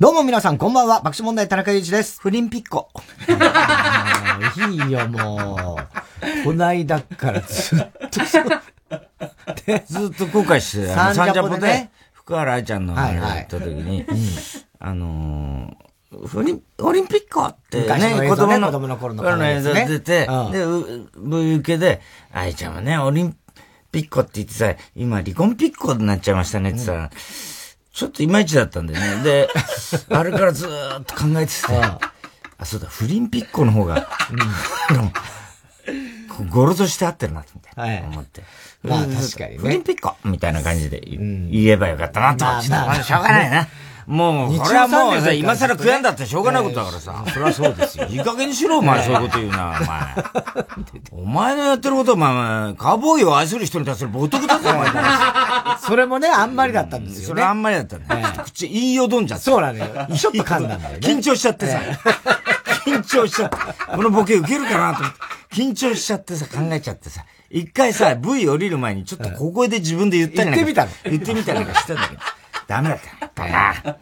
[0.00, 1.02] どうも皆さん、こんばんは。
[1.02, 2.22] 爆笑問題、田中裕一です。
[2.22, 2.88] フリンピッコ。
[4.66, 6.42] いいよ、もう。
[6.42, 7.78] こないだからずっ
[8.10, 8.44] とそう。
[9.84, 14.06] ずっと後悔して、サンジャポで、ね、福原愛ちゃんのあれやった時に、
[14.78, 20.64] あのー、フリン、オリンピックってね、子供の子供の頃の映像出て、で、
[21.18, 22.00] V 受けで、
[22.32, 23.36] 愛ちゃんはね、オリン
[23.92, 27.10] ピックって言ってさ、今離婚ピッコになっちゃいましたねってさ、
[27.92, 29.22] ちょっといまいちだったんだよね。
[29.22, 29.48] で、
[30.10, 31.74] あれからずーっと考えてて、
[32.58, 34.08] あ、そうだ、フリンピッコの方が、
[36.38, 38.42] うん、ゴロとして合ってるな、みたいな、思って。
[38.82, 39.58] まあ確かにね。
[39.58, 42.44] フリンピッコみたいな感じで言えばよかったなと。
[42.44, 43.68] まあ、しょうがないな。
[44.10, 47.24] もう、これはもうさ、今更悔やんだってしょうがないことだからさ。
[47.32, 48.06] それはそうですよ。
[48.06, 51.22] いい加減にしろ、お前、そういうこと言うな、お前。
[51.22, 54.88] お前のやってることは、まあ、カーボーイを愛する人に対する冒涜だぞ、お前。
[55.78, 57.26] それもね、あんまりだったんですよね。
[57.28, 58.26] それあんまりだったんだよ。
[58.44, 59.44] 口、言いよどんじゃった。
[59.44, 59.86] そうなのよ。
[60.16, 60.98] ちょっと噛んだんだよね。
[61.00, 61.80] 緊張しちゃってさ。
[62.84, 63.56] 緊張しちゃって。
[63.94, 65.20] このボケ受けるかなと思って。
[65.54, 67.24] 緊張しちゃってさ、考えちゃってさ。
[67.48, 72.20] 一回さ、V 降りる前にちょっと小声で自分で言ったり言ってみたの言ってみたりなんかしたんだけど。
[72.70, 73.00] ダメだっ
[73.34, 73.96] たな。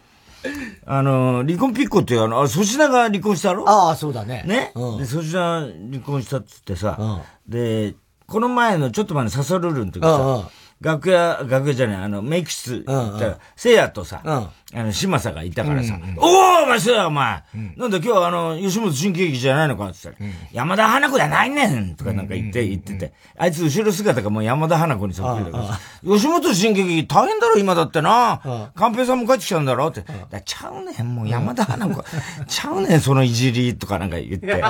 [0.84, 3.66] あの、離婚ピッコってあの、粗品が離婚したろ？
[3.66, 4.44] ああ、そうだね。
[4.46, 7.04] ね、うん、で、粗品離婚したっつってさ、う
[7.48, 7.94] ん、で、
[8.26, 10.44] この前のちょっと前のサソルルの時さ、うんうん
[10.80, 17.42] 楽屋、楽屋じゃない、あの、メイク室行ったら、せいやとさ、あの、島佐がいたからさ、おおお前せいやお前、
[17.76, 30.04] なんだ今日あの、吉本新喜劇じゃないのかって言ったら、山田花子じゃないねんとかなんか言って、言ってて、あいつ後ろ姿がもう山田花子にそっくりだから、吉本新喜劇大変だろ今だってな、寛平さんも帰ってきたんだろって、
[30.44, 32.04] ちゃうねん、もう山田花子、
[32.46, 34.62] ちゃうねん、そのいじりとかなんか言って、で、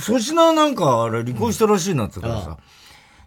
[0.00, 2.60] 粗品なんかあれ離婚したらしいなって言ったからさ、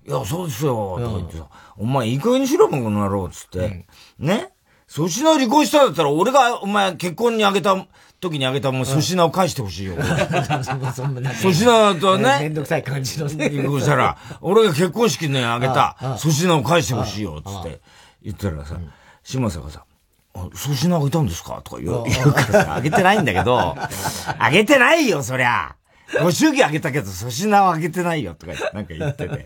[0.08, 1.46] いや、そうですよ、とか言ってさ、
[1.78, 3.86] お前いい加減にしろ、もこの野郎、つって。
[4.20, 4.50] ね？
[4.94, 7.86] 粗品離婚したんだったら、俺が、お前結婚にあげた、
[8.20, 9.96] 時にあげたもう粗品を返してほしいよ。
[11.42, 12.38] 粗品とね。
[12.42, 13.50] めんどくさい感じのね。
[13.50, 17.82] 離婚したら、俺が結婚式にあげた粗品を返してほしいよ、つって。
[18.24, 18.76] 言ったらさ、
[19.24, 19.86] 島佐がさ、
[20.34, 21.62] 粗品あげたんですか？
[21.64, 23.58] とか言うからさ、あげてないんだけど、
[24.38, 25.76] あげてないよ、そりゃ。
[26.22, 29.46] ご祝儀あげたけど、粗品はあげてないよとかなんか言ってて。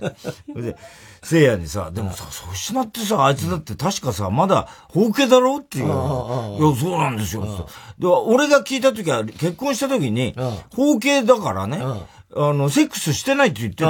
[0.51, 0.77] それで、
[1.21, 5.85] せいやにさ、でもさ、粗品ってさ、あいつだって確かさ、まだ、包茎だろっていう。
[5.85, 7.67] いや、そうなんですよ。
[7.99, 10.35] で、俺が聞いた時は、結婚した時に、
[10.75, 13.89] 包茎だからね、あの、セックスしてないって言ってた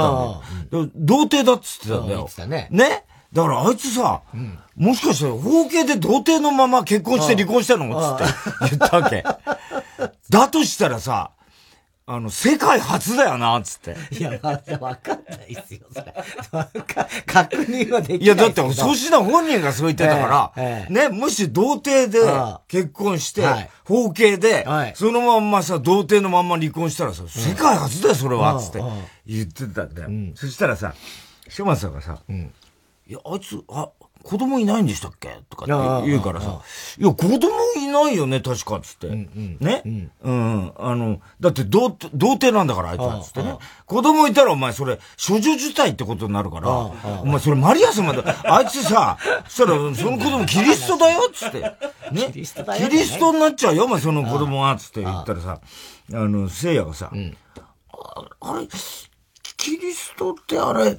[0.70, 0.90] だよ。
[0.94, 2.28] 童貞だっつってたんだよ。
[2.46, 2.68] ね。
[2.70, 3.04] ね？
[3.32, 4.22] だからあいつさ、
[4.76, 9.24] もしかして、包茎で童貞のまま結婚して離婚したのつって言ったわけ。
[10.30, 11.32] だとしたらさ、
[12.08, 13.96] あの、世界初だよな、つって。
[14.16, 16.14] いや、まだわかんないですよ、それ。
[17.26, 18.18] 確認はできない。
[18.20, 22.20] いや、だって、粗品本人がそう言ってたから、ええね、もし童貞で
[22.68, 23.44] 結婚して、
[23.84, 28.80] 包茎で、はい、そのまんまさ、童貞のまんま離婚したらさ、世界初だよ、それは、つって
[29.26, 30.08] 言ってたんだよ。
[30.08, 30.94] うん、そしたらさ、
[31.48, 32.52] 島さんがさ、うん、
[33.08, 33.88] いや、あいつ、あ、
[34.26, 35.38] 子供いないんでしたっけ？
[35.48, 36.60] とかって言うからさ、
[36.98, 37.38] いや、子供
[37.76, 39.08] いないよね、確か、つって。
[39.08, 43.56] ね、うん、あの、だって童、童貞なんだから、あいつは、つってね。
[43.84, 48.34] 子供いたら、お前、それ、処女受体ってことになるから、お前、それ、マリア様だ。
[48.52, 49.16] あいつさ、
[49.46, 51.60] そしたら、その子供、キリストだよ、つって。
[51.60, 51.76] ね？
[52.32, 55.60] キリストだよ、キリストになっちゃうよ、お前、その子供は、つって言ったらさ、
[56.12, 57.12] あの、聖夜がさ、
[58.40, 58.66] あれ、
[59.56, 60.98] キリストってあれ、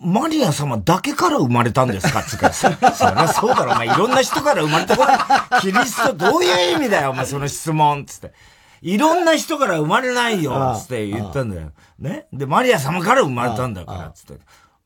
[0.00, 2.22] マリア様だけから生まれたんですか？
[2.22, 5.06] つか、 そりゃそうだろ、お前いろんな人から生まれたか
[5.50, 8.32] ら、キリストどういう意味だよ、お前その質問、つって。
[8.80, 11.72] いろんな人から生まれないよ、つって言ったんだよ。
[11.98, 12.26] ね？
[12.32, 14.40] で、マリア様から生まれたんだから、つって。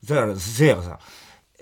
[0.06, 0.98] そしたら、せいやがさ、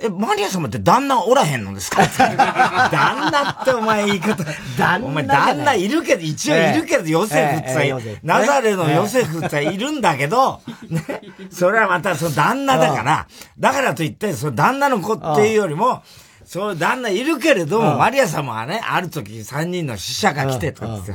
[0.03, 2.03] え、マリア様って旦那おらへんのですか？
[2.91, 4.43] 旦那ってお前言い方。
[4.79, 5.07] 旦那。
[5.07, 7.81] お前旦那いるけど、一応いるけど、ヨセフってさ、
[8.23, 11.03] ナザレのヨセフっているんだけど、ね。
[11.51, 13.27] それはまたその旦那だから、
[13.59, 16.03] だからといって、その旦那の子っていうよりも、
[16.51, 21.13] そう、旦那いるけれども、マリア様はね、ある時三人の死者が来て、とかって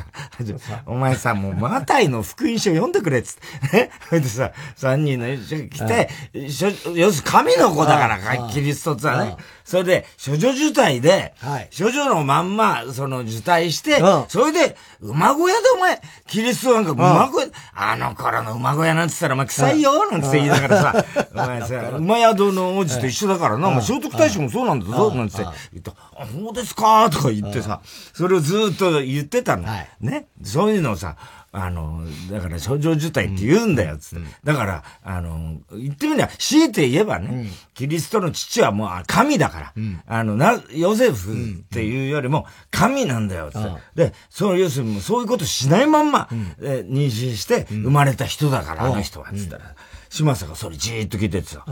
[0.58, 3.78] さ、お前さ、もうマタイの福音書読んでくれ、つって。
[3.78, 3.92] ね。
[4.08, 9.36] それでさ、三人の死者が来て、要するに神の子だから、キリストってはね。
[9.66, 25.46] それで、処女受胎で、はい、処女のまんま、その受胎して、それで、馬小屋でお前、キリストなんか馬小屋、あの頃の馬小屋なんて言ったら、お前臭いよ、なんて言いながらさ、 お前さ、馬宿の王子と一緒だからな、お前聖徳太子もそうなんだぞ、なんて言
[25.80, 25.94] った。
[26.16, 27.82] あ、そうですかとか言ってさ、
[28.14, 29.64] それをずっと言ってたの。
[30.00, 30.28] ね。
[30.44, 31.16] そういうのをさ、
[31.58, 34.26] あの、だから症状受体って言うんだよ、つって。
[34.44, 39.74] だから、あの、言ってみれば、強いて言えばね、キリストの父はもう神だから、
[40.06, 41.36] あの、な、ヨセフっ
[41.70, 43.64] ていうよりも神なんだよ、つっ
[43.96, 44.08] て。
[44.10, 46.28] で、その要するにそういうことしないまんま、
[46.62, 49.76] え妊娠して生まれた人だから、あの人は、つったら、
[50.10, 51.64] 島佐がそれじーっと聞いててさ、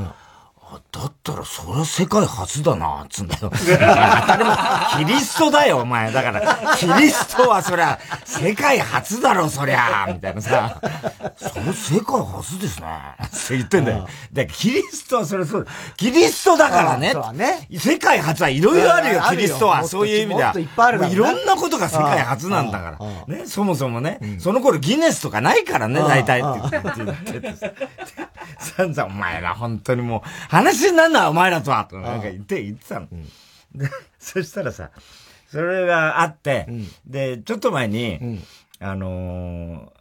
[0.91, 3.51] だったら、それは世界初だな、つんだよ。
[3.51, 6.11] 当たり前、キリストだよ、お前。
[6.11, 10.81] だから、キリストはそりゃ、世界初だろ、そりゃ、みたいなさ。
[11.37, 12.87] それ世界初ですね。
[13.25, 14.07] って言ってんだよ。
[14.31, 15.67] で、キリストはそれそう、
[15.97, 17.11] キリストだからね。
[17.13, 17.67] そうね。
[17.77, 19.83] 世界初はいろいろあるよ、キリストは。
[19.83, 20.53] そういう意味では。
[20.57, 22.97] いっぱいあるいろんなことが世界初なんだか
[23.27, 23.35] ら。
[23.35, 27.53] ね、そもそもね、その頃ギネスとかないからね、大体って言ってて。
[28.59, 30.21] 散々、お前ら、本当にもう、
[30.63, 31.85] 話になんな、お前らとは。
[31.85, 33.07] となんか言って、言ってたの。
[33.75, 33.89] で、
[34.19, 34.91] そしたらさ、
[35.49, 36.67] それがあって、
[37.05, 38.39] で、ちょっと前に、
[38.79, 39.93] あの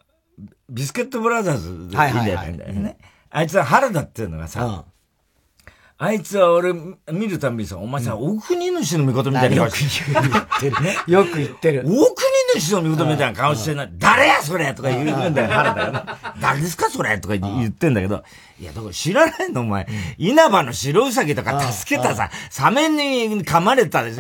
[0.69, 2.97] ビスケットブラザーズでいいんだよね。
[3.31, 4.85] あいつは原田っていうのがさ、
[6.05, 6.73] あいつは俺
[7.13, 10.15] 見るたびにさ、お前さ、お国主の御事みたいな顔してる。
[10.17, 10.97] よく言ってるね。
[11.07, 11.83] よく言ってる。
[11.87, 13.93] お国主の御事みたいな顔してない。
[13.99, 16.35] 誰やそれとか言うんだよ、原田が。
[16.41, 18.25] 誰ですかそれとか言ってんだけど、
[18.59, 19.87] いや、だから知らないのお前。
[20.19, 24.11] 稲葉の白ウサギとか助けたさ、サメに噛まれたウ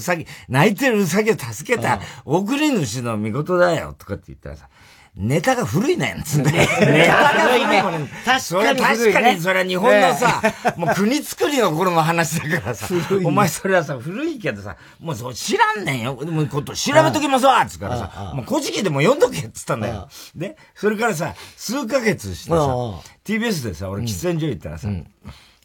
[0.00, 4.68] サギ、泣いてるウサギを助けた、送り主の見事だよ、とかって言ったらさ、
[5.14, 6.50] ネタが古いねん、つって。
[6.50, 6.66] ネ
[7.06, 7.82] タが古いね。
[8.24, 10.40] 確かに確かに、それは日本のさ、
[10.76, 12.88] もう国作りの頃の話だからさ、
[13.22, 16.16] お前それはさ、古いけどさ、もうそう知らんねんよ。
[16.24, 20.08] でもこと調べときますわつからさ、もう古事記でも読んどけっつったんだよ。
[20.34, 22.56] で、それからさ、数ヶ月してさ、
[23.24, 24.88] TBS でさ、俺喫煙所行ったらさ、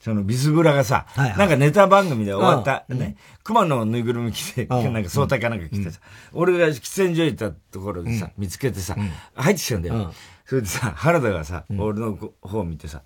[0.08, 6.00] そのビスブラがさ、はいはい、なんかネタ番組で終わった、うん、ね、熊のぬいぐるみ着て、うん、なんか相対かなんか着てさ、
[6.32, 8.96] うん、俺が喫煙所行ったところでさ、見つけてさ、
[9.36, 10.14] 入ってきたんだよ。
[10.46, 13.02] それでさ、原田がさ、俺の方を見てさ、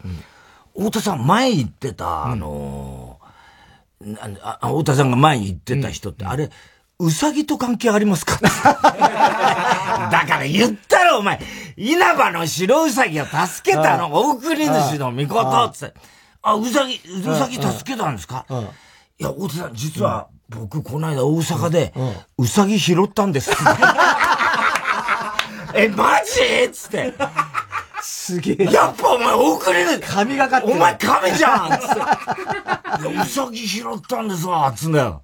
[0.77, 6.51] 太田さん前行ってた、あのー、あ太田さんが前に行ってた人って、あれ、
[7.00, 8.38] うさぎと関係ありますか？
[8.45, 11.39] だから言ったろ、お前。
[11.77, 15.94] 稲葉の白うさぎを助けたの、大送り主の御事って。
[16.44, 18.46] あ、うさぎ、うさぎ助けたんですか、
[19.20, 21.94] いや、大手さん、実は、僕、この間大阪で、
[22.38, 23.52] うさぎ拾ったんです。
[25.74, 26.70] え、マジ？
[26.72, 27.14] つって。
[28.02, 28.64] すげえ。
[28.66, 30.04] やっぱお前遅れる。
[30.06, 31.96] 神がかってお前神じゃんつって。
[33.10, 35.22] いや、うさぎ拾ったんですわつんだよ。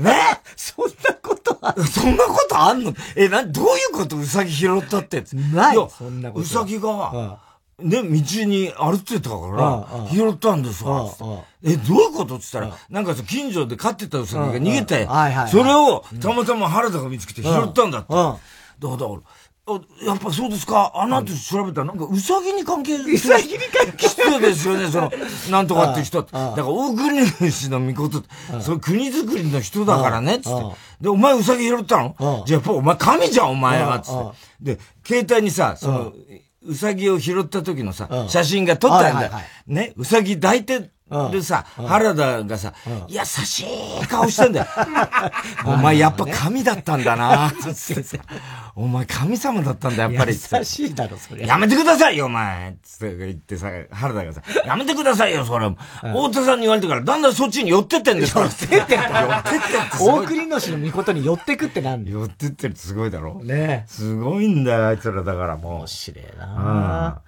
[0.00, 0.40] ね？
[0.56, 1.84] そんなことある？
[1.84, 2.92] そんなことあんの？
[3.14, 4.16] え、な、どういうこと？
[4.16, 5.22] うさぎ拾ったって。
[5.54, 5.76] ない。
[5.76, 6.44] そんなこと。
[6.44, 7.38] うさぎが、
[7.78, 11.10] ね、道に歩ってたから、拾ったんですわ。
[11.62, 15.06] え、どういうことって言ったら、なんか近所で飼ってたウサギが逃げて、
[15.50, 18.14] それをたまたま原田が見つけて拾ったんだって。
[18.14, 18.36] だか
[18.80, 20.92] ら、やっぱそうですか？
[20.94, 25.10] あの後調べたら、なんか、うさぎに関係うさぎに関係してですよね、その、
[25.50, 26.22] なんとかって人。
[26.22, 28.22] だから、大国主の御事、
[28.62, 30.64] その国づくりの人だからね、つって。
[31.02, 32.14] で、お前うさぎ拾ったの？
[32.46, 34.32] じゃあやっぱお前神じゃん、お前は、つっ
[34.62, 34.76] て。
[34.76, 36.12] で、携帯にさ、その、
[36.66, 39.32] うさぎを拾った時のさ、写真が撮ったんだよ。
[39.66, 40.90] ね、うさぎ抱いて
[41.30, 42.74] でさ、原田がさ、
[43.06, 43.60] 優し
[44.02, 44.66] い顔してんだよ。
[45.64, 47.52] お前やっぱ神だったんだな
[48.74, 50.32] お前神様だったんだ、やっぱり。
[50.32, 51.46] 優しいだろ、それ。
[51.46, 55.70] やめてくださいよ、お前つって言ってさ、原田がさ、やめてくださいよ、それ。
[56.02, 58.46] 大田さんに言われてから、だんだんそっちに寄ってってんですから。
[58.46, 59.04] 寄ってって寄ってって
[60.00, 63.40] 大国のの御事に寄ってくってなんだ寄ってってるってすごいだろ。
[63.44, 65.74] ねすごいんだよ、あいつらだからもう。
[65.76, 67.20] 面白いな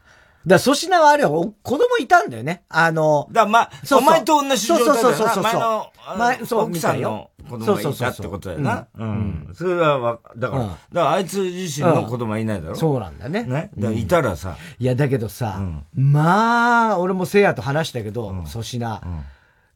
[0.46, 2.62] だ粗品はあれは子供いたんだよね。
[2.68, 5.00] あの、だまあ、お前と同じ状態だよな。
[5.00, 5.42] そうそうそうそう。
[5.42, 8.86] 前の、前、そう、奥さんの子供がいたってことだよな。
[8.98, 9.50] うん。
[9.54, 12.74] それは、だから、だからあいつ自身の子供はいないだろ。
[12.76, 13.42] そうなんだね。
[13.44, 13.70] ね。
[13.76, 14.56] だいたらさ。
[14.78, 15.60] いや、だけどさ、
[15.94, 19.02] まあ、俺もせいやと話したけど、粗品。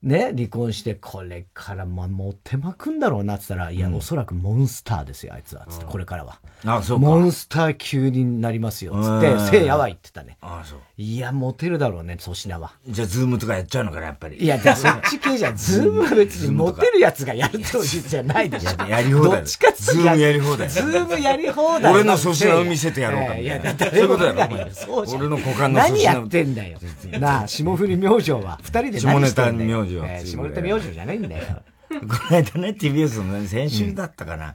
[0.03, 5.65] ね、離婚して、これからまあ、モテまくんだろうなって言ったら、いや、おそらくモンスターですよ、あいつは。
[5.69, 6.41] つって、これからは。
[6.65, 10.39] あそうモンスター級になりますよ、つって、せいやは言ってたね。
[10.41, 10.81] あそう。
[10.99, 12.73] いや、モテるだろうね、粗品は。
[12.87, 14.37] じゃあ、ズームとかやっちゃうのかな、やっぱり。
[14.37, 15.57] いや、じゃそっち系じゃん。
[15.57, 18.87] ズームは別にモテるやつがやるとじゃないでしょ。
[18.87, 19.33] やり放題。
[19.33, 20.69] どっちかズームやり放題。
[20.69, 21.93] ズームやり放題。
[21.95, 23.37] 俺の粗品を見せてやろうか。
[23.37, 24.69] いや、だってそういうことだよ、
[25.17, 26.05] 俺の股間の粗品。
[26.05, 26.79] 何やってんだよ。
[27.19, 29.01] なあ、霜降り明星は、二人で。
[29.01, 30.09] 下ネタ明星は。
[30.27, 31.43] 下ネタ明星じゃないんだよ。
[31.89, 31.97] こ
[32.31, 34.55] の間ね、TBS の先週だったかな。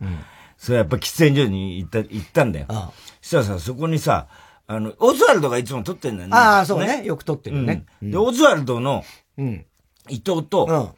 [0.56, 2.68] それやっぱ喫煙所に行った、行ったんだよ。
[3.22, 4.28] そしたらさ、そこにさ、
[4.70, 6.36] あの、オズワルドがいつも撮ってんだよね。
[6.38, 7.04] ああ、そうね。
[7.06, 7.86] よく撮ってるね。
[8.02, 9.04] で、オズワルドの、
[10.10, 10.94] 伊藤と、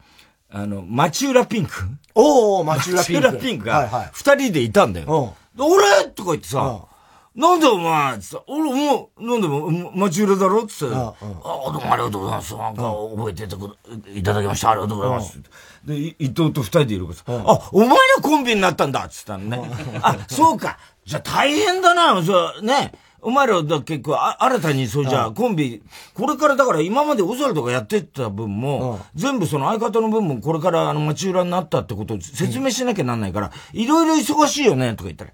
[0.50, 1.72] あの、町浦ピンク。
[2.16, 3.26] おお町浦ピンク。
[3.28, 5.34] 町浦ピンクが、二人でいたんだよ。
[5.56, 6.86] 俺とか言ってさ、
[7.32, 10.94] なんだお前つって俺もう、なんでも、町浦だろつって。
[10.96, 12.56] ああ、どうもありがとうございます。
[12.56, 12.82] なんか
[13.16, 14.70] 覚えてていただきました。
[14.70, 15.40] ありがとうございます。
[15.84, 19.62] で、伊藤と二人でいるからさ、あ、お前らコンビになったんだっつったのね。
[20.02, 20.76] あ、そうか。
[21.04, 22.92] じゃあ大変だな、そうね。
[23.22, 25.82] お前らだ結構あ、新たにそうじゃ、コンビ、
[26.14, 35.32] これからだから今までオズワルドがやってた分も、全部その相方の分もこれからあの町浦になったってことを説明しなきゃなんないから、いろいろ忙しいよね、とか言ったら、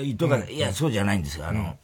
[0.00, 0.58] 伊藤が、い。
[0.58, 1.46] や、そうじゃないんですよ。
[1.46, 1.76] あの、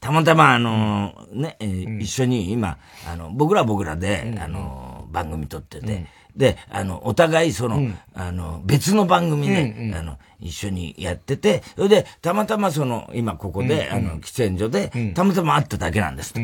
[0.00, 1.56] たまたまあの、ね、
[2.00, 6.06] 一緒に今、あの、僕ら僕らで、あの、番組撮ってて、
[6.36, 16.34] で、あの、お互いその、あの、別の番組で、あの、一緒にやってて、それで、たまたまその、今ここで、あの、喫煙所で、たまたま会っただけなんです。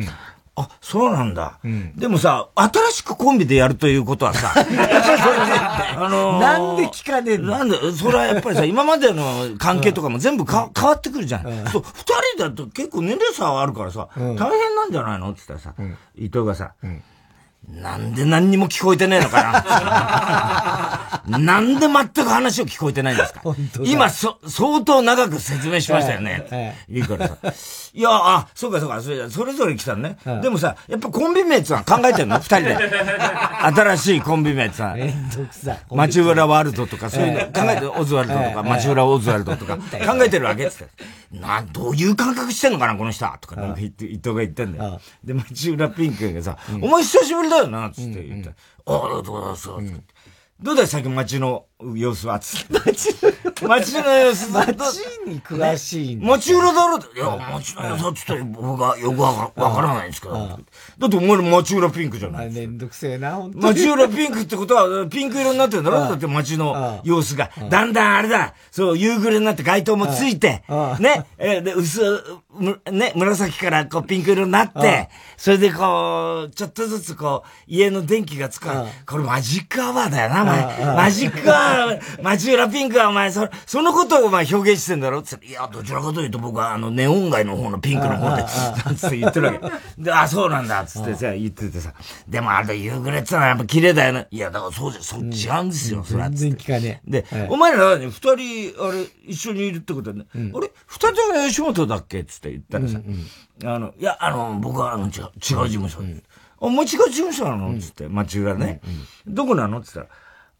[0.55, 1.95] あ、そうなんだ、うん。
[1.95, 7.57] でもさ、新しくコンビでやるということはさ、 あのー、なんで聞かねえんだ？
[7.57, 9.23] なんで、それはやっぱりさ、今までの
[9.57, 11.47] 関係とかも全部か、うん、変わってくるじゃん。
[11.47, 12.03] うん、そう、二
[12.37, 14.37] 人だと結構年齢差はあるからさ、大変
[14.75, 15.31] なんじゃないの？
[15.31, 15.81] って言ったらさ、
[16.15, 16.73] 伊藤がさ、
[17.69, 23.41] なんで何にも聞こえてねえのかななんで全く話を聞こえてないんですか
[23.85, 26.45] 今、そ、相当長く説明しましたよね。
[26.51, 27.37] ええ、いいからさ。
[27.93, 30.17] いや、あ、そうかそうか、それそれぞれ来たのね。
[30.41, 32.39] でもさ、やっぱコンビ名ってのは考えてんの？
[32.39, 32.75] 二人で。
[33.63, 34.93] 新しいコンビ名ってさ。
[34.97, 35.79] めんどくさい。
[35.89, 39.81] 町浦ワールドとか、そういうの考えて、オズワルドとか、町浦オズワルドとか、考
[40.23, 41.03] えてるわけっつって。
[41.39, 44.99] な、どういう感覚してんのかな、この人とか、なんか言って、伊藤が言ってんだよ。
[45.23, 48.51] で、町浦ピンクがさ、お前久しぶりだよな、つって言った。
[48.85, 49.69] あありがとうございます。
[50.59, 52.73] どうだよ、最近街の様子はつって。
[53.67, 54.67] 街の様子街
[55.25, 56.27] に詳しいんだ。
[56.27, 60.33] 街裏だろいや、街の様子はつって僕はよくわからないんですけど。
[60.33, 62.51] だってお前の街裏ピンクじゃない。
[62.51, 63.63] めんどくせえな、本当に。
[63.65, 65.99] 街裏ピンクってことは、ピンク色になってるんだろ？
[65.99, 67.49] だって街の様子が。
[67.69, 70.63] だんだんあれだ、そう、夕暮れになって街灯もついて、
[70.99, 72.23] ね、え、で、薄、
[72.91, 78.67] ね、紫からこうピンク色になって、それでこう、ちょっとずつこう、家の電気がつく。
[79.05, 80.95] これマジックアワーだよな、お前。
[80.95, 81.72] マジックアワー、
[82.21, 85.21] 町浦ピンクはお前、そ、そのことをお前表現してんだろ？
[85.21, 88.43] つって、いや、どちらかというと僕はあの、ネオン街の方のピンクの方で、
[88.95, 89.53] つって言ってるわ
[89.97, 90.03] け。
[90.03, 91.93] で、あ、そうなんだ、つってさ、言っててさ。
[92.27, 94.27] でもあれ夕暮れってのはやっぱ綺麗だよね。
[94.31, 95.21] いや、だからそうじゃ、そ、違
[95.59, 96.29] うんですよ、それは。
[96.29, 97.11] 全然聞かねえ。
[97.11, 102.23] で、お前らね、二人、あれ、一緒にいるってことはね、あれ、二人とも吉本だっけ？
[102.23, 102.99] つって言ったらさ、
[103.65, 105.99] あの、いや、あの、僕はあの、違う、違う事務所。
[106.61, 107.77] あ、もう違う事務所なの？
[107.79, 108.81] つって、町浦ね。
[109.27, 109.81] どこなの？
[109.81, 110.07] つったら、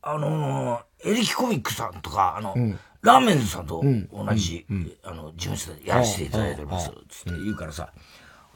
[0.03, 2.53] あのー、エレキコミックさんとか、あの、
[3.01, 3.81] ラーメンズさんと
[4.11, 4.65] 同じ、
[5.03, 6.91] あの、事務所でやらせていただいております。
[7.09, 7.89] つって言うからさ、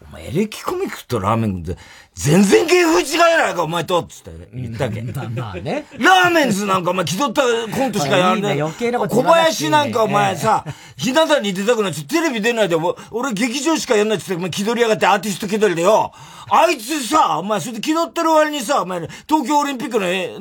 [0.02, 1.76] お前エレキコミックとラーメンズ
[2.18, 5.02] 全然芸風違いないか、お前とつって言ったけ。
[5.36, 5.86] まあね。
[6.00, 8.62] ラーメンズなんかお前気取ったコントしかやんない。
[8.62, 10.66] 余計なこと小林なんかお前さ、
[10.98, 12.76] ひな壇に出たくなっちゃテレビ出ないで、
[13.12, 16.12] 俺劇場しかやんないっつって、お前気取りやがってアーティスト気取りでよ。
[16.50, 20.38] あいつさ、お前それで気取ってる割にさ、お前東京オリンピックのね、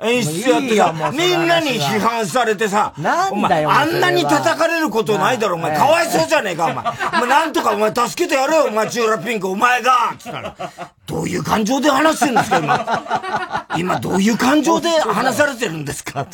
[0.00, 2.92] 演出やってさ、みんなに批判されてさ、
[3.30, 5.76] お前、あんなに叩かれることないだろ、お前。
[5.76, 6.84] かわいそうじゃねえか、お前。
[6.86, 10.54] お前なんとかお前助けてやれよ、お前、チューラピンク、お前がつったら。
[11.18, 13.66] どういう感情で話してるんですか、今？
[13.76, 16.28] 今、どういう感情で話されてるんですか？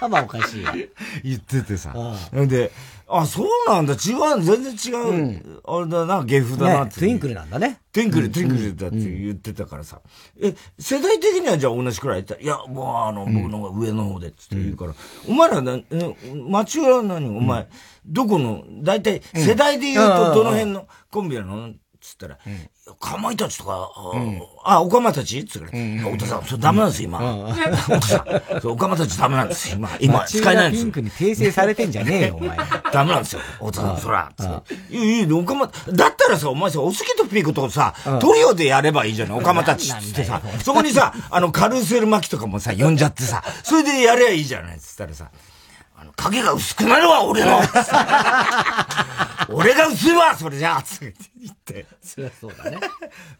[0.00, 0.64] 頭おかしい。
[1.24, 1.94] 言っててさ。
[2.32, 2.70] で、
[3.08, 5.08] あ、そうなんだ、違う、全然違う。
[5.08, 7.80] うん、あれだな、芸風だなって、トゥインクルなんだね。
[7.92, 10.00] トゥインクル、トゥインクルだって言ってたからさ。
[10.42, 12.24] え、世代的にはじゃあ同じくらい？
[12.24, 14.94] 言ったいや、もうあの、僕の上の方でって言うから、
[15.26, 15.78] お前らな、
[16.50, 17.66] 町浦何お前、
[18.04, 21.72] どこの、大体世代で言うとどの辺のコンビなの？
[22.00, 22.38] つったら、
[23.00, 23.90] かまいたちとか、
[24.62, 25.42] あ、おかまたち？
[25.46, 27.46] つったら、お父さん、それダメなんですよ、今。
[27.46, 28.18] お父さ
[28.62, 29.88] ん、おかまたちダメなんですよ、今。
[30.00, 30.84] 今、使えないんですよ。
[30.84, 32.58] ピンクに訂正されてんじゃねえよ、お前。
[32.92, 34.30] ダメなんですよ、お父さん、そら。
[34.90, 40.42] いい、いい、おかま、だったらさ、お前さ、おすぎとピークとさ、トリオでやればいいじゃない、おかまたちってさ。
[40.62, 45.30] そこにさ、あの、カルーセル巻きとかもさ、呼んじゃってさ、それでやればいいじゃない、つったらさ。
[46.16, 47.60] 影が薄くなるわ、俺の。
[49.50, 51.86] 俺が薄いわ、それじゃあつって言って。
[52.02, 52.78] そりゃそうだね。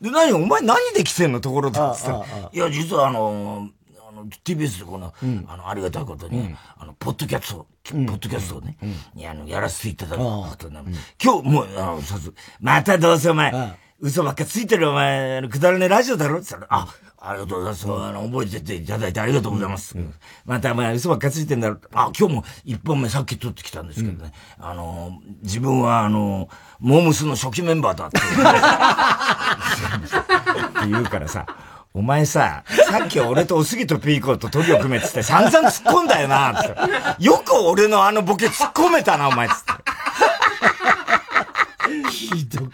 [0.00, 2.02] で、何、お前何で来てんのところだって。
[2.02, 2.24] さ。
[2.52, 3.68] いや、実はあの、
[4.08, 10.82] あの、TBS でこの、うん、あの、ありがたいことに、うん、あの、ポッドキャスト、ポッドキャストをね、うん、あの、やらせていただくことな、
[11.22, 13.52] 今日、もう、あの、さす、またどうせお前、
[14.00, 16.38] 嘘ばっかついてるお前、くだらねえラジオだろ？
[16.38, 16.88] って言ったら、あ、
[17.26, 17.86] ありがとうございます。
[17.86, 19.96] あの、覚えてていただいてありがとうございます。
[19.96, 20.12] うん、
[20.44, 21.80] また、まあ、嘘ばっかついてんだろう。
[21.94, 24.32] あ、今日も一本目さっき撮ってきたんですけどね。
[24.58, 26.50] うん、あの、自分は、あの、
[26.80, 28.18] モームスの初期メンバーだって。
[28.18, 28.20] っ
[30.82, 31.46] て言うからさ、
[31.94, 36.74] お前さ、さっき俺とおすぎとピーコとトリオ組めっつって散々突っ込んだよな、つっ
[37.18, 37.24] て。
[37.24, 39.72] よく俺のあのボケ突っ込めたな、お前、つって。
[42.10, 42.70] ひどか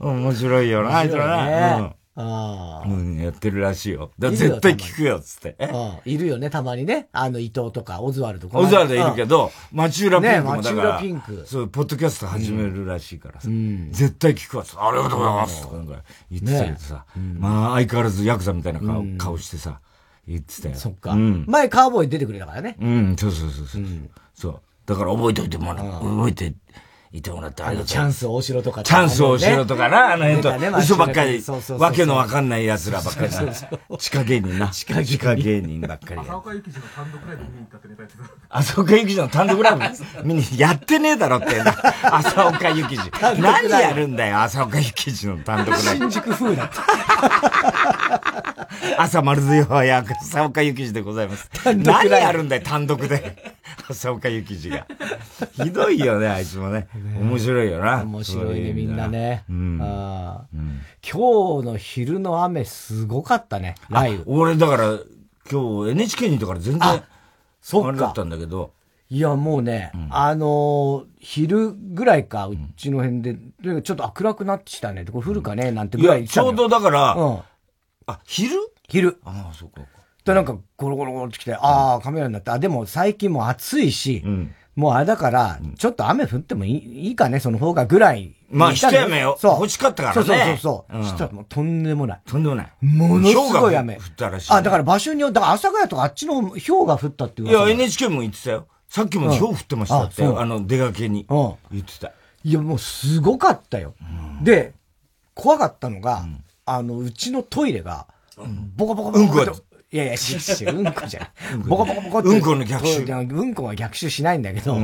[0.00, 1.76] 面白いよな、あいつらな。
[1.76, 2.88] うんああ。
[2.88, 4.12] うん、やってるらしいよ。
[4.18, 5.56] だ絶対聞くよ、つって。
[6.04, 7.08] いるよね、たまにね。
[7.12, 11.44] あの、伊藤とか、オズワルドオズワルドいるけど、町浦ピンクもだから、ピンク。
[11.46, 13.48] そう、ポッドキャスト始めるらしいからさ。
[13.90, 17.04] 絶対聞くわ、ありがとうございますとかなんか言ってたけどさ。
[17.38, 18.80] まあ、相変わらずヤクザみたいな
[19.18, 19.80] 顔してさ、
[20.28, 20.76] 言ってたよ。
[20.76, 21.14] そっか。
[21.14, 22.76] 前カーボーイ出てくれたからね。
[22.80, 23.82] うん、そうそうそうそう。
[24.34, 24.60] そう。
[24.86, 26.54] だから覚えておいてもら覚えて、
[27.16, 27.86] いてもらってありがとう。
[27.86, 31.40] チャンス大城とか、チャンス大城とかな、あの辺と、嘘ばっかり、
[31.78, 33.30] わけのわかんない奴らばっかり
[33.98, 34.70] 地下芸人な。
[34.70, 36.20] 地下芸人ばっかり。
[36.20, 38.58] 浅岡幸二の単独ライブ見に行ったってネタやってた。
[38.58, 39.76] 浅岡幸二の単独ライ
[40.22, 40.24] ブ？
[40.24, 41.72] 見に、やってねえだろってな。
[42.16, 43.40] 浅岡幸二。
[43.40, 46.10] 何やるんだよ、浅岡幸二の単独ライブ。
[46.10, 46.82] 新宿風だった。
[48.98, 51.48] 朝丸ずよや、浅岡幸二でございます。
[51.64, 53.54] 何やるんだよ、単独で。
[53.88, 54.86] 浅岡幸二が。
[55.52, 56.88] ひどいよね、あいつもね。
[56.94, 58.02] 面白いよな。
[58.02, 59.44] 面白いね、みんなね。
[59.48, 64.24] うん、あうん、今日の昼の雨すごかったね、雷雨。
[64.26, 64.98] 俺、だから、
[65.50, 67.02] 今日 NHK にいたから全然、
[67.60, 68.00] そっか。
[68.00, 68.72] だったんだけど。
[69.10, 75.04] いや、もうね、うん、あのー、昼ぐらいか、うちの辺で、うん、ちょっと暗くなってきたね。
[75.04, 77.38] これ降るかねなんてぐらいちょうどだから、うん、
[78.06, 78.52] あ、昼？
[78.88, 79.20] 昼。
[79.24, 79.82] ああ、そうか。
[80.24, 82.54] で、なんか、ゴロゴロゴロってきて、ああ、カメラになった。
[82.54, 88.34] あ、でも最近も暑いし、うん、もうあれだから、ちょっと雨降ってもいいいいかね、その方がぐらい。
[88.50, 89.36] まあ、一雨よ。
[89.38, 89.54] そう。
[89.56, 90.24] 欲しかったからね。
[90.24, 90.98] そうそうそう。
[90.98, 92.20] うん、したらもうとんでもない。
[92.26, 92.72] とんでもない。
[92.80, 93.96] ものすごい雨。
[93.96, 98.66] 降ったらしい、あ、だから場所によって、だから朝ヶ谷とかあっちの氷が降ったっていういや、NHK も言ってたよ。
[98.88, 101.26] さっきも氷降ってましたって、あの、出かけに。
[101.28, 102.12] 言ってた。
[102.42, 103.94] いや、もうすごかったよ。
[104.42, 104.72] で、
[105.34, 106.24] 怖かったのが、
[106.64, 108.06] あの、うちのトイレが、
[108.76, 109.73] ボコボコボコボコ。
[109.94, 111.62] いやいや、し、し、うんこじゃん。
[111.68, 112.28] ボコボコボコって。
[112.28, 113.04] うんこの逆襲。
[113.04, 114.76] うんこは逆襲しないんだけど、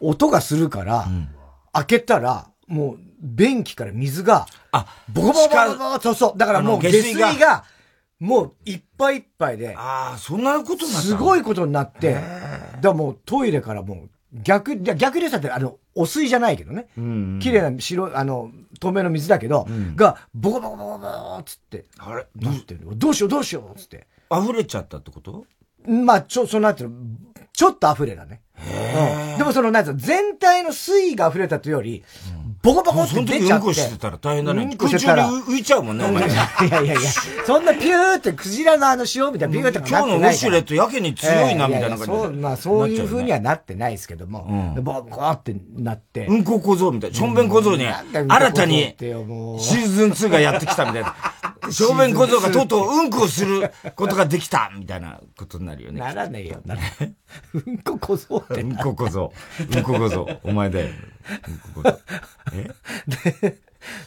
[0.00, 1.06] 音がするから、
[1.72, 6.38] 開けたら、もう、便器から水が、あ、ボコボコボコボコそうそう。
[6.38, 7.62] だからもう下水が、
[8.18, 9.76] もういっぱいいっぱいで。
[9.76, 12.20] ああ、そんなことになったすごいことになって、
[12.80, 16.88] だもうトイレからもう逆、逆でさって、あの、お水じゃないけどね。
[16.96, 22.26] 綺、うん麗な白、あの、透明の水だけど、うん、が、ボコボコボコボコつって、あれ？
[22.34, 22.54] どう？
[22.54, 24.08] してどうしようどうしようつって。
[24.30, 25.46] 溢れちゃったってこと？
[25.86, 26.86] まあ、ちょ、その後、
[27.52, 28.42] ちょっと溢れだね。
[28.56, 32.04] うん、でもその、なんつう全体の水位が溢れたというより、
[32.64, 33.52] ボコボコって出ちゃって。
[33.52, 34.62] うんこしてたら大変だね。
[34.62, 35.28] うんこしてたら。
[35.28, 36.26] 浮いちゃうもんね、お前。
[36.26, 36.28] い
[36.70, 37.10] やいやいや、
[37.46, 44.46] そんなピューってクジラのあの塩みたいなピューって今日のウォシュレットやけに強いな、みたいな感じそう、まあそういう風にはなってないですけども。
[44.76, 46.26] うん、ボコってなって。
[46.26, 47.16] うんこ小僧みたいな。
[47.16, 51.14] しょんべん小僧に、新たに、シーズン2がやってきたみたいな。
[51.70, 56.00] 小便小僧がとうとううんこすることができたみたいなことになるよね。
[56.00, 56.60] ならねえよ。
[56.64, 56.80] なら
[57.52, 58.62] うんこ小僧って。
[58.62, 59.32] うんこ小僧。
[59.60, 60.28] うんこ小僧。
[60.44, 60.86] お前だよ。
[61.48, 61.98] うんこ小僧。
[62.52, 62.70] え？
[63.40, 63.58] で、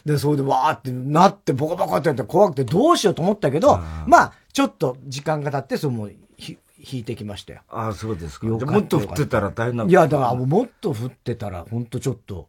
[0.04, 7.60] で、それでわーってなって、ボコボコってやって怖くてどうしようと思ったけど、まあ、ちょっと時間が経って、その、ひ、引いてきましたよ。
[7.68, 8.46] ああ、そうですか。
[8.46, 12.48] もっと降ってたら大変ないや、だからもっと降ってたら、ほんとちょっと、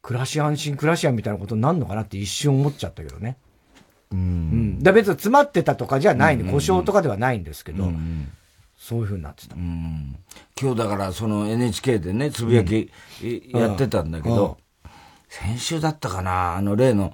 [0.00, 3.36] 暮らし安心暮らしやみたいなことになるのかなって一瞬思っちゃったけどね。
[4.10, 4.18] うん。
[4.18, 4.82] うん。
[4.82, 8.32] だ別に詰まってたとかじゃないんで、故障とかではないんですけど、うん、
[8.88, 9.54] そういうふうになってた。
[9.54, 10.16] うん。
[10.58, 12.90] 今日だからその NHK でね、つぶやき、
[13.52, 14.56] やってたんだけど、
[15.28, 17.12] 先週だったかな、あの例の、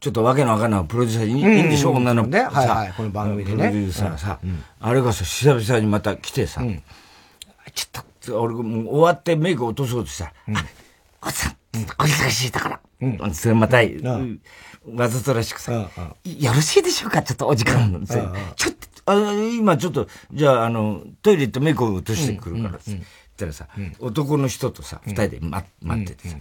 [0.00, 2.40] ちょっとわけのわかんないプロデューサーに、いいんでしょ、女のね。
[2.40, 3.56] はいはい、この番組でね。
[3.56, 4.40] プロデューサーさ、
[4.80, 6.60] あれがさ、久々にまた来てさ、
[7.72, 10.64] ちょっと、俺もう終わってメイク落とそうとしたら、あ、
[11.24, 11.56] おっさん、
[12.00, 13.78] お忙しいだから、うん、それまた、
[14.92, 15.88] わざとらしくさ、よ
[16.52, 18.04] ろしいでしょうかちょっとお時間。
[18.04, 23.00] ちょっと、あ今ちょっと、じゃあ、あの、トイレ行ってメイクを落としてくるから、言っ
[23.36, 25.66] たらさ、男の人とさ、二人で待
[26.02, 26.36] っててさ、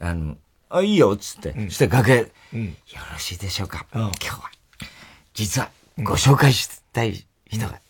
[0.00, 0.36] あの、
[0.70, 1.54] あ、いいよ、つって。
[1.68, 2.26] そして楽屋、よ
[3.12, 3.86] ろしいでしょうか。
[3.92, 4.50] 今日は、
[5.34, 7.80] 実は、ご紹介したい人が、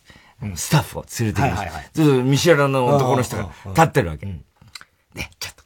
[0.55, 1.71] スタッフを連れてきました。
[1.93, 4.25] ずっと見知らぬ男の人が立ってるわけ。
[4.27, 5.63] で、ちょっと、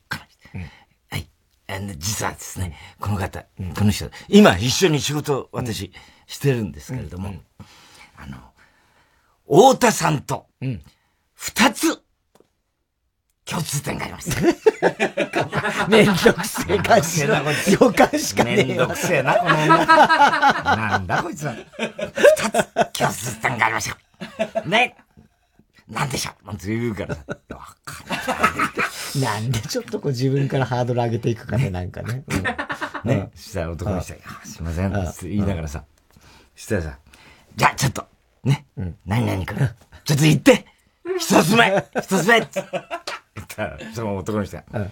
[1.12, 1.28] はい。
[1.68, 3.46] あの、実はですね、この方、
[3.78, 5.92] この人、今一緒に仕事私
[6.28, 7.36] してるんですけれども、
[8.24, 8.38] あの、
[9.46, 10.48] 太田さんと、
[11.34, 12.02] 二つ、
[13.46, 14.30] 共通点があります。
[15.90, 19.86] めんどくせえ感じの予感しかねえめんどくせえな、この女。
[19.86, 21.54] なんだこいつは。
[21.54, 21.64] 二
[22.64, 23.90] つ共通点がありまし
[24.54, 24.62] た。
[24.62, 24.96] ね。
[25.90, 27.16] なんでしょうなんて言うから。
[27.16, 27.24] わ
[27.84, 28.04] か
[29.16, 29.42] んない。
[29.42, 32.24] なんでちょっとこう自分からハードル上げていくかね、なんかね。
[33.04, 33.30] うん、ね。
[33.36, 34.92] したら男の人が、すいません、
[35.30, 35.84] 言いながらさ。
[36.56, 36.98] したらさ、
[37.56, 38.08] じゃあちょっと、
[38.44, 38.66] ね。
[38.78, 39.58] うん、何々くん。
[39.58, 40.66] ちょっと言って
[41.18, 42.50] 一つ目一つ目言っ
[43.48, 44.92] たら、その男の人が、うん、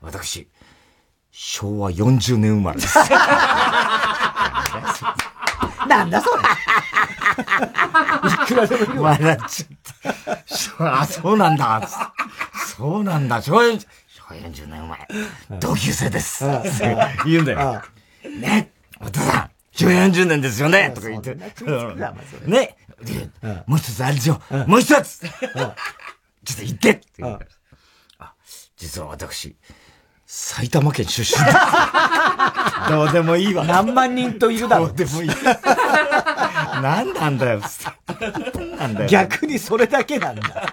[0.00, 0.48] 私、
[1.30, 2.96] 昭和40年生まれです。
[5.88, 6.42] なんだそれ。
[8.28, 10.38] いくらでもいる笑っちゃっ
[10.78, 11.00] た。
[11.00, 11.88] あ、そうなんだ。
[12.76, 13.42] そうなんだ。
[13.42, 15.06] 昭和40年生まれ。
[15.60, 16.44] 同級生です。
[17.24, 17.82] 言うんだよ。
[18.40, 21.34] ね、お父さん、昭和40年ですよねとか言って。
[21.34, 22.76] ね、
[23.66, 24.40] もう一つあるでしょ。
[24.66, 25.36] もう一つちょっ
[26.56, 27.38] と言ってって言う
[28.18, 28.32] あ、
[28.76, 29.54] 実は私、
[30.24, 31.56] 埼玉県出身です。
[32.88, 33.64] どうでもいいわ。
[33.64, 34.88] 何万人といるだろう。
[34.88, 35.30] どうでもいい。
[36.82, 37.60] 何なんだよ。
[38.78, 39.08] なんだよ。
[39.08, 40.66] 逆にそれだけなんだ。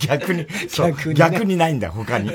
[0.00, 2.30] 逆に、 逆に、ね、逆にないんだよ、他に。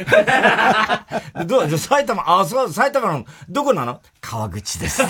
[1.46, 4.02] どう、埼玉、あ、そう、埼玉の、どこなの？
[4.22, 5.02] 川口です。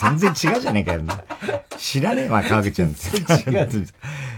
[0.00, 1.02] 全然違うじゃねえかよ、
[1.76, 3.16] 知らねえわ、川口なんです。
[3.50, 3.86] 違う。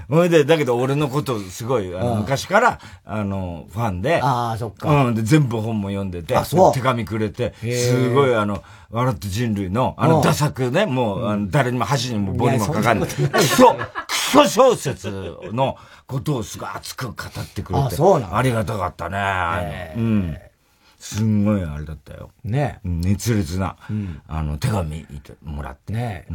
[0.08, 4.20] ほいで、だけど俺のことすごい、あの、昔から、あの、ファンで。
[4.22, 5.06] ああ、そっか。
[5.06, 6.34] うん、で、全部本も読んでて、
[6.74, 13.08] 手紙くれて、すごい、あの、笑って人類の、あの、ダ作ね、もう、あの誰にも箸にも棒にもかかんない。
[13.08, 15.10] クソ、クソ小説
[15.52, 17.84] のことをすごい熱く語ってくれて。
[17.86, 19.94] あ、そうなんありがたかったね。
[19.96, 20.38] うん。
[20.98, 22.30] すんごいあれだったよ。
[22.44, 23.76] ね熱烈な、
[24.28, 25.06] あの、手紙
[25.44, 25.92] もらって。
[25.92, 26.26] ね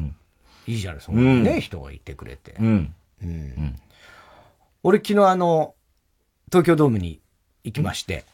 [0.68, 2.56] いいじゃない、そんなね、人がいてくれて。
[2.60, 2.94] うん。
[3.24, 3.76] うん。
[4.84, 5.76] 俺昨日あの、
[6.52, 7.22] 東京ドームに
[7.64, 8.26] 行きまして。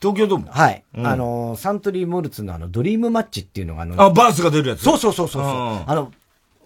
[0.00, 0.48] 東京ドーム？
[0.50, 0.84] はい。
[0.96, 4.82] あの、サントリーモルツのあの、ドリームマッチっていうのがあの、あ、バースが出るやつ？
[4.82, 5.42] そうそうそうそう。
[5.42, 6.12] あの、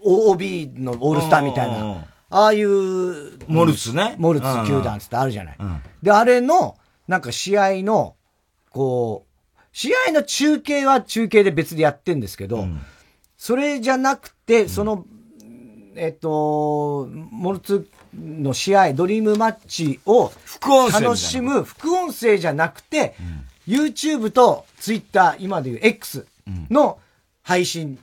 [0.02, 2.04] OB のオールスターみたいな。
[2.28, 4.16] ああいう、モルツね。
[4.18, 5.58] モルツ球団ってあるじゃない。
[6.02, 8.16] で、あれの、なんか試合の、
[8.70, 12.66] こう、試合の中継は中継で別でやってんですけど、
[13.36, 15.06] それじゃなくて、その
[15.96, 20.32] えっと、モルツの試合、ドリームマッチを
[20.92, 23.14] 楽しむ副音声じゃなくて、
[23.68, 26.26] うん、YouTube と Twitter、今でいう X
[26.70, 26.98] の
[27.42, 27.98] 配信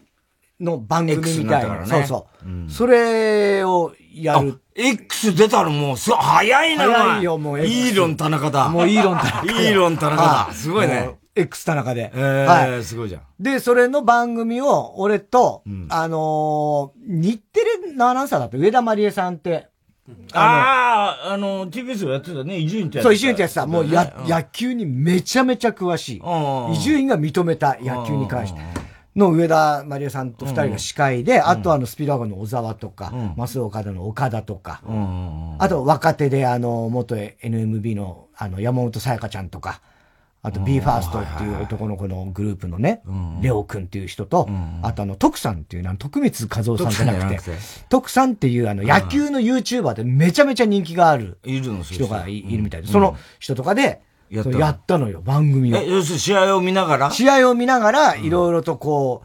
[0.60, 1.80] の番組みたいな。
[1.80, 4.60] ね、そうそう、うん、それをやる。
[4.75, 7.60] X 出たらもうす、早いな、早いよ、もう。
[7.60, 8.69] イーロン田中だ。
[8.69, 9.45] もうイーロン田中。
[9.45, 10.54] イーロン田中だ。
[10.54, 11.19] すごいね。
[11.41, 12.12] X 田中で。
[12.13, 12.84] えー、はい。
[12.84, 13.21] すごいじゃん。
[13.39, 19.67] で、それの番組を、俺と、うん、あのー、日テレのアナウンサーだった上田まりえさんって、
[20.34, 23.06] ああ、あの、TBS やってたね、伊集院ってやつ。
[23.06, 26.21] そう、伊集院ってやつさ、もうや、野球にめちゃめちゃ詳しい。
[26.73, 28.89] 伊集院が認めた野球に関して。
[29.15, 34.82] の上田まりえさんと二人が司会で、あとあのスピードワゴンの小沢とか、マスオカダの岡田とか、
[35.60, 39.82] あと若手であの、元 NMB のあの山本さやかちゃんとか、
[40.41, 43.02] あと BE:FIRST っていう男の子のグループのね、
[43.41, 44.47] レオ君っていう人と、
[44.82, 47.52] あとあの、徳さんっていう、あの、徳光和夫さんじゃなくて、
[47.89, 55.10] 徳さんっていうあの、野球の YouTuber でめちゃめちゃ人気がある人がいるみたいで、その人とかで、やったの。
[55.10, 55.78] よ、番組を。
[55.78, 57.12] え、要するに試合を見ながら？
[57.12, 59.23] 試合を見ながら、いろいろとこ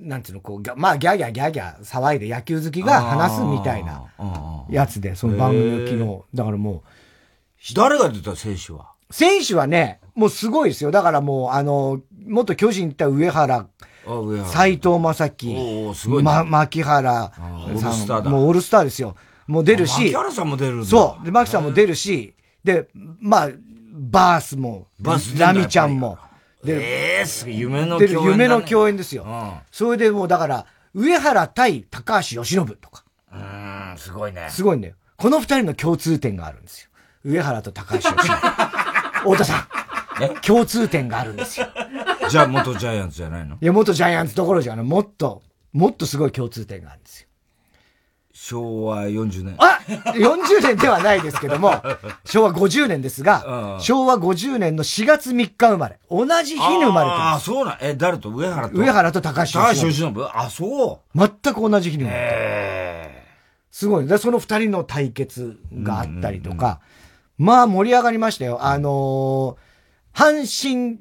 [0.00, 4.04] う、なんていうの、こう、まあ、ギャギャギャギャ騒いで野球好きが話すみたいな
[4.70, 6.36] やつで、その番組を昨日。
[6.38, 6.82] だからもう。
[7.74, 8.92] 誰が出た選手は？
[9.10, 10.90] 選手はね、もうすごいですよ。
[10.90, 13.66] だからもう、あの、元巨人行った上原、
[14.52, 15.56] 斎藤正樹、
[16.22, 17.32] ま、牧原
[18.06, 19.16] さん、もうオールスターですよ。
[19.46, 20.12] もう出るし。
[20.12, 21.24] 牧原さんも出るそう。
[21.24, 23.48] で、牧さんも出るし、で、まあ、
[23.94, 26.18] バースも、バースラミちゃんも。
[26.62, 29.24] で、ええー、す夢の共演、ね、夢の共演ですよ。
[29.24, 33.04] うん、それでもうだから、上原対高橋由伸とか。
[33.32, 34.48] うん、すごいね。
[34.50, 34.96] すごいんだよ。
[35.16, 36.90] この二人の共通点があるんですよ。
[37.24, 38.36] 上原と高橋由伸。
[39.24, 39.89] 太田さん。
[40.46, 41.66] 共通点があるんですよ。
[42.28, 43.56] じゃあ元ジャイアンツじゃないの？
[43.60, 44.84] いや、元ジャイアンツどころじゃない。
[44.84, 47.26] もっと、もっとすごい共通点があるんですよ。
[48.32, 49.54] 昭和40年。
[49.58, 51.82] あ !40 年ではないですけども、
[52.24, 55.98] 昭和50年ですが、昭和50年の4月3日生まれ。
[56.10, 57.22] 同じ日に生まれてる。
[57.22, 57.78] ああ、そうなん。
[57.82, 58.30] え、誰と？
[58.30, 58.78] 上原と？
[58.78, 61.18] 上原と高橋高橋由伸あ、そう。
[61.18, 63.20] 全く同じ日に生まれてる。
[63.70, 64.06] すごい。
[64.06, 66.80] で、その二人の対決があったりとか、
[67.36, 68.64] まあ盛り上がりましたよ。
[68.64, 69.69] あのー
[70.20, 70.98] 阪神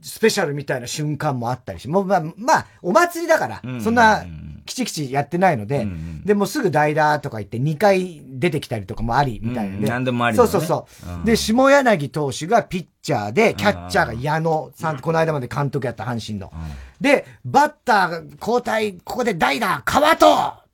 [0.00, 4.24] スペシャルみたいな瞬間もあったりし、もうまあ、まあ、お祭りだから、そんな、
[4.64, 5.86] きちきちやってないので、
[6.24, 9.86] で、もすぐ代打とか言って2回出てきたりとかもあり、みたいなで。
[9.86, 10.86] 何でもあり、そうそうそ
[11.22, 11.26] う。
[11.26, 16.50] で、下柳投手がピッチャーで、キャッチャーが矢野さん、この間まで監督やった阪神の。
[17.00, 20.26] で、バッター交代、ここで代打、川戸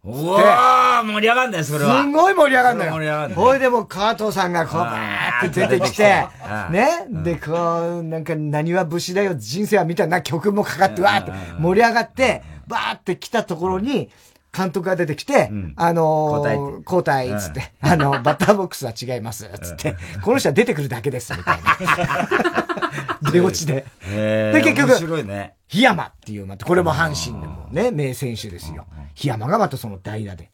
[0.06, 2.02] うわ盛り上がんだよ、それは。
[2.02, 2.92] すごい盛り上がんだよ。
[2.92, 3.40] 盛り上がんだよ。
[3.40, 6.26] ほいでも、川藤さんがこう、バーって出てきて、
[6.70, 7.06] ね？
[7.24, 14.10] で、こう、なんか、何は武士だよ、人生はみたいな曲もかかって、わーって盛り上がって、バーって来たところに、
[14.54, 21.78] 監督が出てきて、あのー、交代、つって、 あの、バッターボックスは違います、つって、この人は出てくるだけです、みたいな。
[23.32, 23.84] 出落ちで。
[24.08, 25.54] で、結局、面白いね。
[25.68, 28.86] 檜山っていう、また、これも阪神でもね、名選手ですよ。
[29.14, 30.50] 檜山がまたその代打で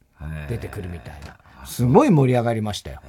[0.48, 1.36] 出てくるみたいな。
[1.66, 3.00] すごい盛り上がりましたよ。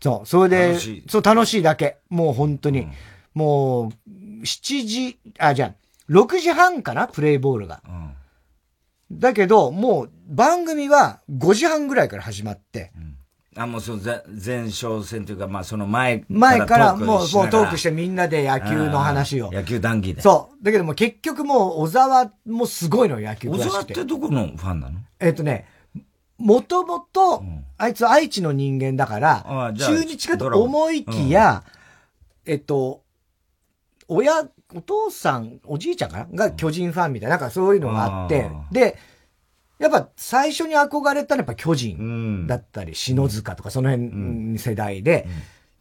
[0.00, 0.78] そう、それで、
[1.08, 1.96] そう、楽しいだけ。
[2.10, 2.88] もう本当に、
[3.34, 4.10] もう、
[4.42, 5.72] 7時、あ、じゃあ、
[6.10, 7.08] 6時半かな？
[7.08, 7.80] プレイボールが。
[9.10, 12.92] だけど、もう番組は5時半ぐらいから始まって。
[12.96, 19.52] うん、あ、もうその前哨戦というか、まあその前から前からもうもうトークしてみんなで野球の話を。
[19.52, 20.20] 野球談義で。
[20.20, 20.64] そう。
[20.64, 24.98] だけども結局もう小沢もすごいの、野球小沢ってどこのファンなの？
[25.20, 25.66] えっとね、
[26.38, 27.44] もともと、
[27.78, 31.62] あいつ愛知の人間だから、中日かと思いきや、
[32.44, 33.02] うん、えっと、
[34.08, 36.48] 親、お父さん、おじいちゃんかな？
[36.48, 38.98] が巨人ファンみたいな、なんかそういうのがあって、で、
[39.78, 45.26] やっぱ最初に憧れたのはやっぱ巨人だったり、篠塚とかその辺世代で、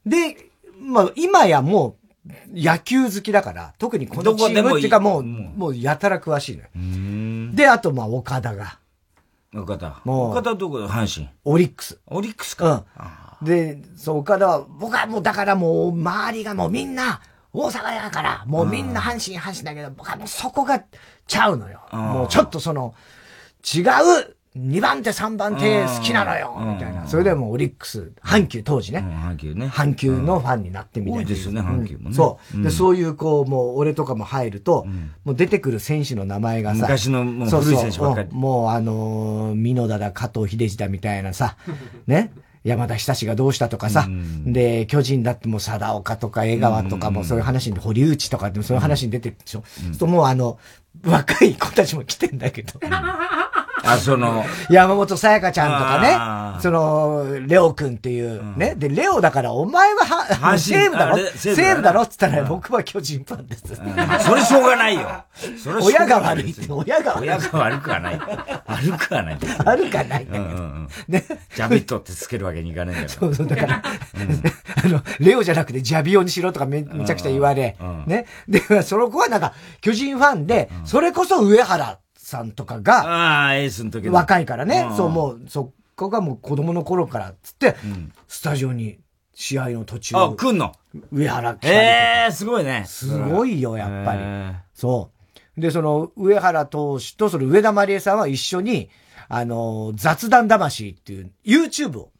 [0.05, 0.37] で、
[0.79, 7.53] まあ今やもう野球好きだから、特にこのチームっていうかもう、もうやたら詳しいのよ。
[7.53, 8.79] で、あとまあ岡田が。
[9.53, 10.01] 岡田。
[10.03, 10.31] もう。
[10.31, 11.99] 岡田どこ阪神オリックス。
[12.07, 12.85] オリックスか。
[13.41, 13.47] うん。
[13.47, 17.21] で、そう、岡田は、僕はもうだからもう周りがもうみんな、
[17.55, 20.83] 大阪やから、もうみんな阪神阪神だけど、僕はもうそこが
[21.27, 21.81] ちゃうのよ。
[21.91, 22.93] もうちょっとその、
[23.63, 27.05] 違う2番手3番手好きなのよみたいな。
[27.07, 28.99] それでもオリックス、阪急当時ね。
[28.99, 29.67] 阪急ね。
[29.67, 31.19] 阪急のファンになってみたいな。
[31.19, 32.15] 多いですよね、阪急もね。
[32.15, 32.63] そう。
[32.63, 34.85] で、そういうこう、もう俺とかも入ると、
[35.25, 36.83] もう出てくる選手の名前がさ。
[36.83, 38.29] 昔のもう古い選手ばっかり。
[38.31, 41.57] もうあの、美濃田だ、加藤秀治だみたいなさ、
[42.07, 42.31] ね。
[42.65, 44.09] 山田久志がどうしたとかさ、
[44.43, 49.63] で、巨人だってもう貞岡とか江川とかもそういう話に、堀内とかでもそういう話に出てるでしょ。
[49.85, 50.57] うん、ともうあの、
[51.05, 52.79] 若い子たちも来てんだけど。
[53.85, 58.75] あ、その、 山本さやかちゃんとかね、その、レオ君っていう、ね。
[58.75, 61.17] で、レオだから、お前はは、西武だろ？
[61.35, 62.01] 西武だろ？
[62.03, 63.63] って言ったら、僕は巨人ファンです。
[64.25, 65.23] それしょうがないよ。
[65.61, 67.29] それ親が悪いって、親が悪い。
[67.29, 68.19] 親が悪くはない。
[68.67, 69.37] 悪くはない。
[69.65, 70.27] 悪くはない。
[71.07, 71.23] ね。
[71.55, 73.09] ジャビットってつけるわけにいかないんだよ。
[73.09, 73.81] そうそう、だから、
[74.83, 77.75] あの、レオじゃなくてジャビオにしろとかめめちゃくちゃ言われ、
[78.07, 78.25] ね。
[78.47, 87.75] で、その子はなんか、巨人ファンで、それこそ上原さんとかが、ああ、エースの時若いからね、そうもう、そこがもう子供の頃からつって、
[88.27, 88.97] スタジオに
[89.35, 90.15] 試合の途中。
[90.17, 90.71] あ、来んの？
[91.11, 92.85] 上原来たええー、すごいね。
[92.87, 94.21] すごいよ、やっぱり。
[94.73, 95.11] そ
[95.55, 95.61] う。
[95.61, 98.89] で、その、上原投手と、その上田まりえさんは一緒に、
[99.29, 102.11] あの、雑談魂っていう YouTube を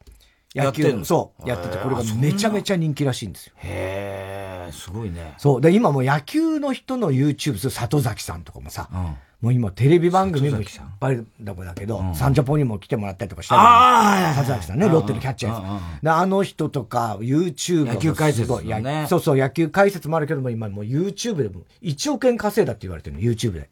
[0.56, 3.54] 野球の、そう、やってて、これがめちゃめちゃ人気らしいんですよ。
[3.58, 5.34] へえ、すごいね。
[5.38, 5.62] そう。
[5.62, 9.16] で、今もう野球の人の YouTube、里崎さんとかもさ、うん。
[9.42, 10.68] もう今テレビ番組もいっ
[11.00, 23.70] ぱいだけど、うん、サンジャポにも来てもらったりとかしたああ里崎さんね、ロッテのキャッチャーであの人とか、YouTube 野球解説、ね、そうそう、野球解説もあるけども、今もう YouTube でも1億円稼いだって言われてるの、YouTube で。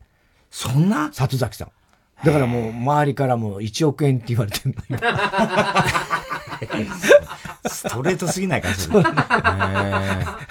[0.52, 1.12] そんな？
[1.12, 1.72] 里崎さん。
[2.24, 4.98] だからもう、周りからも1億円って言われてるの。
[7.65, 9.04] ストレートすぎないか、それ。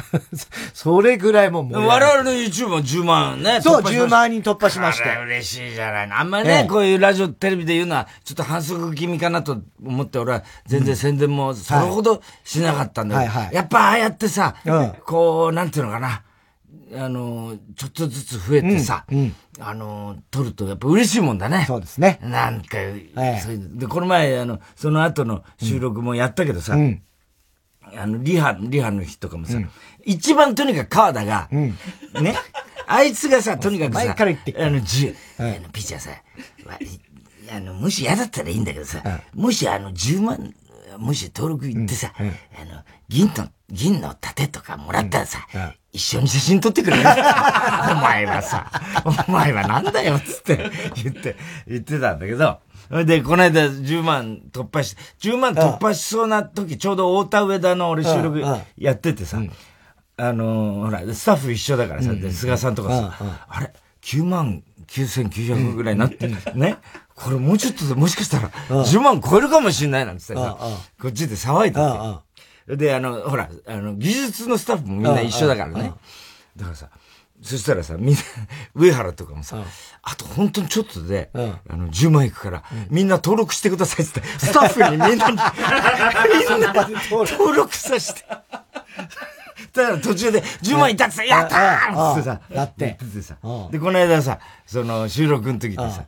[0.75, 3.61] それぐらいもう我々の YouTube も10万ね。
[3.61, 5.21] そう、10万人突破しました。
[5.21, 6.19] 嬉しいじゃないの。
[6.19, 14.55] あんまりね、こういうラジオ、テレビで言うのは、ちょっと反則気味かなと思って、俺は全然宣伝もそれほどしなかったんだけど、やっぱああやってさ、
[15.07, 16.23] こう、なんていうのかな。
[16.95, 21.65] あの、ちょっとずつ増えてさ、うんうん、あの、撮るとやっぱ嬉しいもんだね。
[21.67, 22.19] そうですね。
[22.23, 22.79] なんか、
[23.43, 27.03] そういうで、この前、あの、その後の収録もやったけどさ、うん、
[27.97, 29.59] あの、リハ、リハの日とかもさ、
[30.05, 32.37] 一番とにかく川田が、ね、
[32.87, 36.11] あいつがさ、とにかくさ、前から言ってあの、じ、あの、ピッチャーさ、
[37.51, 39.03] あの、もし嫌だったらいいんだけどさ、
[39.35, 40.55] もしあの、10万、
[40.99, 42.23] もし登録行ってさ、あ
[42.65, 45.47] の、銀の、銀の盾とかもらったらさ、
[45.93, 47.03] 一緒に写真撮ってくれる？
[47.05, 48.71] お前はさ、
[49.05, 50.71] お前はなんだよっつって
[51.03, 51.37] 言って、
[51.69, 52.61] 言ってたんだけど、
[53.05, 58.43] で、この間10万突破し、10万突破しそうな時、ちょうど太田上田の俺収録
[58.79, 59.39] やっててさ、
[60.17, 63.15] あのほら、スタッフ一緒だからさ、で、菅さんとかさ、
[63.49, 66.77] あれ ?9 万9900ぐらいになって、ね？
[67.15, 68.51] これもうちょっとでもしかしたら
[68.85, 70.57] 10万超えるかもしんないなんつってさ、
[71.01, 71.81] こっちで騒いでて。
[72.69, 75.93] で、あの、ほら、あの、技術のスタッフもみんな一緒だからね。
[76.57, 76.89] だからさ、
[77.43, 78.21] そしたらさ、みんな、
[78.75, 79.65] 上原とかもさ、
[80.03, 81.39] あと本当にちょっとで、あ
[81.77, 86.73] の、10万いくから、みんな登録してくださいって、スタッフにみんなに、 みんな
[87.09, 88.25] 登録させて。
[89.73, 92.97] だから途中で10万いったってさ、やったーってさ、だって。
[93.23, 93.37] さ。
[93.71, 96.05] で、この間さ、その収録の時でさ、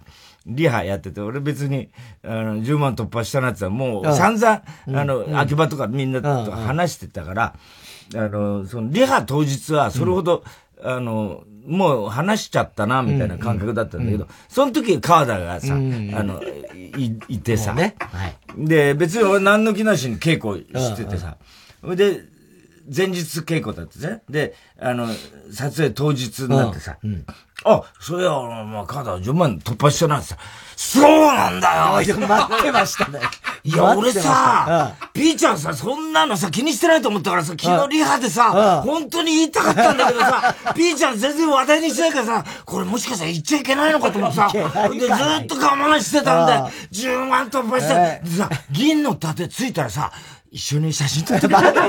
[0.47, 1.89] リハやってて、俺別に、
[2.23, 7.55] あの、10万突破したなってもう散々、あの、秋葉とかみんなと話してたから、
[8.15, 10.45] あの、その、リハ当日はそれほど、
[10.83, 16.43] あの、もう話しちゃったな、みたいな感覚だったんだけど、その時川田がさ、あの、
[16.99, 17.75] い、いてさ、
[18.57, 21.39] で、別に俺何の気なしに稽古しててさ、
[21.83, 22.21] で、
[22.95, 24.23] 前日稽古だってね。
[24.29, 25.09] で、あの、
[25.51, 27.25] 撮影当日になってさ、うん、
[27.65, 30.39] あ、それは、まあ、カード10万突破したなってさ、
[30.77, 31.03] そう
[31.35, 33.21] なんだよ待ってましたね。
[33.65, 46.71] いや、俺さ、ピーちゃんさ、そんなのさ、気にしてないと思ったからさ、昨日リハでさ、本当に言いたかったんだけどさ、 ピーちゃん全然話題にしてないからさ、これもしかしたら言っちゃいけないのかと思ってさ、で、ずっと我慢してたんだよ。
[46.93, 50.13] 10万突破して、でさ、銀の盾ついたらさ、
[50.55, 51.81] 一緒に写真撮ってもらって。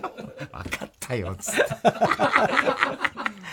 [0.00, 1.64] 分かったよ、つって。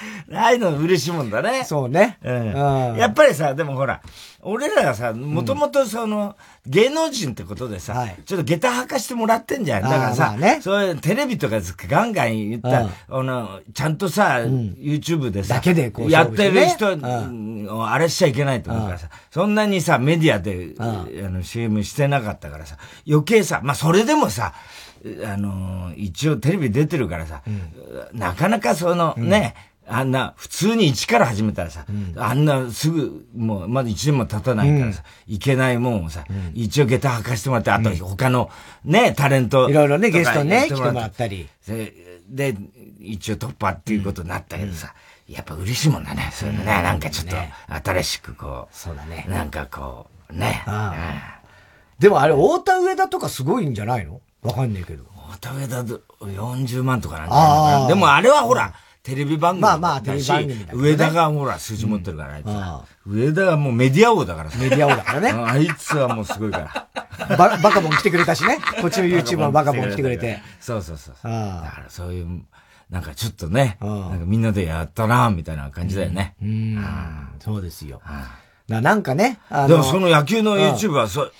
[0.34, 1.64] ああいうの嬉しいもんだね。
[1.64, 2.18] そうね。
[2.24, 2.96] うん。
[2.98, 4.02] やっぱりさ、でもほら、
[4.42, 9.82] 俺らがさ、もともとその、芸能人ってことでさ、ちょっと下駄履かしてもらってんじゃん。
[9.84, 11.58] だからさ、そういうテレビとか
[11.88, 16.88] ガンガン言ったら、あの、ちゃんとさ、YouTube でさ、だけでこう、やってる人、
[17.90, 24.54] あれしちゃいけないと思うからさ、そんなにさ、メディアで、あの、CM してなかったからさ、余計さ、まあそれでもさ、
[25.26, 27.42] あの、一応テレビ出てるからさ、
[28.14, 29.56] なかなかその、ね、
[29.90, 38.50] あんな、普通に一から始めたらさ、うん、あんなすぐ、もう、まだ一年も経たないからさ、うん、いけないもんをさ、うん、一応下駄履かしてもらって、あと他の
[38.84, 39.70] ね、タレント。
[39.70, 41.48] いろいろね、ゲストね、来てもらったり。
[42.30, 42.56] で、
[43.00, 44.94] 一応突破っていうことになったけどさ、
[45.28, 47.36] やっぱ嬉しいもんだね、そういうのね、なんかちょっと、
[47.90, 49.26] 新しくこう、そうだね。
[49.30, 50.64] なんかこう、ね。
[52.00, 54.22] でもあれ、太田上田とかすごいんじゃないの？
[54.42, 55.04] わかんねえけど。
[55.32, 55.84] 太田上田
[56.22, 57.88] 40万とかなんだよ。
[57.88, 58.74] でもあれはほら、
[59.08, 62.84] テレビ番組まあまあ、テレビ番組だ、ね、上田がほら、数字持ってるから、あいつは。
[63.06, 65.32] 上田はもうメディア王だからメディア王だからね。
[65.32, 67.38] あいつはもうすごいから。
[67.38, 68.58] ババカボン来てくれたしね。
[68.82, 70.42] こっちの YouTube もバカボン来てくれて。
[70.60, 71.14] そうそうそう。
[71.24, 72.42] だからそういう、
[72.90, 76.36] なんかちょっとね、なんかみんなでやったな、みたいな感じだよね。
[76.42, 76.86] うん。
[77.40, 78.02] そうですよ。
[78.68, 79.40] なんかね。
[79.70, 81.32] でもその野球の YouTube は、そ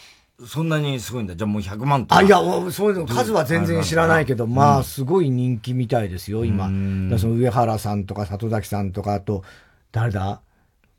[0.46, 1.36] そんなにすごいんだ。
[1.36, 2.22] じゃあもう100万とか。
[2.22, 2.38] あ、いや、
[2.72, 6.66] そういうの数は全然知らないけど、まあ、すごい人気みたいですよ、今。
[7.10, 9.44] だその上原さんとか里崎さんとか、あと、
[9.92, 10.42] 誰だ？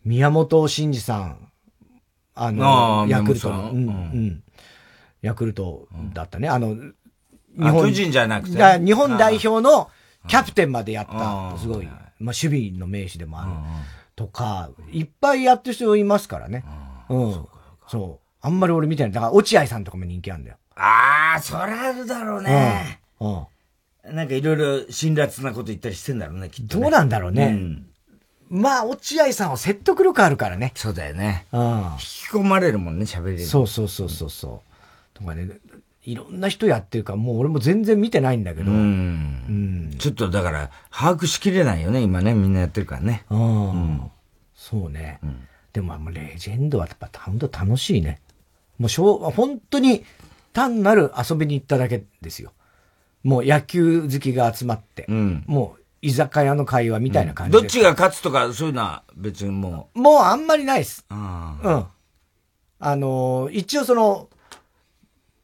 [0.04, 1.48] 宮本慎二さん。
[2.34, 3.70] あの、ヤクルトの。
[3.70, 4.42] うん、うん。
[5.22, 6.48] ヤクルトだったね。
[6.48, 6.92] あの、日
[7.56, 8.78] 本人じゃなくて？
[8.80, 9.90] 日本代表の
[10.26, 11.56] キャプテンまでやった。
[11.58, 11.86] すごい。
[11.86, 13.50] まあ、守備の名手でもある。
[14.16, 16.64] とか、いっぱいやってる人いますからね。
[17.08, 17.46] うん。
[17.86, 18.27] そう。
[18.40, 19.12] あんまり俺見てない。
[19.12, 20.56] だから、落合さんとかも人気あるんだよ。
[20.76, 23.00] ああ、そりゃあるだろうね。
[23.20, 23.46] うん。
[24.04, 27.46] うん、なんかいろいろ辛辣なこと言ったりしてんだろうね、きっと、ね、どうなんだろうね。
[27.46, 27.86] うん、
[28.48, 30.72] まあ、落合さんは説得力あるからね。
[30.76, 31.46] そうだよね。
[31.52, 31.60] うん。
[31.60, 31.80] 引き
[32.30, 33.44] 込まれるもんね、喋れる。
[33.44, 35.18] そうそうそうそうそう。
[35.18, 35.48] とかね、
[36.04, 38.70] いろんな人やってるから、もう俺も全然見てないんだけど。
[38.70, 38.78] うん。
[38.78, 38.82] う
[39.94, 43.24] ん、ちょっとだから、把握しきれないよね、今ね、みんなやってるからね。
[43.30, 44.10] うん。
[44.54, 45.18] そうね。
[45.22, 45.40] うん、
[45.72, 48.20] でも、レジェンドはやっぱ、本当楽しいね。
[48.78, 50.04] もうしょう、本当に
[50.52, 52.52] 単なる遊びに行っただけですよ。
[53.24, 60.00] もう野球好きが集まって、うん、もう居酒屋の会話みたいな感じ、うん、どっちが勝つとかそういうのは別にもう。
[60.00, 61.04] もうあんまりないです。
[61.10, 61.16] うん。
[62.80, 64.28] あのー、一応その、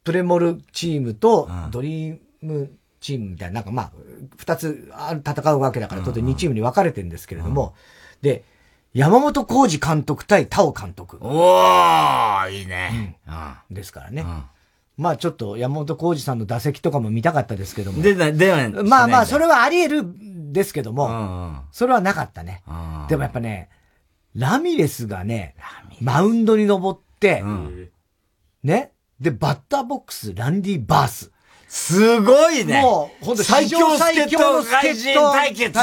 [0.05, 2.70] プレモルチームとドリーム
[3.01, 3.92] チームみたいな、なんかまあ、
[4.37, 4.90] 二つ
[5.27, 7.75] 戦うわけだから、とて2チームに分かれてるんですけれども、
[8.23, 8.44] で、
[8.94, 11.18] 山本浩二監督対田尾監督。
[11.20, 13.18] おー、いいね。
[13.26, 13.74] うん。
[13.74, 14.24] ですからね。
[14.96, 18.00] まあちょっと山本浩二さんの打席とかも見たかったですけども。
[18.00, 22.62] で、で、で、まあまあ、それはあり得るんですけども、それはなかったね。
[23.09, 23.68] でもやっぱね、
[24.37, 25.57] ラミレスがね、
[26.00, 27.42] マウンドに登って、
[28.62, 31.33] ね、で、バッターボックス、ランディ・バース。
[31.66, 32.80] すごいね。
[32.80, 35.77] もう、本当最強最強の助っ人対決。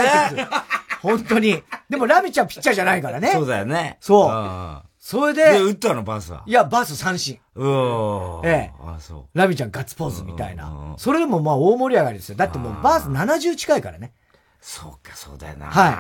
[1.02, 1.62] 本当に。
[1.90, 3.32] でもラミちゃんピッチャーじゃないからね。
[3.32, 3.98] そうだよね。
[4.00, 4.84] そう。
[5.00, 5.44] それで。
[5.54, 6.44] で、打ったのバースは？
[6.46, 7.40] いや、バース三振。
[7.56, 8.74] うおええ。
[8.80, 9.38] あそう。
[9.38, 10.96] ラミちゃんガッツポーズみたいな。
[10.98, 12.36] それでもまあ大盛り上がりですよ。
[12.36, 14.14] だってもうバース70近いからね。
[14.60, 15.66] そうか、そうだよな。
[15.68, 15.94] はい。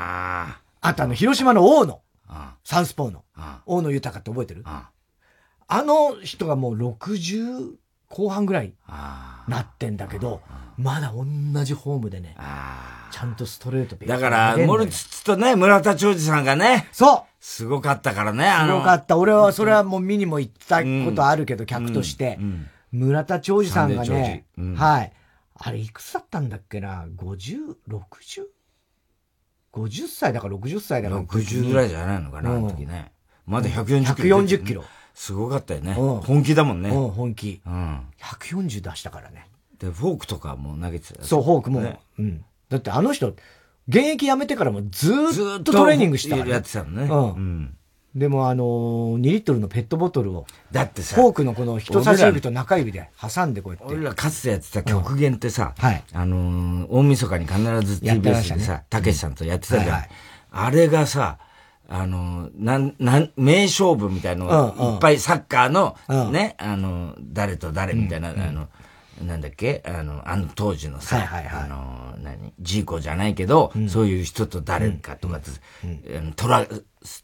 [0.81, 2.01] あとあの、広島の大野。
[2.63, 3.23] サウスポーの。
[3.65, 4.63] 大野豊って覚えてる？
[4.65, 7.71] あの人がもう60
[8.09, 8.73] 後半ぐらい
[9.47, 10.41] なってんだけど、
[10.77, 12.35] まだ同じホームでね。
[13.11, 16.87] ちゃんとストレートだから、モルツツとね、村田長治さんがね。
[16.91, 18.75] そうすごかったからね、あの。
[18.75, 19.17] すごかった。
[19.17, 22.39] 俺は、それはもう見にも行ったことあるけど、客として。
[22.91, 24.45] 村田長治さんがね、
[24.75, 25.13] はい。
[25.55, 28.43] あれいくつだったんだっけな ?50、60?
[29.73, 31.17] 50歳だか60歳だか。
[31.17, 33.11] 60ぐらいじゃないのかな、あの時ね。
[33.45, 34.39] まだ140キロ。
[34.39, 34.83] 140キロ。
[35.13, 35.93] すごかったよね。
[35.93, 36.89] 本気だもんね。
[36.89, 37.61] うん、本気。
[37.65, 38.01] うん。
[38.19, 39.47] 140出したからね。
[39.79, 41.23] で、フォークとかも投げてた。
[41.23, 41.99] そう、フォークも。
[42.19, 42.45] うん。
[42.71, 43.35] だってあの人、
[43.87, 45.11] 現役辞めてからもず
[45.59, 47.03] っとトレーニングしたから、やってたのね。
[47.03, 47.77] うん。
[48.15, 53.93] でもあのー、2リットルのペットボトルを、だってさ、フォークのこの人差し指と中指で挟んでこうやって。
[53.93, 56.03] 俺らかつてやってた極限ってさ、はい。
[56.13, 60.03] あのー、大晦日に必ず TBS でさ、たけしさんとやってたじゃん。
[60.51, 61.39] あれがさ、
[61.89, 65.97] あの、なん、なん、名勝負みたいのいっぱいサッカーの、
[66.31, 68.69] ね、あの、誰と誰みたいな、あの、
[69.21, 69.83] なんだっけ？
[69.85, 72.53] あの、あの当時のさ、はいはいはい、あの、何？
[72.59, 75.39] ジーコじゃないけど、うん、そういう人と誰かとか、
[75.83, 76.67] うん、トラ、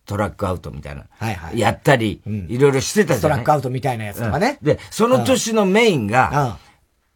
[0.05, 3.37] トラックアウトみたいな、はいはい、やったり、うん、いろいろしてたじゃない？
[3.37, 4.57] トラックアウトみたいなやつとかね。
[4.61, 6.57] で、その年のメインが、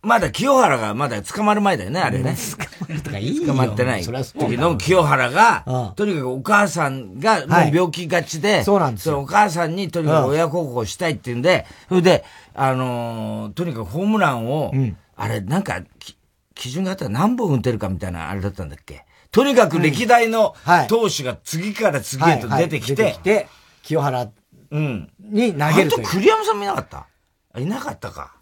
[0.03, 2.35] まだ清原がまだ捕まる前だよね、あれね。
[2.35, 4.03] 捕まるとかいい捕まってない。
[4.03, 9.19] 時の清原が、とにかくお母さんがもう病気がちで、そうなんですよ。
[9.19, 12.23] お母さんにとにかく親孝行したいっていうんで、それで、
[12.55, 14.73] あのとにかくホームランを、
[15.15, 15.81] あれ、なんか、
[16.55, 19.05] 基準があったら何本打てるかみたいなあれだったんだっけ？
[19.31, 20.55] とにかく歴代の
[20.89, 23.47] 投手が次から次へと出てきて、
[23.83, 24.29] 清原
[24.71, 26.07] に投げるという。
[26.07, 27.07] 栗山さんもいなかった？
[27.59, 28.35] いなかったか。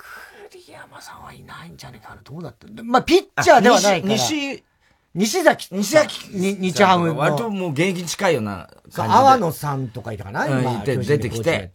[0.99, 2.21] 山さんはいないんじゃねえかな。
[2.23, 4.13] どうだったまあ、ピッチャーではないから。
[4.13, 4.63] 西、
[5.15, 5.67] 西崎。
[5.71, 6.37] 西崎。
[6.37, 9.19] に、日ハム割ともう現役近いような感じで。
[9.19, 11.71] 阿野さんとかいたかな、今、出てきて。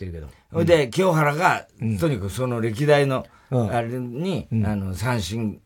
[0.53, 1.67] それで、清原が、
[1.99, 5.61] とにかくその歴代の、あれに、あの、三振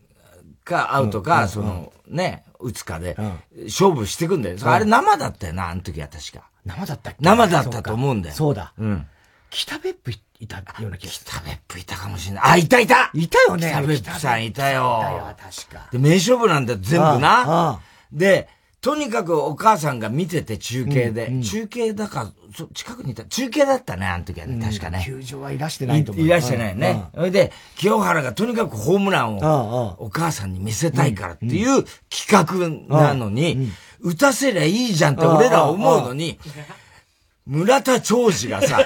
[0.65, 3.17] かアウトか、その、ね、打つかで、
[3.65, 4.57] 勝負していくんだよ。
[4.63, 6.49] あれ生だったよな、あの時は確か。
[6.65, 7.19] 生だったっけ？
[7.21, 8.35] 生だったと思うんだよ。
[8.35, 8.75] そうだ。
[8.79, 9.07] うん。
[9.51, 12.45] 北別府いたような気が北別府いたかもしれない。
[12.45, 13.71] あ、いたいたいたよね。
[13.73, 15.01] 北別府さんいたよ。
[15.03, 15.89] いたよ、確か。
[15.91, 17.81] で、名勝負なんだよ、全部な。
[18.13, 18.49] で、
[18.81, 21.27] とにかくお母さんが見てて中継で。
[21.27, 23.25] うんうん、中継だか、そ近くにいた。
[23.25, 25.03] 中継だったね、あの時はね、確かね。
[25.05, 26.25] 球場はいらしてないと思う。
[26.25, 27.05] いらしてないね。
[27.13, 36.39] それで、清原がとにかくホームランをお母さんに見せたいからっていう企画なのに、打たせりゃいいじゃんって俺ら思うのに、
[37.49, 38.79] 村田長治がさ、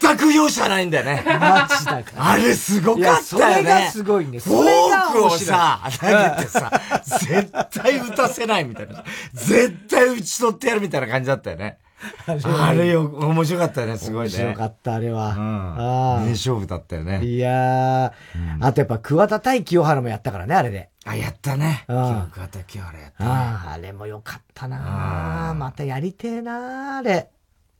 [0.00, 1.22] 全く容赦ないんだよね。
[1.24, 2.30] マジだから。
[2.30, 3.22] あれすごかったよね。
[3.22, 4.40] それがすごいね。
[4.40, 6.72] フォークをさ、投げてさ、
[7.20, 9.04] 絶対打たせないみたいな。
[9.32, 11.78] 絶対打ち取ってやるみたいな感じだったよね。
[12.26, 14.34] あれよ、面白かったよね、すごいね。
[14.34, 15.28] 面白かった、あれは。
[15.28, 15.74] うん。
[15.78, 16.20] ああ。
[16.24, 17.24] 名勝負だったよね。
[17.24, 18.12] いやー、
[18.60, 20.90] あとやっぱ桑田対清原もやったからね、あれで。
[21.06, 21.84] あ、やったね。
[21.86, 23.30] 桑田清原やったね。
[23.30, 27.30] ああ、あれもよかったなまたやりてえなあれ。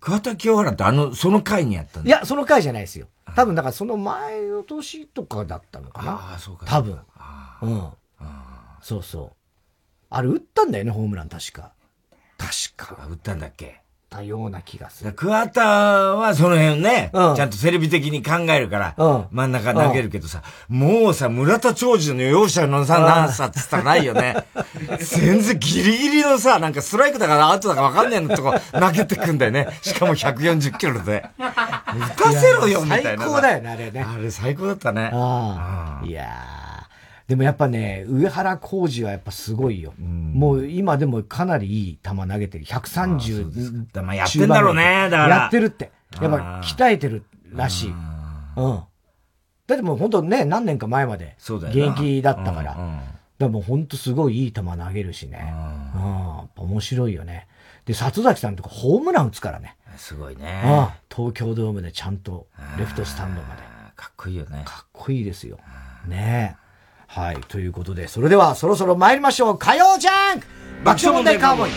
[0.01, 3.09] 桑田清原ってあの、その回にやったんいや、その回じゃないですよ。
[3.35, 6.13] 多分、だからその前の年とかだったのかな。
[6.13, 6.67] ああ、そうか。
[6.67, 6.99] 多分。
[7.63, 7.91] うん。
[8.83, 9.33] そうそう。
[10.11, 11.73] あれ、打ったんだよね、ホームラン、確か。
[12.39, 13.07] 確か。
[13.09, 13.81] 打ったんだっけ？
[14.17, 15.13] たような気がする。
[15.13, 24.37] 桑田はその辺ね、うん、ちゃんとテレビ的に考えるから、うん、真ん中投げるけどさ、もうさ、村田長治の容赦のさ、何さっつったらないよね。
[24.99, 29.69] 全然ギリギリのさ、なんかストライクだからアウトだかわかんねえのとこ投げてくんだよね。
[29.83, 31.27] しかも140キロで。
[31.39, 33.11] 打たせろよ、みたいな。
[33.11, 34.07] 最高だよね、あれね。
[34.09, 35.11] あれ最高だったね。
[36.05, 36.56] いやー。
[37.29, 39.93] でもやっぱね、上原浩二はやっぱすごいよ。
[39.99, 42.65] うん、もう今でもかなりいい球投げてる。
[42.65, 44.03] 130。
[44.03, 45.37] まあ、やってんだろうね、だから。
[45.37, 45.91] やってるって。
[46.21, 47.91] やっぱ鍛えてるらしい。
[47.91, 48.81] うん。
[49.67, 52.77] だってもう本当ね、何年か前まで現役だったから。
[53.39, 55.53] だもう本当すごいいい球投げるしね。
[55.97, 56.03] うん。
[56.03, 57.49] やっぱ面白いよね。
[57.87, 59.77] で、里崎さんとかホームラン打つからね。
[59.97, 60.63] すごいね。
[61.15, 62.47] 東京ドームでちゃんと
[62.79, 63.63] レフトスタンドまで。
[63.97, 64.63] かっこいいよね。
[64.65, 65.59] かっこいいですよ。
[66.07, 66.66] ねえ。
[67.07, 67.37] はい。
[67.49, 69.59] ということで、それではそろそろ参りましょう。
[69.59, 70.47] 火曜ジャンク
[70.85, 71.71] 爆笑問題カウボーイ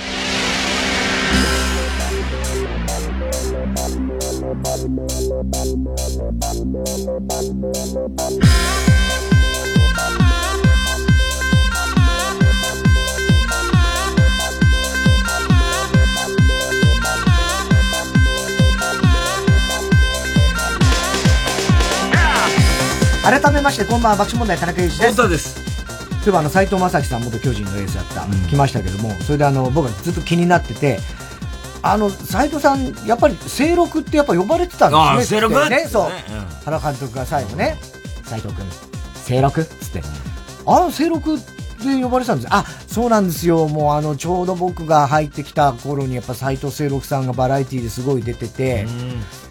[23.29, 25.29] 改めましてこんばんは爆笑問題田中裕二です。
[25.29, 25.53] です。
[25.53, 30.97] そういえばあの斎藤正樹さん元巨人のエースだった、うん、来ましたけどもそれであの僕はずっと気になってて
[31.83, 35.85] あの斎藤さんやっぱり清六ってやっぱ呼ばれてたんですね清六ね。
[35.87, 36.11] そう、うん、
[36.65, 37.77] 原監督が最後ね
[38.25, 38.65] 斎藤君
[39.27, 39.61] 清六？
[39.61, 40.01] っつって。
[40.65, 42.47] あの清六で呼ばれたんです。
[42.49, 43.67] あ、そうなんですよ。
[43.67, 48.85] もうあの、ちょうど僕が入ってきた頃にやっぱ斎藤清六さんがバラエティですごい出てて、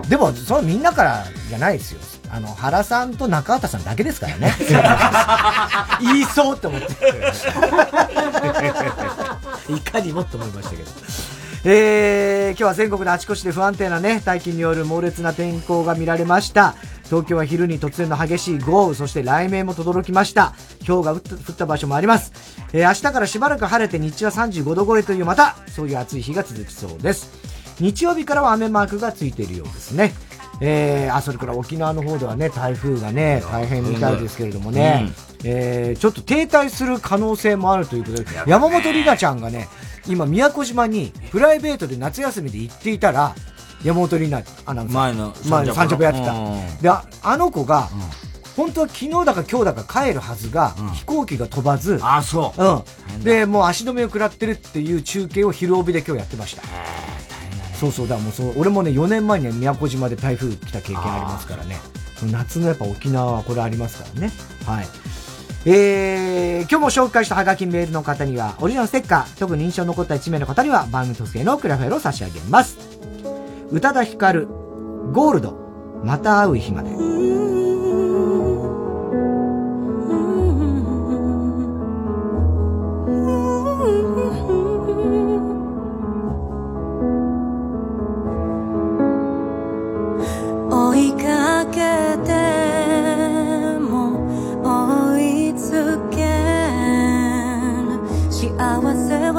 [0.08, 2.00] でも、そのみんなからじゃないですよ。
[2.30, 4.54] あの、原さんと中畑さんだけですからね。
[6.00, 6.88] 言いそうって思って。
[9.72, 10.90] いかにもって思いましたけど。
[11.64, 16.74] えー、今日は全国のあちこちで不安定なね、大気による猛烈な天候が見られました。
[17.06, 20.54] 東京は昼に突然の激しい豪雨、そして雷鳴も轟きました。
[20.86, 21.20] 氷が降っ
[21.56, 22.32] た場所もあります。
[22.72, 27.30] えー、明日からしばらく晴れて日中は35度超えというまた、そういう暑い日が続きそうです。
[27.80, 30.12] 日曜日からは雨マークがついているようですね。
[30.60, 39.68] えー、あ、それから沖縄の方ではね、台風がね、大変みたいですけれどもね、うん、えー、ちょっと停滞する可能性もあるということで、山本里奈ちゃんがね、
[40.08, 43.34] 今宮古島にプライベートで夏休みで行っていたら、
[43.84, 45.00] 山本里奈アナウンサー。
[45.00, 45.14] 前
[45.66, 46.82] の、三着やってた。
[46.82, 47.88] で、ああの子が、
[48.56, 52.62] 本当は昨日だか今日だか帰るはずが、飛行機が飛ばず、あ、そう。
[53.16, 53.22] うん。
[53.22, 56.62] で、もう足止めを食らってるっていう中継を昼帯で今日やってました。
[57.78, 61.78] そうそう、だからもうそう、俺もね、4年前には宮古島で台風来た経験ありますからね。
[62.32, 64.32] 夏のやっぱ沖縄はこれありますからね。
[64.66, 64.88] はい。
[65.64, 72.78] えー、今日も紹介したハガキメールの方には、オリジナルステッカー、特に印象に残った1名の方には番組特製のクラフェルを差し上げます。
[73.70, 74.48] 宇多田ヒカル、
[75.12, 75.52] ゴールド、
[76.04, 76.90] また会う日まで。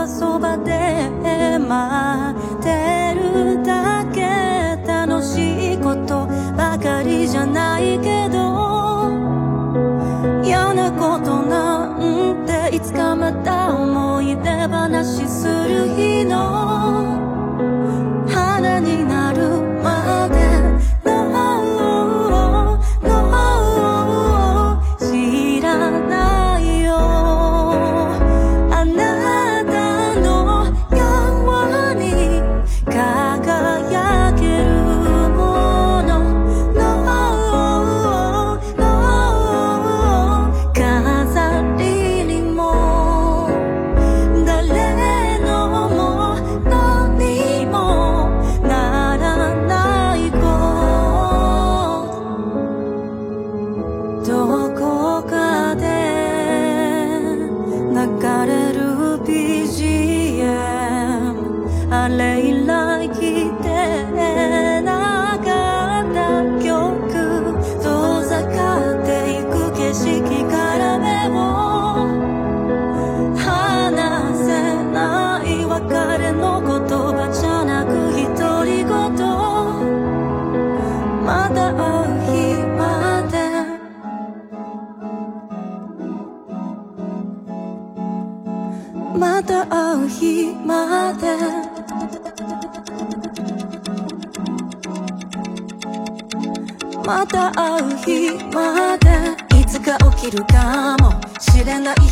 [0.09, 4.21] そばで待ってるだけ
[4.87, 6.25] 楽しいこと
[6.57, 9.11] ばかりじゃないけど
[10.43, 16.68] 嫌なことなんていつかまた思い出話する日の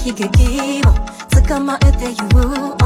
[0.08, 0.93] 悲劇を
[1.49, 2.78] 捕まえて言う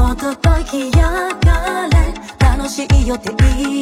[0.58, 2.12] いひやがれ。
[2.40, 3.30] 楽しいよって
[3.62, 3.81] い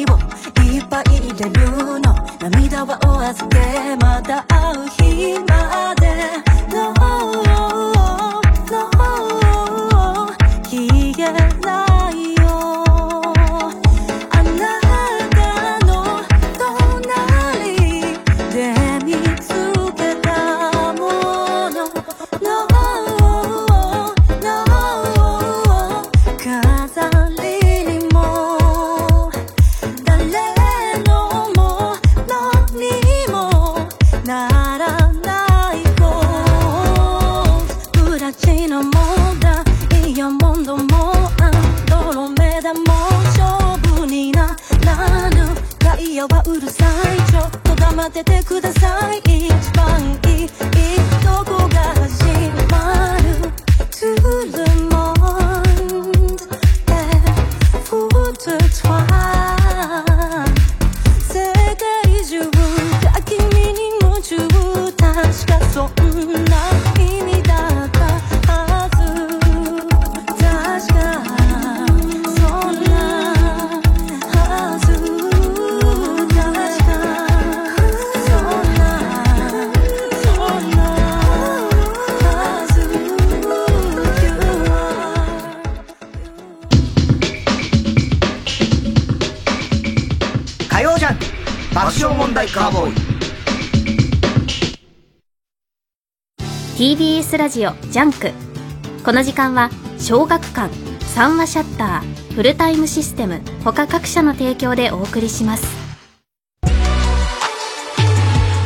[97.91, 98.31] ジャンク。
[99.03, 99.69] この時間は
[99.99, 100.73] 小学館
[101.07, 105.67] 三話シャッターフルタイムシステム他各社の提供でお送りします。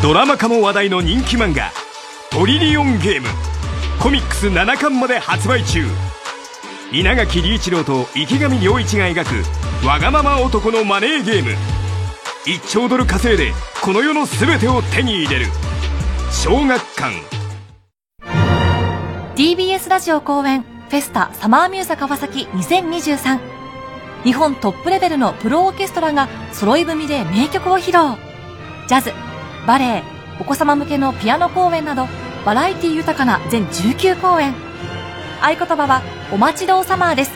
[0.03, 1.71] ドラマ化も話題の人気漫画
[2.30, 3.28] 「トリリオンゲーム」
[3.99, 5.84] コミックス7巻まで発売中。
[6.91, 11.55] 稲垣理一郎と池上良一が描くわがまま男のマネーゲーム。
[12.45, 15.47] 1兆ドル稼いでこの世の全てを手に入れる。
[16.32, 17.34] 小学館。
[19.36, 23.38] TBS ラジオ公演フェスタサマーミューザ川崎2023
[24.23, 28.15] 日本トップレベルのプロオーケストラが揃い踏みで名曲を披露。
[28.88, 29.11] ジャズ
[29.67, 30.03] バレエ
[30.39, 32.07] お子様向けのピアノ公演など
[32.45, 34.53] バラエティ豊かな全19公演。
[35.41, 37.31] 合言葉はお待ちどうサマーです。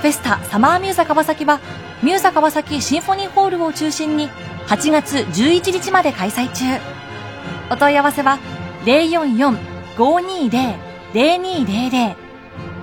[0.00, 1.60] フェスタサマーミューザ川崎は
[2.02, 4.30] ミューザ川崎シンフォニーホールを中心に
[4.68, 6.64] 8月11日まで開催中。
[7.70, 8.38] お問い合わせは
[8.84, 10.85] 044-520
[11.16, 12.14] 0200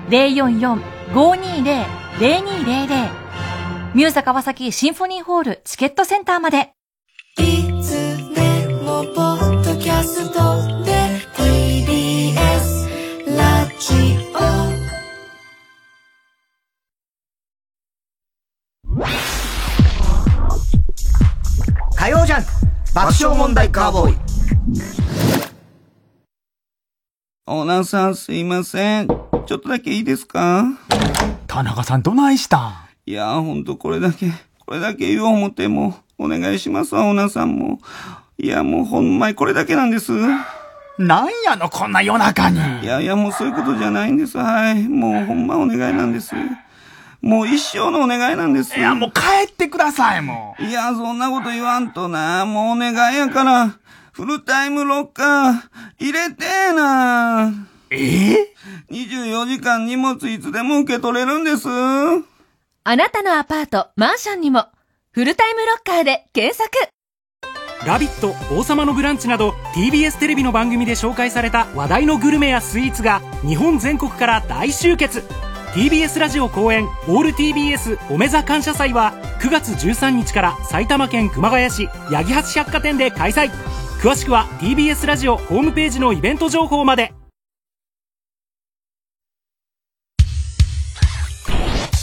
[0.09, 3.09] 044-520-0200
[3.93, 6.71] ミューザ川崎シンフォニーホールチケットセンターまで。
[7.37, 7.43] い
[7.83, 8.41] つで
[8.83, 10.91] もポッドキャストで
[11.35, 12.87] TBS
[13.37, 14.39] ラジオ
[21.95, 22.45] 火曜ジャン
[22.95, 24.15] 爆笑問題カーボーイ
[27.45, 29.07] オーナーさんすいません。
[29.07, 30.63] ちょっとだけいいですか？
[31.45, 32.73] 田中さんどないしたん？
[33.05, 34.31] いやほんとこれだけ、
[34.65, 37.79] これだけ言おう思っても、お願いしますわ、オーナーさんも。
[38.37, 40.13] いやもうほんまにこれだけなんです。
[40.97, 42.59] なんやの、こんな夜中に。
[42.81, 44.37] いやいやもうそういうことじゃないんです。
[44.37, 44.87] はい。
[44.87, 46.33] もうほんまお願いなんです。
[47.19, 48.79] もう一生のお願いなんです。
[48.79, 50.63] いやもう帰ってください、もう。
[50.63, 52.45] いや、そんなこと言わんとな。
[52.45, 53.75] もうお願いやから。
[54.13, 55.53] フルタイムロッカー、
[55.97, 57.51] 入れてーな。
[57.89, 58.33] え？
[58.33, 58.53] え
[58.91, 61.67] ?24 時間荷物いつでも受け取れるんです。
[61.67, 64.67] あなたのアパート、マンションにも、
[65.13, 66.69] フルタイムロッカーで検索。
[67.87, 75.23] ラビット、王様のブランチなど TBS テレビの番組で紹介された話題のグルメやスイーツが日本全国から大集結。
[75.73, 83.49] TBS ラジオ公演オール TBS おめざ感謝祭は9月13日から埼玉県熊谷市八木橋百貨店で開催
[84.03, 87.13] 詳しくは TBS ラジオホームページのイベント情報まで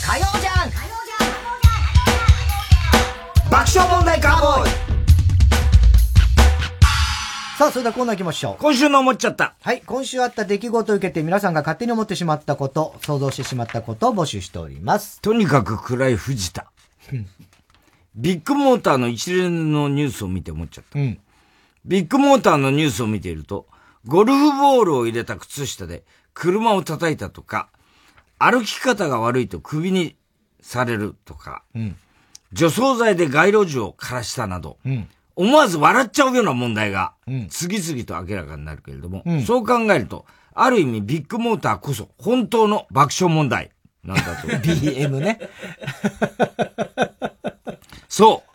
[0.03, 0.71] 火曜じゃん
[3.51, 4.71] 爆笑問題カーボーイ
[7.59, 8.55] さあ、それではコーナー行きましょう。
[8.59, 9.53] 今週の思っちゃった。
[9.61, 15.21] はい、今週あった出来事を受けて皆さんが勝手に思ってしまったこと、想像してしまったことを募集しております。
[15.21, 16.71] とにかく暗い藤田。
[18.15, 20.97] ビッグモーターの一連のニュースを見て思っちゃった。
[20.99, 21.19] うん
[21.85, 23.67] ビッグモーターのニュースを見ていると、
[24.05, 26.03] ゴルフボールを入れた靴下で
[26.33, 27.69] 車を叩いたとか、
[28.39, 30.15] 歩き方が悪いと首に
[30.61, 31.95] されるとか、うん、
[32.53, 37.13] 除草剤で街路樹を枯らしたなど、うん、思わず笑っちゃうような問題が、
[37.49, 43.71] 次々と明らかになるけれども、うん、そう考えると、ある意味ビッグモーターこそ本当の爆笑問題
[44.03, 44.47] なんだと。
[44.59, 45.39] BM ね。
[48.09, 48.51] そう。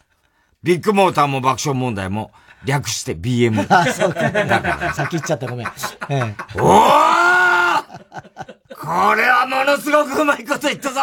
[0.62, 2.32] ビッグモーターも爆笑問題も、
[2.66, 3.66] 略して BM。
[3.72, 4.30] あ、そうか。
[4.30, 4.94] だから。
[4.94, 5.66] 先言っちゃったごめん。
[5.66, 5.70] え
[6.10, 7.66] え、おー
[8.78, 11.00] これはものすごくうまいこと言ったぞ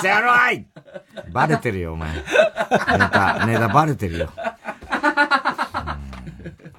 [0.00, 0.64] せやろい
[1.32, 2.14] バレてるよ、お前。
[2.14, 2.22] ネ
[3.10, 4.30] タ、ネタバレてるよ。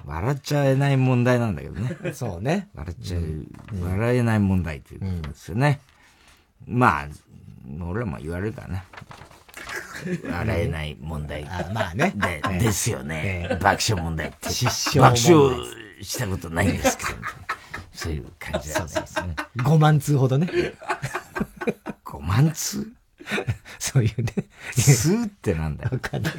[0.06, 2.14] 笑っちゃえない問題なんだけどね。
[2.14, 2.70] そうね。
[2.76, 5.82] 笑っちゃう、笑えない問題っていうんですよね。
[6.66, 7.08] まあ、
[7.84, 8.84] 俺らも言われるからね。
[10.30, 11.46] 笑えない問題。
[11.46, 12.14] あまあね。
[12.16, 13.48] で、ですよね。
[13.62, 14.50] 爆笑問題って。
[14.50, 15.12] 失笑。
[15.12, 17.08] 爆笑したことないんですか
[17.94, 19.36] そういう感じなんですね。
[19.58, 20.48] 5万通ほどね。
[22.06, 22.92] 5万通？
[23.80, 24.34] そういうね。
[24.76, 25.90] 通ってなんだよ。
[25.94, 26.34] わかんない。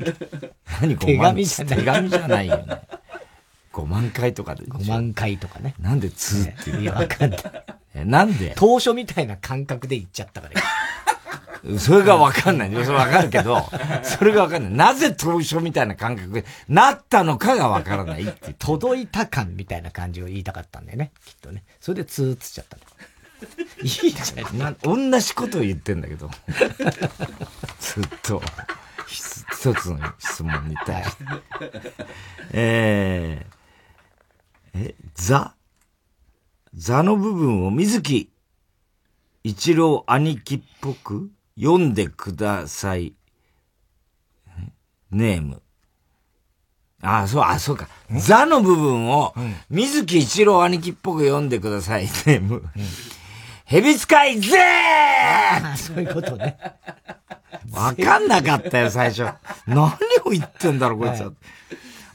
[0.81, 1.35] 何5万？
[1.35, 1.79] 手紙じゃない。
[1.79, 2.81] 手紙じゃないよね。
[3.73, 4.65] 5万回とかで。
[4.65, 5.75] 5万回とかね。
[5.81, 7.41] なんで通っていういや、わかんない。
[7.95, 8.55] え、なんで？
[8.57, 10.63] 当初みたいな感覚で言っちゃったから。
[11.79, 12.71] それがわかんない。
[12.71, 13.65] それわかるけど、
[14.03, 14.73] それがわかんない。
[14.73, 21.13] なぜ当初みたいな感覚になったのかがわからないって届いた感みたいな感じを言いたかったんだよね。
[21.25, 21.65] きっとね。
[21.81, 22.77] それでツーっつっちゃった
[23.83, 24.77] いいじゃない。
[24.83, 26.31] 同じことを言ってんだけど。
[27.81, 28.43] ずっと、
[29.07, 31.25] 一つの質問に対して。
[32.53, 35.55] えー、え、ザ
[36.75, 38.31] ザの部分を水木
[39.43, 41.31] 一郎兄貴っぽく？
[41.59, 43.15] 読んでください。
[45.11, 45.63] ネーム、
[47.03, 47.89] ああ、そう、あ、そうか。
[48.11, 49.35] ザの部分を、
[49.71, 52.43] 水木一郎兄貴っぽく読んでくださいね。
[53.65, 56.57] 蛇使いぜー そういうことね。
[57.73, 59.27] わかんなかったよ、最初。
[59.67, 59.87] 何
[60.25, 61.33] を言ってんだろう、こいつは。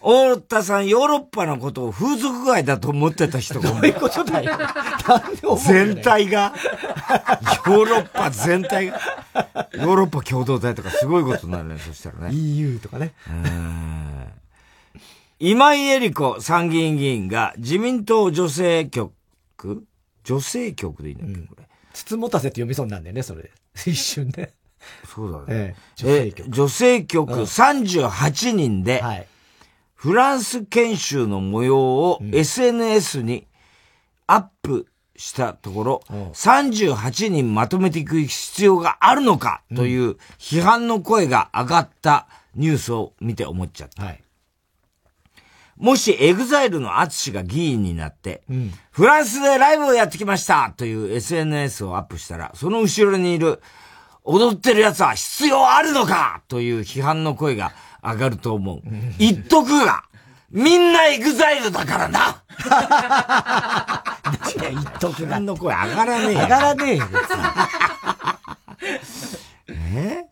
[0.01, 4.57] 大田さん、ヨーロッパのことを風俗街だと思ってた人がどういうことだよ。
[5.63, 6.53] 全体が、
[7.67, 8.99] ヨーロッパ全体が、
[9.73, 12.33] ヨーロッパ共同体とかすごいことになるね、そしたらね。
[12.33, 13.13] EU とかね。
[15.39, 19.11] 今井絵理子参議院議員が自民党女性局
[20.23, 21.67] 女性局でいいんだっけ、うん、これ。
[21.93, 23.49] つつもたせって読みそうなんだよね、それ。
[23.75, 24.53] 一瞬で。
[25.13, 25.45] そうだね。
[25.49, 26.49] ええ、女性局。
[26.49, 29.27] 女性局38人で、はい、
[30.01, 33.45] フランス研修の模様を SNS に
[34.25, 44.03] アップしたところ、うん、38人まとめていく必要があるのかという批判の声が上がったニュースを見て思っちゃった。
[44.05, 44.23] はい。
[45.77, 53.61] もしエグザイルのアツシが議員になって、うん、フランスでライブをやってきましたという SNS をアップしたら、その後ろにいる
[54.23, 57.71] 踊ってる奴は必要あるのかという批判の声が
[58.03, 58.81] 上がると思う。
[59.17, 60.03] 言っとくが、
[60.51, 62.23] みんなエグザイルだからない
[64.63, 65.39] や、言っとくが。
[65.39, 66.39] の声上がらねえよ。
[66.39, 67.05] 上がらねえよ、
[69.95, 70.25] え？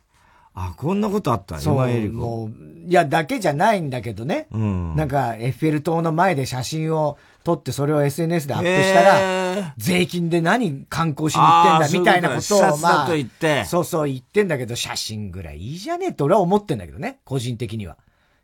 [0.53, 1.59] あ、こんなことあった？
[1.59, 1.75] そう、
[2.11, 2.49] もう、
[2.89, 4.47] いや、だけじゃないんだけどね。
[4.51, 17.97] うん、なんか、エッフェル塔の前で写真を撮って、それを SNS でアップしたら、税金で何観光しに行ってんだ、みたいなことを、まあ、そうそう言ってんだけど、写真ぐらいいいじゃねえって俺は思ってんだけどね、個人的には。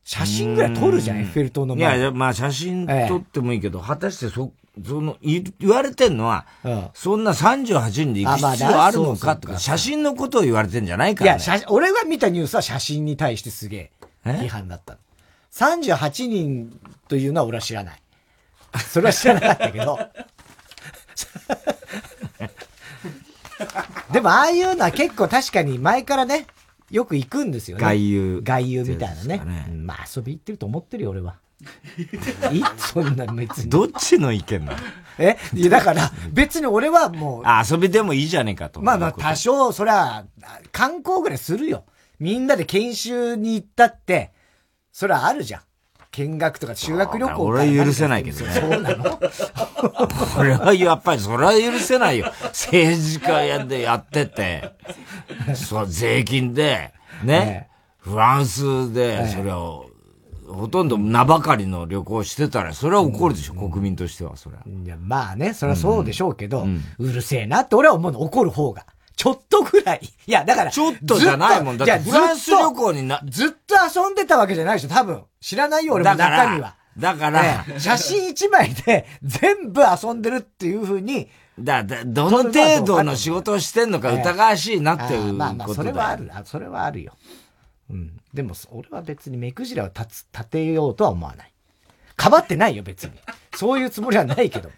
[0.06, 1.98] 写真ぐらい撮るじゃん、エッフェル塔の前。
[1.98, 4.54] いや、まあ写真撮ってもいいけど、果たしてそ、
[4.86, 11.44] その、言われてんのは、うん、そんな38人で行く必要あるのかとか、写真のことを言われてんじゃないから、ね。
[11.44, 13.92] いや、俺が見たニュースは写真に対してすげえ
[14.26, 14.98] 批判だった。
[15.54, 18.02] 38人というのは俺は知らない。
[18.80, 20.00] それは知らなかったけど。
[24.12, 26.48] でもああいうのは結構確かに前からね、
[26.92, 27.84] よく行くんですよね。
[27.84, 28.42] 外遊。
[28.44, 29.38] 外遊みたいなね。
[29.40, 31.36] ねまあ遊び行ってると思ってるよ、俺は。
[32.52, 33.70] いそんな別に。
[33.70, 34.78] どっちの意見なの？
[35.18, 35.38] え？
[35.54, 37.44] いや、だから、別に俺はもう。
[37.72, 38.82] 遊びでもいいじゃねえかと。
[38.82, 40.26] まあまあ、多少、そりゃ、
[40.72, 41.86] 観光ぐらいするよ。
[42.20, 44.34] みんなで研修に行ったって、
[44.92, 45.62] それはあるじゃん。
[46.16, 48.52] 見学とか修学旅行俺は許せないけどね。
[48.54, 49.20] そうなの
[50.40, 52.32] 俺はやっぱりそれは許せないよ。
[52.46, 54.72] 政治家やでやってて、
[55.56, 56.94] そう、税金で、
[57.24, 59.90] ね、フランスで、それを、
[60.48, 64.64] ほとんど名ばかりの旅行してたら、それは怒るでしょ、うん、国民としては、それは。
[64.66, 68.86] いや、まあね、それはそうでしょうけど、うん、うるせえなって俺は思うの、怒る方が。
[69.16, 70.02] ちょっとぐらい。
[70.28, 70.72] いや、だから。
[70.72, 71.78] ちょっとじゃないもん。
[71.78, 73.22] だってフランス旅行にな。
[73.26, 75.24] ずっと遊んでたわけじゃないでしょ、多分。
[75.40, 76.76] 知らないよ、俺も中身は。
[76.98, 81.30] だから、ね、写真一枚で全部遊んでるっていうふうに。
[81.60, 86.32] だ、だ、どの程度の仕事をしてんのか疑わしいなっていうことだ、まあまあ、それはある。
[86.46, 87.14] それはあるよ。
[87.90, 88.18] うん。
[88.34, 91.54] でも、俺は別に目くじらを立つ、立てようとは思わない。
[92.16, 93.12] かばってないよ、別に。
[93.56, 94.70] そういうつもりはないけど。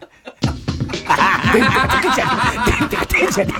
[1.52, 2.76] 電テがてんじゃねえ。
[2.80, 3.52] 電テがてんじゃね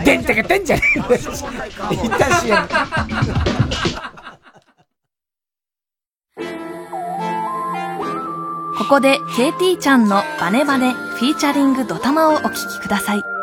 [0.00, 0.04] え。
[0.04, 0.98] 電テがてんじゃねえ。
[1.94, 2.68] 一旦 CM。
[8.78, 13.39] ここで KT ちゃんのバネバネフィーチャリングドタマをお聴きください。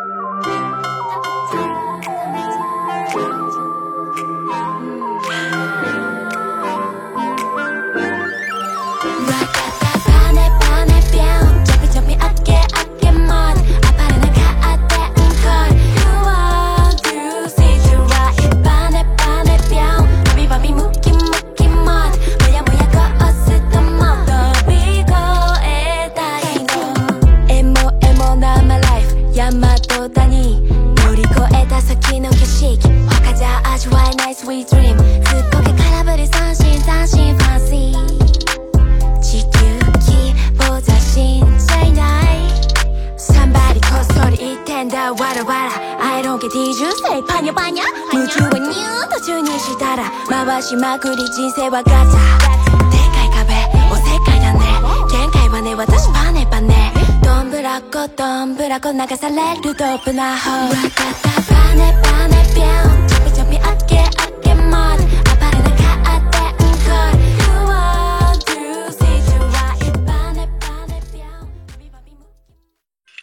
[34.38, 39.20] すっごけ空振り三振三振ファンシー。
[39.20, 39.50] 地球
[40.06, 42.46] 気ボーダー死んじゃいない
[43.18, 46.16] サンバリこっそり行ってんだわらわら。
[46.16, 47.86] アイロン気 T10 星パニャパニャ。
[48.14, 52.04] 夢中はニューッと中にしたら回しまくり人生はガチャ。
[52.92, 53.56] でかい壁
[53.92, 54.60] おせっかいだね。
[55.10, 56.94] 限界はね私パネパネ。
[57.24, 60.52] どんぶらこどんぶらこ流されるドープな方。
[60.52, 60.82] わかっ
[61.24, 63.17] たパネパネピョン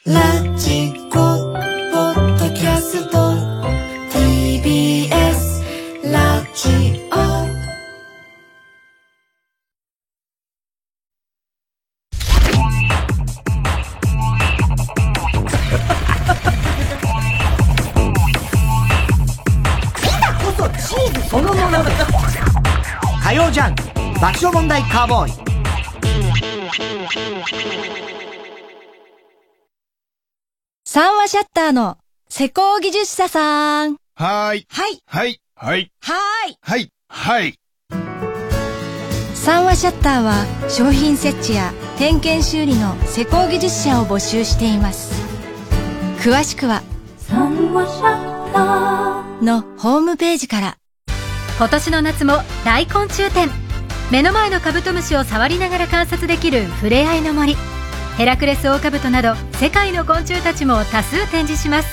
[0.06, 0.20] ラ
[0.58, 3.16] ジコポッドキャスト
[4.12, 5.10] TBS
[6.12, 7.14] ラジオ。
[23.22, 23.74] 火曜ジャン
[24.20, 25.43] 爆笑問題カーボーイ。
[30.94, 33.96] 三話シャッターの施工技術者さん。
[34.14, 34.66] はーい。
[34.68, 35.02] はい。
[35.04, 35.40] はい。
[35.56, 35.90] はい。
[36.00, 36.56] はーい。
[36.60, 36.90] はい。
[37.08, 37.54] はい。
[39.34, 45.12] 三話シャッターは商品設置や点検修理の施工技術者を募集しています。
[46.20, 46.80] 詳しくは
[47.18, 50.76] 三話シャッターのホームページから。
[51.58, 52.34] 今年の夏も
[52.64, 53.50] 大昆虫展。
[54.12, 57.56] 目の前のカブトムシを触りながら観察できるふれあいの森。
[58.16, 61.88] ヘラクレスオオカブトなど世界の昆虫たちも多数展示します。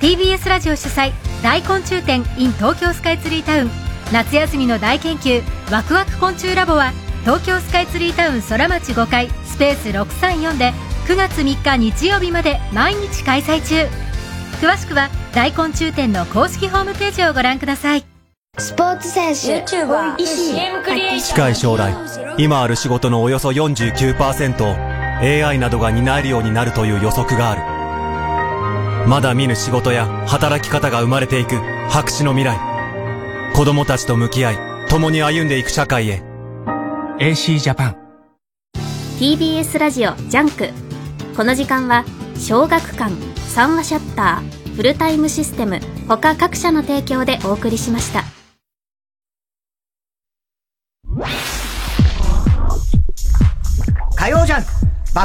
[0.00, 1.12] TBS ラジオ主催
[1.42, 3.70] 大昆虫展 in 東京スカイツリータウン。
[4.12, 10.72] 夏休みの大研究ワクワク昆虫ラボは東京スカイツリータウン空町5階スペース634で
[11.06, 13.88] 9月3日日曜日まで毎日開催中。
[14.60, 18.04] 詳しくは大昆虫展の公式ホームページをご覧ください。
[18.58, 20.26] スポーツ選手 YouTuber 医
[21.20, 21.94] 師近い将来
[22.36, 24.91] 今ある仕事のおよそ49%を
[25.22, 27.54] AI などが担えるようになるという予測があ
[29.04, 29.08] る。
[29.08, 31.56] まだ見ぬ仕事や働き方が生まれていく
[31.88, 32.58] 白紙の未来。
[33.54, 34.56] 子供たちと向き合い
[34.88, 36.22] 共に歩んでいく社会へ。
[37.18, 37.96] AC ジャパン。
[39.18, 40.68] TBS ラジオジャンク。
[41.36, 42.04] この時間は
[42.36, 43.14] 小学館
[43.48, 48.24] 三話シャッターフルタイムシステム他各社の提供でお送りしました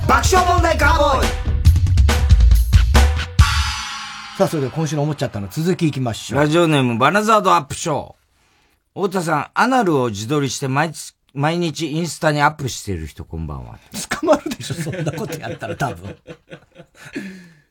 [0.10, 1.28] 爆笑問題カーボーイ
[4.40, 6.40] さあ、それで今週の思っちゃったの続きいきましょう。
[6.40, 9.04] ラジオネームバナザードアップショー。
[9.04, 10.94] 太田さん、アナルを自撮りして毎
[11.36, 13.78] 毎日インスタにアップしている人こんばんは。
[14.10, 16.18] 捕まるでしょ、そんなことやったら多分。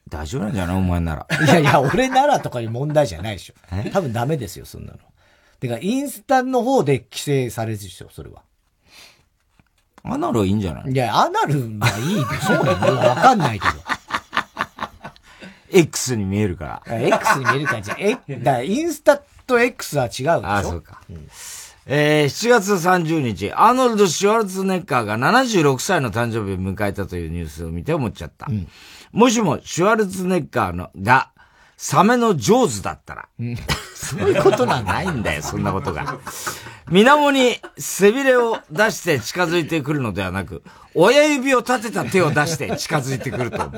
[0.08, 1.26] 大丈夫なんじゃないお前なら。
[1.44, 3.54] いやいや、俺ならとかいう問題じゃないでしょ。
[3.92, 5.00] 多分ダメですよ、そんなの。
[5.58, 8.42] てか、インスタの方で規制されるでしょ、それは。
[10.08, 10.92] アナルはいいんじゃない？
[10.92, 12.72] いや、アナルはいいでしょうよ。
[12.98, 13.74] わかんないけど。
[15.70, 17.00] X に見えるから。
[17.00, 20.40] X に見えるからじゃ、え、だインスタと X は違うでしょ？
[20.44, 21.02] あ、そうか。
[21.10, 21.28] うん、
[21.86, 28.46] えー、7月30日、アーノルド・シュワルツネッカーが76歳の誕生日を迎えたというニュースを見て思っちゃった。
[28.48, 28.66] うん、
[29.12, 31.30] もしもシュワルツネッカーのが、
[31.76, 33.56] サメの上手だったら、うん、
[33.98, 36.18] そういうことなんないんだよ、そんなことが。
[36.88, 40.62] 水面に背びれを出して近づいてくるのではなく、
[40.94, 43.70] 親指を立てた手を出して近づいてくると思う。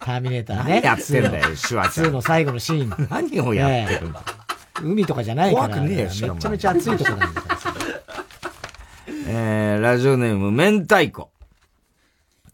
[0.00, 0.80] ターミネーターね。
[0.82, 2.06] 何やってんだよ、シュワちゃん。
[2.08, 3.08] 2の最後のシーン。
[3.08, 4.22] 何をやってるんだ、
[4.82, 5.68] 海とかじゃないから。
[5.68, 7.74] 怖くねえよ、めちゃめちゃ暑いとこなんだからさ。
[9.26, 11.30] えー、ラジオネーム、明太子。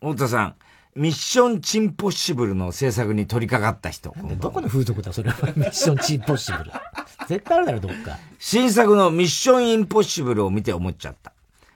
[0.01, 0.55] 太田さん、
[0.97, 4.12] ミッションチンポッシブルの制作に取り掛かった人。
[4.41, 5.36] どこの風俗だ、それは。
[5.55, 6.72] ミッションチンポッシブル。
[7.28, 8.18] 絶対あるだろ、どっか。
[8.38, 11.32] 新作のミッションインポッシブルを見て思っちゃった。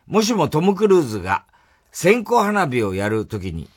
[0.06, 1.44] もしもトム・クルーズが
[1.92, 3.68] 線香花火をやるときに、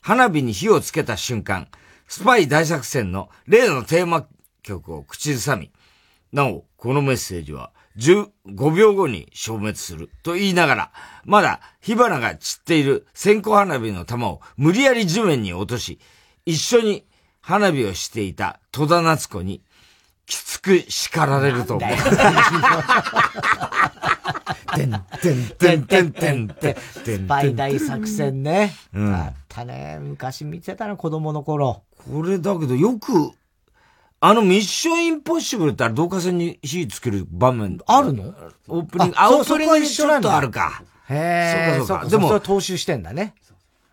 [0.00, 1.68] 花火に火をつけた瞬間、
[2.08, 4.26] スパイ大作戦の例のテーマ
[4.62, 5.70] 曲を口ずさみ、
[6.32, 10.92] なお、このメッセージは15秒後に消滅すると言いながら、
[11.24, 15.98] まだ火花が散っている線香花火の玉を無理やり地面に落とし、
[16.44, 17.06] 一緒に
[17.40, 19.62] 花火をしていた戸田夏子に、
[20.26, 21.90] きつく叱られると思う。
[24.74, 24.90] てん
[25.22, 26.76] てんてんてんてんてん。
[26.76, 28.74] スパイ大作戦ね。
[28.92, 29.14] うん。
[29.14, 29.98] あったね。
[30.00, 31.84] 昔見てたな、子供の頃。
[32.12, 33.30] これだけどよく、
[34.18, 38.34] あのミッションインポッシブルってあれ導火線に火つける場面あるの？
[38.68, 40.82] オープニング、あ、オープニングにちょっとあるか。
[41.08, 41.78] へえ。
[41.78, 42.08] そうかそうか。
[42.08, 43.34] でも、それ踏襲してんだね。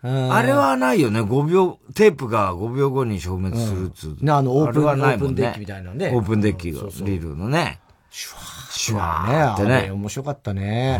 [0.02, 1.20] あれはないよね。
[1.20, 4.16] 5秒、テープが5秒後に消滅するっつう。
[4.20, 6.10] ね、あの、オープン、オープンデッキみたいなね。
[6.14, 7.80] オープンデッキが、リルのね。
[8.10, 8.72] シュワー。
[8.72, 9.90] シュワーってね。
[9.90, 10.98] 面白かったね。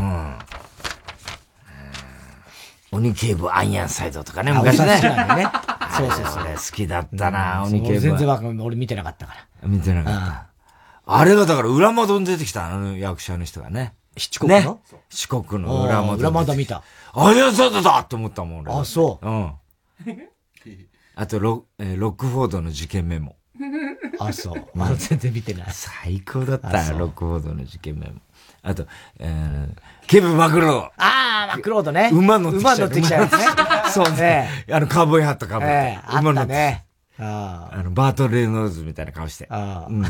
[2.92, 2.98] うん。
[2.98, 5.02] 鬼警部アイアンサイドとかね、昔ね。
[5.96, 6.44] そうそうそう。
[6.44, 8.00] 好きだったな、鬼警部。
[8.00, 8.66] 全然わかんない。
[8.66, 9.68] 俺見てなかったから。
[9.68, 10.46] 見てなかった。
[11.06, 13.94] あれがだから裏窓に出てきたあの役者の人がね。
[14.16, 14.80] 七国の？
[15.10, 16.16] 四国の裏窓。
[16.18, 16.82] 裏窓見た。
[17.12, 18.72] アイアンサイドだって思ったもん、俺。
[18.72, 19.26] あ、そう。
[19.26, 19.52] うん。
[21.16, 23.36] あとロ、えロックフォードの事件メモ。
[24.18, 24.66] あ、そう。
[24.74, 25.66] まだ全然見てない。
[25.70, 28.20] 最高だった、ロックフォードの事件メモ。
[28.62, 28.86] あと、
[29.18, 29.76] えー、
[30.06, 30.78] ケブ・マクロード。
[30.96, 32.10] ああ、マクロードね。
[32.12, 32.76] 馬乗ってきちゃう。
[32.76, 33.30] 馬乗ってきちゃうね。
[33.90, 34.48] そうね。
[34.70, 35.72] あの、カーボーイハットかぶって。
[35.72, 36.52] えー、馬乗って。
[36.52, 36.86] ね。
[37.18, 39.46] ああの、バート・レイノーズみたいな顔して。
[39.50, 39.86] ああ。
[39.88, 40.02] うん。
[40.02, 40.08] デ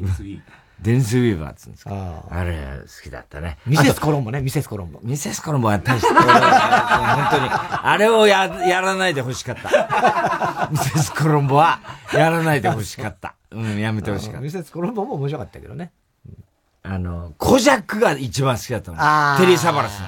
[0.00, 0.66] ニス・ウィーバー。
[0.80, 2.24] デニス・ウィーバーっつうんですか。
[2.30, 3.58] あれ、好きだったね。
[3.66, 5.00] ミセス・コロンボね、ミセス・コロンボ。
[5.02, 7.48] ミセス・コロンボは大して、本当に。
[7.82, 10.68] あれをや、やらないで欲しかった。
[10.70, 11.80] ミセス・コロンボは、
[12.12, 13.36] やらないで欲しかった。
[13.50, 14.40] うん、やめてほしかった。
[14.40, 15.92] ミセス・コロンボも面白かったけどね。
[16.88, 19.38] あの、コジャックが一番好きだったの。
[19.40, 20.06] テリー・サバラスの。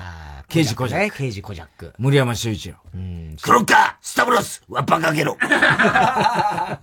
[0.49, 1.17] 刑事コジャック。
[1.19, 1.93] 刑事コジャック。
[1.99, 2.77] 森山修一郎。
[2.95, 3.37] うん。
[3.41, 6.79] クロッカースタブロスワッパかけろ あ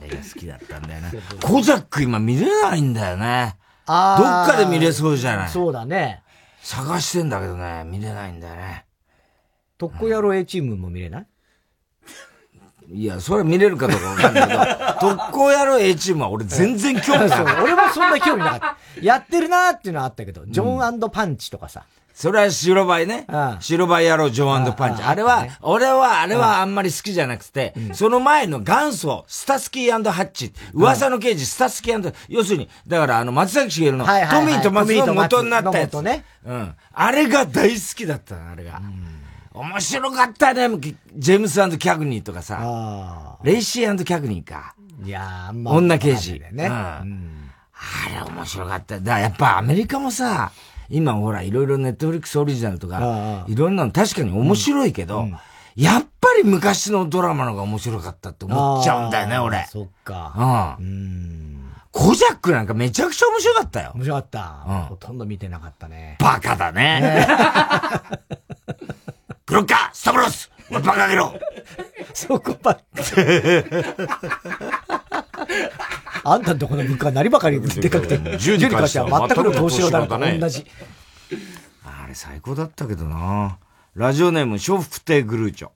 [0.00, 1.10] れが好きだったんだよな。
[1.42, 3.56] コジャック今見れないんだよね。
[3.86, 4.46] ああ。
[4.48, 6.22] どっかで見れそうじゃないそうだね。
[6.62, 8.86] 探してんだけどね、見れないんだよね。
[9.78, 11.26] 特攻野郎 A チームも見れない？
[12.88, 14.60] いや、それは見れるかどうかわかんないけど、
[15.00, 17.62] 特攻野郎 A チームは俺全然興味ない。
[17.62, 18.76] 俺もそんな興味なかった。
[19.00, 21.84] やってるなーっていうのはあったけど、ジョンパンチとかさ。
[22.14, 23.26] それは白バイね。
[23.58, 25.02] 白バイ野郎ジョンパンチ。
[25.02, 30.52] あれは、俺は、あれはあんまり好きじゃなくて、その前の元祖、スタスキーハッチ。
[30.74, 36.00] 噂の刑事、スタスキー要するに、だからあの、松崎しげるの、トミーとマツの元になったやつ。
[36.02, 36.24] ね。
[36.46, 36.74] うん。
[36.92, 38.80] あれが大好きだったあれが。
[39.54, 40.68] 面白かったね。
[41.14, 43.38] ジェームスキャグニーとかさ。
[43.44, 44.74] レイシーキャグニーか。
[45.04, 45.70] いやあんま。
[45.72, 46.42] 女刑事。
[46.52, 46.66] ね。
[46.66, 47.50] うん。
[47.72, 48.98] あれ面白かった。
[48.98, 50.50] だからやっぱアメリカもさ、
[50.90, 55.28] 今ほら、いろいろネットフリックスオリジナルとか、いろんなの確かに面白いけど、
[55.76, 59.66] やっぱり昔のドラマの方が面白かったって思っちゃうんだよね、俺。
[59.70, 60.76] そっか。
[60.80, 61.70] うん。
[61.92, 63.92] コジャックなんかめちゃくちゃ面白かったよ。
[63.94, 64.64] 面白かった。
[64.66, 64.80] うん。
[64.82, 66.16] ほとんど見てなかったね。
[66.18, 67.24] バカだね。
[69.46, 71.38] クロッカースタブロスバカげろ
[72.14, 72.82] そこばっか
[76.24, 80.66] あんたんとこの物価は何ばかりでかくて、ジュに関しては全くの投資用だと同じ。
[81.84, 83.58] あれ最高だったけどな
[83.94, 85.68] ラジオネーム、笑福亭グルーチョ。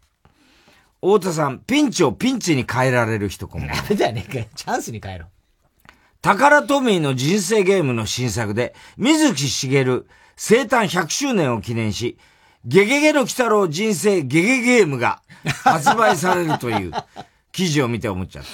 [1.03, 3.95] 太田さん、ピンチをピンチに変えられる人こんばんは。
[3.95, 5.27] だよねチャンスに変えろ。
[6.23, 12.17] タカラトミーの人生ゲームの新作で、水木しげる生誕100周年を記念し、
[12.65, 15.23] ゲゲゲの鬼太郎人生ゲゲゲームが
[15.65, 16.93] 発売されるという
[17.53, 18.49] 記事を見て思っちゃった。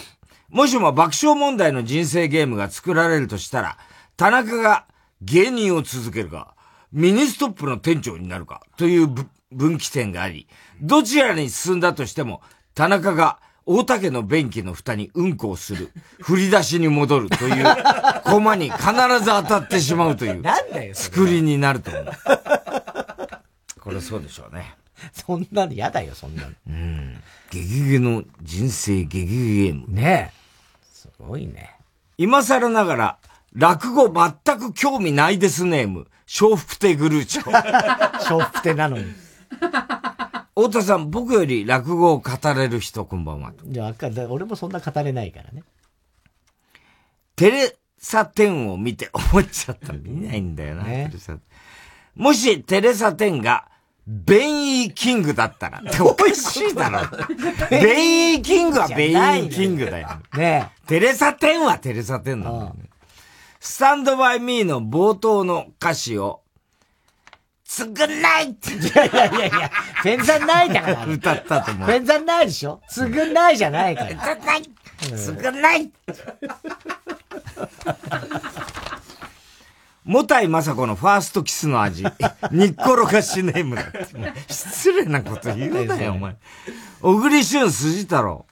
[0.54, 3.78] もしも爆笑問題の人生ゲームが作られるとしたら、
[4.16, 4.86] 田中が
[5.20, 6.54] 芸人を続けるか、
[6.92, 9.08] ミニストップの店長になるか、という
[9.50, 10.46] 分岐点があり、
[10.80, 12.40] どちらに進んだとしても、
[12.74, 15.90] 田中が大竹の便器の蓋にうんこをする、
[16.20, 17.64] 振り出しに戻るという、
[18.24, 18.84] コマに必
[19.20, 20.42] ず当たってしまうという、
[20.92, 22.04] 作りになると思う。
[23.84, 24.74] これそうでしょうね。
[25.12, 26.48] そんなの嫌だよ、そんなの。
[26.68, 27.22] うん。
[27.50, 29.86] ゲゲゲの人生ゲゲゲゲーム。
[29.88, 30.84] ねえ。
[30.90, 31.76] すごいね。
[32.16, 33.18] 今更ながら、
[33.52, 36.06] 落語全く興味ないですネーム、
[36.40, 37.50] 笑福亭グルーチョ。
[37.52, 39.04] 笑福亭なのに。
[40.56, 43.52] 太田さん、僕より落語を語れる人、こんばんは。
[43.64, 43.94] いや、
[44.28, 45.62] 俺もそんな語れないからね。
[47.36, 49.92] テレサテンを見て思っちゃった。
[49.92, 51.10] 見ないんだよな、ね、
[52.14, 53.68] もし、テレサテンが、
[54.06, 57.00] ベンイーキングだったら、っておかしいだろ。
[57.70, 60.08] ベンイーキングはベンイーキングだよ。
[60.36, 62.90] ねテレサテンはテレサテンなんだよね。
[63.60, 66.42] スタンドバイミーの冒頭の歌詞を、
[67.66, 67.88] 償
[68.46, 68.74] いって。
[68.74, 69.70] いやいやいやいや、
[70.02, 71.06] ペンザンないだから。
[71.06, 71.88] 歌ったと思う。
[71.88, 72.82] ペンザンないでしょ？
[72.92, 74.10] 償いじゃないから。
[74.10, 75.90] 償い償い
[80.04, 82.04] もたいまさこのファーストキスの味。
[82.52, 84.52] にっころがしネームだって。
[84.52, 86.36] 失礼なこと言うなよ、お前。
[87.00, 88.46] 小栗旬筋太郎。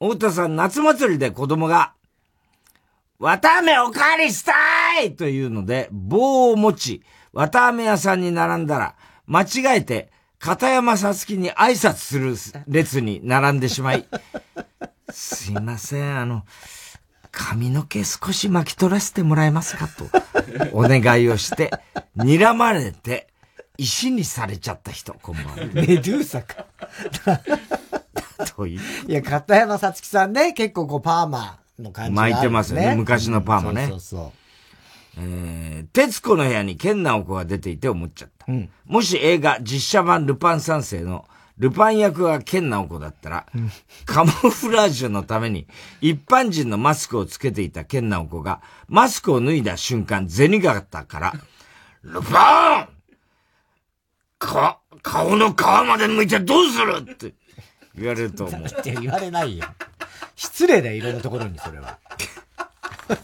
[0.00, 1.92] 太田さん、夏祭りで子供が、
[3.18, 7.02] 綿飴おかわりしたいというので、棒を持ち、
[7.32, 12.34] 綿飴屋さんに並んだら、間違えて、片山さつきに挨拶する
[12.66, 14.08] 列に並んでしまい、
[15.12, 16.44] すいません、あの、
[17.32, 20.06] 髪の毛少し巻き取らせてもらえますかと、
[20.72, 21.70] お願いをして、
[22.16, 23.28] 睨まれて、
[23.78, 25.56] 石にされちゃった人、こんばんは。
[25.72, 26.66] メドゥーサか。
[28.54, 28.80] という。
[29.08, 32.94] いや、片山さつきさんね、結構こうパーマの感じが、巻いてますよね。
[32.94, 33.88] 昔のパーマね。
[33.88, 34.32] そうそうそう。
[35.18, 38.46] えー、徹子の部屋に健直子が出ていて思っちゃった。
[38.48, 41.26] うん、もし映画実写版ルパン三世の
[41.62, 43.70] ルパン役が健直子だったら、うん、
[44.04, 45.68] カモフラージュのために
[46.00, 51.32] 一般人のマスクをつけていた健直子がマスクを脱いだ瞬間銭形から、
[52.02, 52.88] ルパン
[54.40, 57.32] か、顔の皮まで剥いてどうするって
[57.94, 58.62] 言われると思う。
[58.62, 59.64] って言われないよ。
[60.34, 61.96] 失礼だよ、いろんなところに、それは。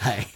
[0.00, 0.26] はい。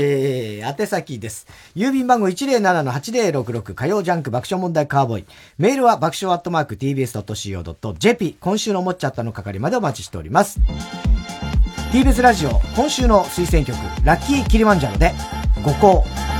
[0.00, 1.48] えー、宛先です。
[1.74, 5.26] 郵便番号107-8066火曜ジャンク爆笑問題カーボーイ。
[5.58, 10.60] メールは爆笑アットマーク tbs.co.jp 今週の思っちゃったの係までお待ちしております。
[11.92, 15.12] TBS ラジオ今週の推薦曲ラッキーキリマンジャロで
[15.64, 16.37] 五行。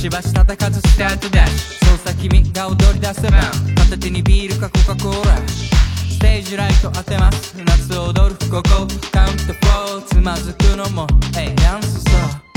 [0.00, 3.38] しばし叩かずスタートダッシュそうさ君が踊り出せば
[3.76, 7.54] 片手にビールかコカ・コーラステージライト当てます。
[7.54, 11.06] 夏踊るここカウント4つまずくのも
[11.38, 12.49] ええやんすさ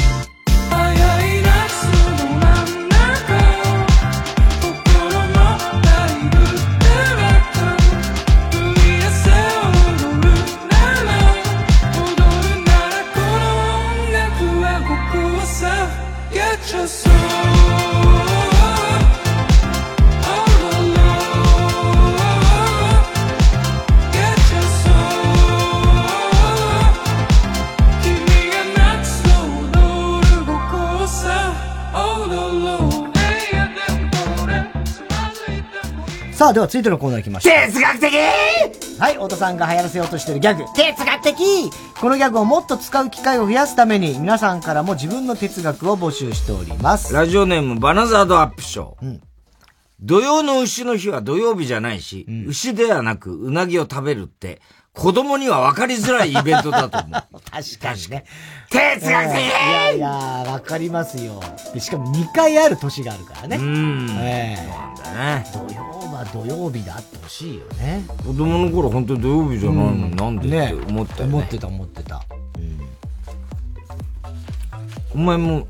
[36.43, 37.55] さあ、では続いてのコーナー行きましょう。
[37.67, 38.13] 哲学的
[38.99, 40.65] はい、太田さんが流行らせようとしているギャグ。
[40.75, 47.13] 哲学的このギャグをもっと使う機会を増やすために、皆さんからも自分の哲学を募集しております。
[47.13, 49.05] ラジオネームバナザードアップショー。
[49.05, 49.21] うん、
[50.01, 54.59] 土曜の牛の日は土曜日じゃないし、うん、牛ではなくうなぎを食べるって、
[54.93, 57.11] 子供には分かりづらいイベントだと思う。
[57.49, 58.25] 確かにね。
[58.69, 61.41] 哲学的、えー、いやいや、わかりますよ。
[61.79, 63.57] しかも2回ある年があるからね。
[63.57, 64.07] うん。
[64.21, 65.73] ええー、そうなんだね。
[65.73, 68.03] 土曜は土曜日であってほしいよね。
[68.07, 72.23] 子供の頃本当に土曜日じゃないのに、なんでって思ったよ、ね、思ってた思ってた。
[72.57, 72.79] うん。
[75.15, 75.67] お前も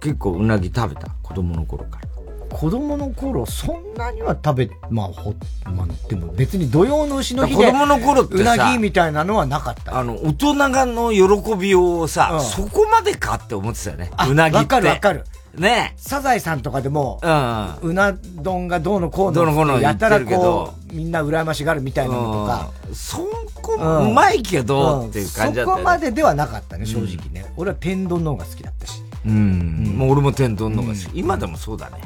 [0.00, 1.08] 結構うなぎ食べた？
[1.22, 2.11] 子供の頃から。
[2.52, 5.34] 子供の頃、そんなには食べ、まあ、ほ、
[5.64, 9.98] まあ、でも別に土曜の牛の日で、子供の頃ってうなぎみたいなのはなかった。
[9.98, 14.10] あの、大人がの喜びをさ、うん、そこまでかって思ってたよね。
[14.28, 14.58] うなぎって。
[14.58, 15.24] わかるわかる。
[15.54, 23.18] ねサザエさんとかでも、うん、うな丼がどうのこうの、やたらこう、みんな羨ましがるみたいなのとか、うん、そ
[23.60, 27.52] こ、うまいけど、っていう感じだった、ね、そこまでではなかったね、正直ね。
[27.56, 29.02] 俺は天丼の方が好きだったし。
[29.26, 29.94] うん。
[29.96, 31.18] もう俺も天丼の方が好き。
[31.18, 32.00] 今でもそうだね。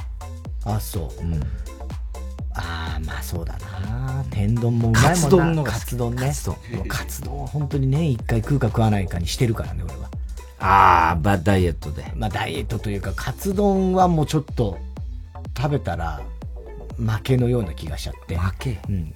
[0.66, 1.22] あ、そう。
[1.22, 1.34] うん、
[2.54, 4.24] ああ、まあそうだな。
[4.30, 5.12] 天丼もうまいもんな。
[5.12, 6.26] カツ丼のカツ丼ね。
[6.26, 6.56] カツ丼。
[6.88, 10.10] カツ丼は本当に年一回食うか食わないかにしてるからね、俺は。
[10.58, 12.12] ああ、まダイエットで。
[12.16, 14.78] まあダイエットというか、カツ丼はもうちょっと
[15.56, 16.20] 食べたら
[16.98, 18.36] 負けのような気がしちゃって。
[18.36, 19.14] 負けうん。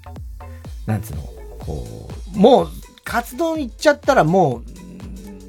[0.87, 1.23] なんつうの、
[1.59, 2.69] こう、もう、
[3.05, 4.65] カツ丼いっちゃったらもう、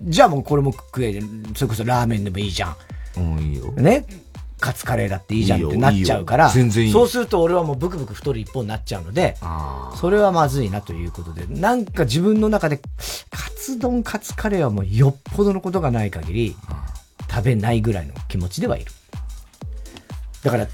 [0.03, 1.21] じゃあもうこれも食える。
[1.55, 2.75] それこそラーメンでもいいじゃん。
[3.17, 3.71] うん、いいよ。
[3.73, 4.05] ね。
[4.61, 6.49] カツカレーだっていいじゃんってなっちゃうから。
[6.49, 9.35] そうすると俺はもうブクブク太る一方になっちゃうので、
[9.99, 16.55] それはまずいなということで、なんか自分の中で、カツ丼、カツカレーはもうよっぽどのことがない限り、
[17.29, 18.91] 食べないぐらいの気持ちではいる。
[20.43, 20.67] だから、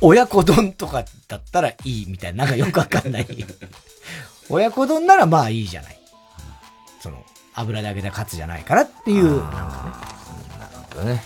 [0.00, 3.26] 親子丼とかだったらいいみたいな、なんかよくわかんない。
[4.48, 5.98] 親子丼ならまあいいじゃない。
[7.00, 9.92] その、油で揚げたカツじゃないからっていう、なんか
[10.50, 10.58] ね。
[10.58, 11.22] なるほどね。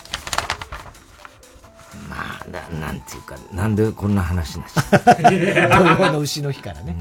[2.09, 2.45] まあ、
[2.77, 6.95] ななんていうか、なんでこんな話になっちゃ の牛の日からね。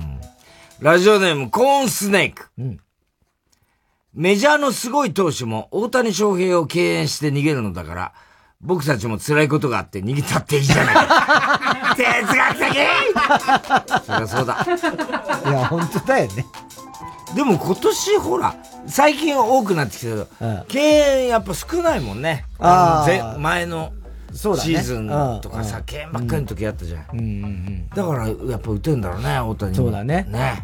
[0.81, 2.49] ラジオネーム、コーンスネーク。
[4.15, 8.13] メジャーのすごい投手も大谷翔平を敬遠して逃げるのだから、
[8.61, 11.95] 僕たちも辛いことがあって逃げたっていいじゃないか。
[11.97, 12.69] 哲学的
[14.07, 14.67] そりゃそうだ。
[15.47, 16.47] いや、本当だよね。
[17.35, 18.55] でも今年ほら、
[18.87, 20.29] 最近多くなってきたけど、
[20.69, 22.45] 敬遠やっぱ少ないもんね。
[22.59, 23.93] あーあ前の
[24.35, 25.09] そうだねシーズン
[25.41, 27.89] とかさ、敬遠ばっかりの時あったじゃん。
[27.89, 30.27] だからやっぱ打てんだろうね、大谷もそうだね。
[30.29, 30.63] ね。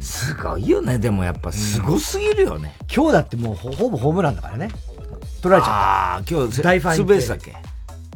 [0.00, 2.74] すごいよね、でもやっぱすごすぎるよね。
[2.94, 4.70] 今日だってもうほほぼホームランだからね。
[5.42, 5.72] 取られちゃった。
[5.72, 7.56] ああ、今日、大ファンツーベースだっけ？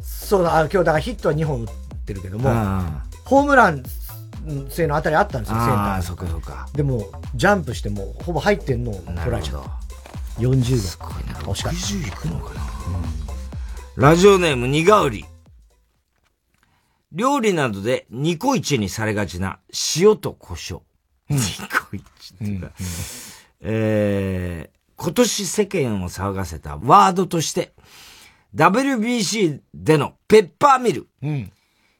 [0.01, 1.67] そうだ、あ今日だからヒットは2本打っ
[2.05, 3.83] てるけどもあ、ホームラン
[4.69, 6.67] 性のあたりあったんですよ、センターにああ、そっかそっか。
[6.73, 9.69] でも、ジャンプしてもほぼ入ってんのを取られちゃった。
[10.41, 11.35] 40すごいな。
[11.41, 11.77] 惜しかった。
[11.77, 12.61] 60いくのかな、
[13.95, 15.23] ラジオネーム、にがうり。
[17.11, 19.59] 料理などでニコイチにされがちな
[19.95, 20.81] 塩と胡椒。
[21.29, 22.71] ニコイチっていうか、
[23.61, 27.73] えー、今年世間を騒がせたワードとして、
[28.55, 31.07] WBC でのペッパーミル。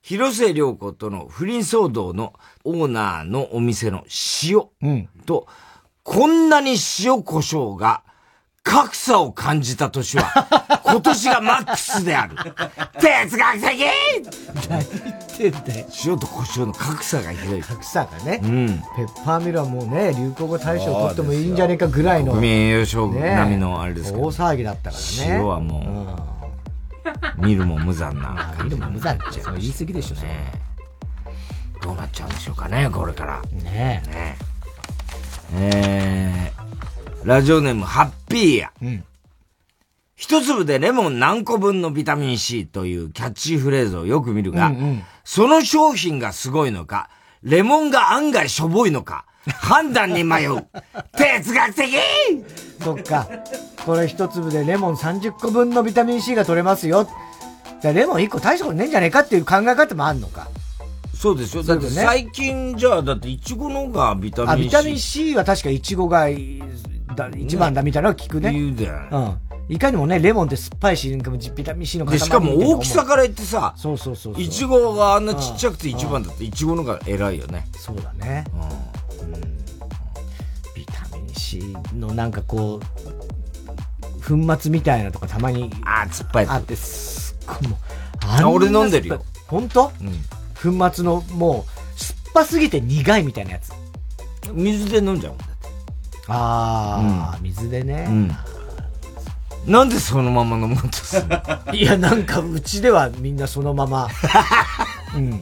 [0.02, 2.34] 広末涼子との不倫騒動の
[2.64, 4.04] オーナーのお店の
[4.42, 4.68] 塩
[5.28, 5.48] と、
[6.02, 8.04] こんなに塩胡椒が
[8.64, 10.48] 格差を感じた年は、
[10.86, 12.36] 今年がマックスである。
[13.00, 13.64] 哲学的
[14.70, 14.86] 何
[15.38, 15.86] 言ってんだよ。
[16.06, 17.62] 塩と胡椒の格差がひどい。
[17.62, 18.40] 格差がね。
[18.42, 18.68] うん。
[18.96, 22.32] ペッパーミルはもうね、流行語大賞取ってもいいんじゃねえかぐらいの。
[22.32, 24.24] 国民栄誉賞ね並みのあれですけど。
[24.24, 25.34] 大騒ぎだったからね。
[25.34, 26.26] 塩はも
[27.42, 29.56] う、見るも無残な見るも無残っちゃう。
[29.58, 30.54] 言い過ぎでしょ、ね。
[31.82, 33.42] どうなっちゃうんでしょうかね、これから。
[33.52, 34.38] ねね
[35.56, 36.63] えー、
[37.26, 38.72] ラジオネーム、ハッピーや。
[38.82, 39.04] うん。
[40.16, 47.10] 一粒でレモン何個分のビタミン C というキャッチフレーズをよく見るが、うんうんその商品がすごいのか、
[47.44, 50.68] レモンが案外しょぼいのか、 判断に迷う。
[51.16, 51.94] 哲学的
[52.84, 53.26] そっか。
[53.86, 57.08] これ一粒でレモン30個分のビタミン C が取れますよ。
[57.82, 60.50] じゃあレモン1個大したことねえんじゃねえかっていう考え方もあんのか。
[61.14, 61.64] そうですよ。
[61.64, 64.52] だって最近じゃあ、だってイチゴの方がビタミン C。
[64.52, 66.62] あ、ビタミン C は確かイチゴがい
[67.16, 68.52] だ一番だみたいなのは聞くね。
[68.52, 69.10] 言うじゃん。
[69.12, 69.40] うん。
[69.70, 71.10] いかにもね、レモンって酸っぱいし、
[71.56, 77.66] ビタミン C の塊で、しかも大きさから言ってさ、そうそうそうイチゴがあんなちっちゃくて一番だって、イチゴの方が偉いよね。
[77.78, 78.44] そうだね。
[80.76, 81.62] ビタミン C
[81.96, 82.86] のなんかこう、
[84.22, 87.80] 粉末みたいなとかたまにあ酸っぱいあって、すっごいもう、
[88.22, 89.24] あ俺飲んでるよ。
[89.48, 89.92] 本当？
[90.62, 93.72] 粉末のもう、酸っぱすぎて苦いみたいなやつ。
[94.52, 95.42] 水で飲んじゃうもん。
[96.28, 98.08] ああ、水でね。
[99.66, 101.24] なんでそのまま飲もうとする？
[101.78, 104.10] いや、なんか、うちではみんなそのまま、
[105.16, 105.42] うん。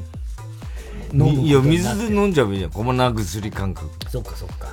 [1.43, 2.71] いや、水で飲んじゃえばいいじゃん。
[2.71, 3.89] 小物薬感覚。
[4.09, 4.67] そっかそっか。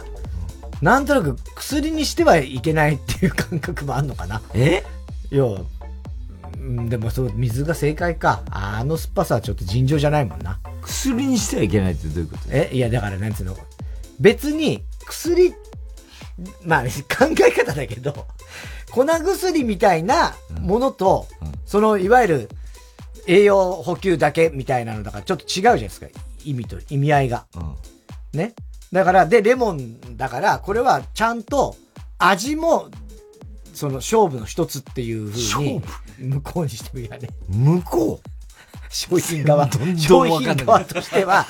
[0.80, 4.40] なんとなく薬にしてはいけないっていう感覚もあんのかな？
[4.54, 4.84] え？
[5.32, 8.42] いや、うんでもそう、水が正解か。
[8.50, 10.58] あの酸っぱさはちょっと尋常じゃないもんな。
[10.82, 12.42] 薬にしてはいけないってどういうこと？
[12.50, 13.56] えいや、だからなんつうの？
[14.20, 15.54] 別に、薬、
[16.64, 16.88] まあ、考
[17.46, 18.26] え方だけど、
[18.90, 21.26] 粉薬みたいなものと、
[21.66, 22.48] その、いわゆる、
[23.26, 26.06] 栄養補給だけみたいなのだからちょっと違うじゃないですか。
[26.44, 27.46] 意味と、意味合いが。
[28.32, 28.54] ね。
[28.92, 31.76] だから、で、レモンだから、これはちゃんと
[32.18, 32.88] 味も、
[33.74, 35.82] その勝負の一つっていうふうに、
[36.18, 37.28] 向こうにしてもいいやね。
[37.48, 38.28] 向こう？
[38.90, 41.46] 商品側、どんど商品側としては、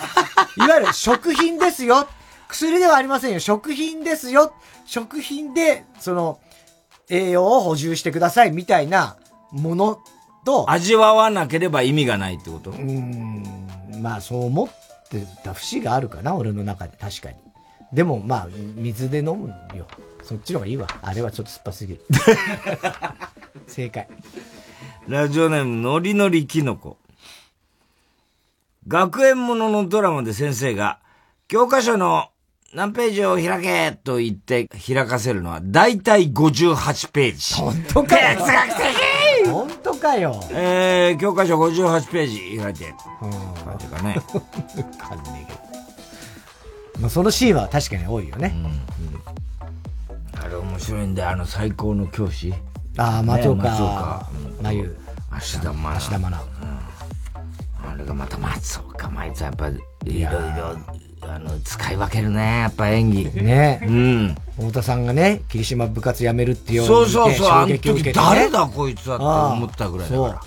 [0.57, 2.09] いわゆる食品ですよ。
[2.49, 3.41] 薬ではありませんよ。
[3.41, 4.53] 食品ですよ。
[4.87, 6.41] 食品で、その、
[7.11, 9.17] 栄養を補充してくださいみたいな
[9.51, 9.99] もの
[10.45, 12.71] と、味わわなければ意味がないってこと？
[12.71, 13.43] うん、
[14.03, 14.69] まあそう思っ
[15.09, 17.37] てた節があるかな、俺の中で確かに。
[17.93, 19.87] でもまあ、水で飲むよ。
[20.23, 20.87] そっちの方がいいわ。
[21.01, 22.05] あれはちょっと酸っぱすぎる。
[23.67, 24.09] 正解。
[25.07, 26.99] ラジオネーム、のりのりきのこ。
[28.87, 30.99] 学園もののドラマで先生が、
[31.47, 32.29] 教科書の
[32.75, 37.55] 何ページを開けと言って開かせるのは、だいたい58ページ。
[37.55, 40.45] 本当かよ哲学的ー本当かよ。
[40.51, 42.95] えー、教科書58ページ開いて。
[43.65, 44.21] 書いてかね。
[44.99, 47.01] かんねえけど。
[47.01, 48.55] まあ、そのシーンは確かに多いよね。
[50.39, 52.53] あれ面白いんだよ、あの最高の教師。
[52.99, 53.63] ああ、松岡。
[53.63, 54.29] ね松岡。
[54.63, 54.99] まゆ。
[55.31, 55.95] 芦田愛菜。
[55.97, 56.59] 芦田愛菜。
[57.83, 60.77] あれがまた松岡まいつやっぱいろいろ、
[61.39, 63.31] あの、使い分けるね、やっぱ演技。
[63.43, 64.37] ねうん。
[64.57, 70.41] 太田さんがね、霧島部活辞めるっていうそうそうそう、あの時誰だこいつはって思ったぐらいだから。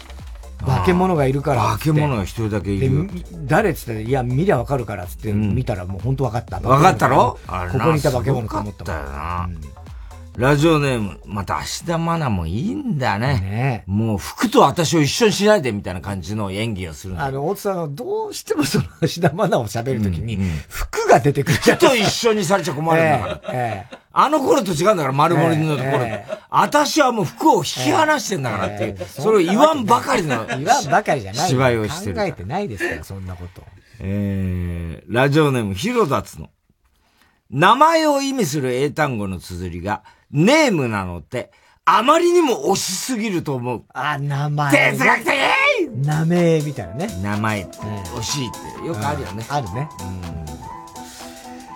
[0.63, 1.61] 化け物がいるから。
[1.63, 3.09] 化け物が一人だけいる
[3.45, 6.59] 誰っつったら、いや、見りゃわかるからっつって、見たらもう本当わかった。
[6.59, 7.39] わかったろ？
[7.47, 9.49] ここにいた化け物と思っったよな。
[10.37, 13.83] ラジオネーム、また芦田愛菜もいいんだね。
[13.85, 20.37] もう服と私を一緒にしないでみたいな感じの演技をするあの、大津さんはどうしてもその芦田愛菜を喋るときに、
[20.69, 23.41] 服が出てくるじゃ服と一緒にされちゃ困るんだから。
[23.53, 26.37] ええあの頃と違うんだから、丸森のところええ。
[26.49, 31.47] 私はもう服を引き離してんだからっていう、それを言わんばかりの言わんばかりじゃない。
[31.47, 33.63] 芝居をしてる考えてないですから、そんなこと。
[33.99, 36.49] えー、ラジオネーム、ヒロダツの。
[37.51, 41.51] 名前を意味する英単語の綴りが、ネームなのって、
[41.85, 43.83] あまりにも惜しすぎると思う。
[43.93, 44.93] あ、名前。
[44.93, 45.33] 哲学的
[45.95, 47.07] 名前みたいなね。
[47.21, 49.45] 名前、惜しいってよくあるよね。
[49.49, 49.89] あるね。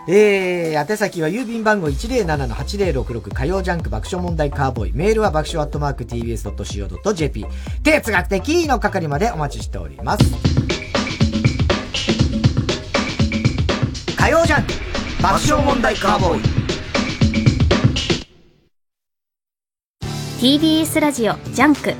[0.07, 4.93] えー、宛先は郵便番号107-8066火曜ジャンク爆笑問題カーボーイ。
[4.93, 7.45] メールは爆笑アットマーク tbs.co.jp。
[7.83, 10.23] 哲学的の係までお待ちしております。
[14.15, 14.73] 火曜ジャンク
[15.23, 16.64] 爆笑問題カーボーイ。
[20.39, 21.93] TBS ラジオジャンク。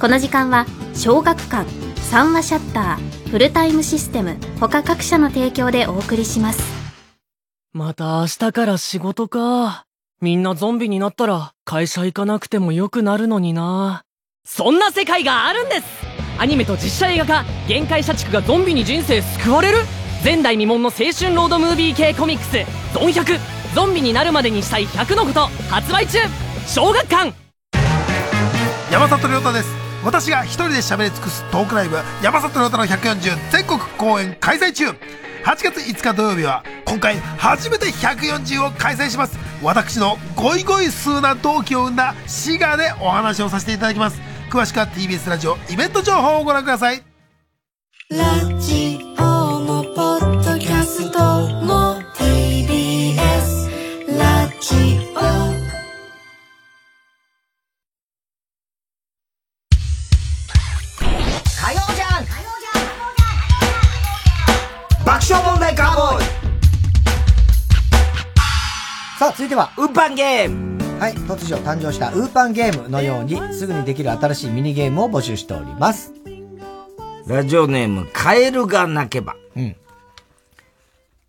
[0.00, 0.64] この時間は
[0.94, 1.68] 小学館
[2.10, 6.62] 三和シヤッターフルタイムシステム他各社の提供でお送りします。
[7.74, 9.84] また明日から仕事か。
[10.22, 14.02] みんなゾンビになったら会社行かなくてもよくなるのにな。
[14.46, 15.84] そんな世界があるんです！
[16.38, 19.78] アニメと実写映画化限界社畜がゾンビに人生救われる？
[20.24, 22.64] 前代未聞の青春ロードムービー系コミックス
[22.98, 23.38] 「ゾン100
[23.74, 26.20] ゾンビになるまでにしたい100のこと」発売中！
[26.66, 27.47] 小学館！
[28.90, 29.68] 山里亮太です。
[30.02, 34.86] 私が一人で喋り尽くすトークライブ山里亮太の140全国公演開催中。
[34.88, 34.96] 8
[35.44, 39.38] 月5日土曜日は今回初めて140を開催します。
[39.62, 44.20] 私のゴイゴイ数な同期を生んだ滋賀でお話をさせていただきます。
[44.50, 47.02] 詳しくは TBS ラジオイベント情報をご覧ください。
[48.10, 50.27] ラジオもポッ
[69.58, 76.12] は、ウーパンゲームはい、突如誕生したウーパンゲームのように、すぐにできる新しいミニゲームを募集しております。
[77.26, 79.36] ラジオネーム、カエルが鳴けば。
[79.56, 79.76] うん。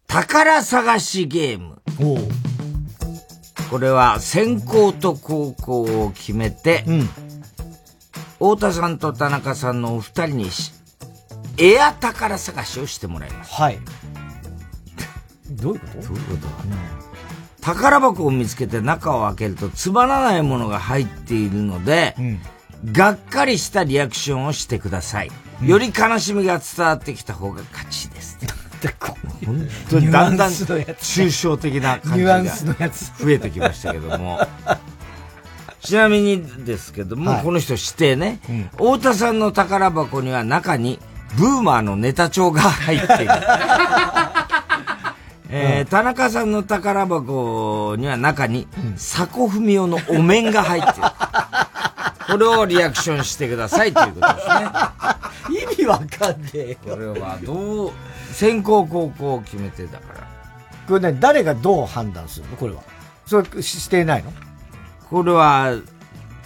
[0.08, 1.82] 宝探しゲーム。
[3.70, 6.86] これは先行と後攻を決めて、
[8.34, 10.72] 太田さんと田中さんのお二人にし
[11.58, 13.54] エア宝探しをしてもらいます。
[13.54, 13.80] はい。
[15.52, 16.08] どういうこと？
[16.08, 16.99] どういうこと？
[17.62, 22.16] 宝箱を見つけて中を開けるとつまらないものが入っているので、
[22.92, 25.32] がっかりしたリアクションをしてください。
[25.64, 28.38] より悲しみが伝わってきた方が勝ちです。
[29.46, 34.40] 本当にだんだん抽象的な感じがニュアンスのやつ増えてきましたけども。
[35.82, 38.40] ちなみにですけども、はいこの人指定ね、
[38.74, 41.00] 太田さんの宝箱には中に
[41.38, 43.32] ブーマーのネタ帳が入っている。
[45.52, 51.08] えー田中さんの宝箱には中に、佐古文夫のお面が入ってる。
[52.28, 55.62] これをリアクションしてくださいということですね。
[55.62, 56.78] 意味わかんねえよ。
[56.84, 57.92] これはどう、
[58.32, 60.28] 先行後攻を決めてだから。
[60.88, 62.56] これね、誰がどう判断するの？
[62.56, 62.84] これは。
[63.26, 64.32] それしてないの？
[65.10, 65.74] これは、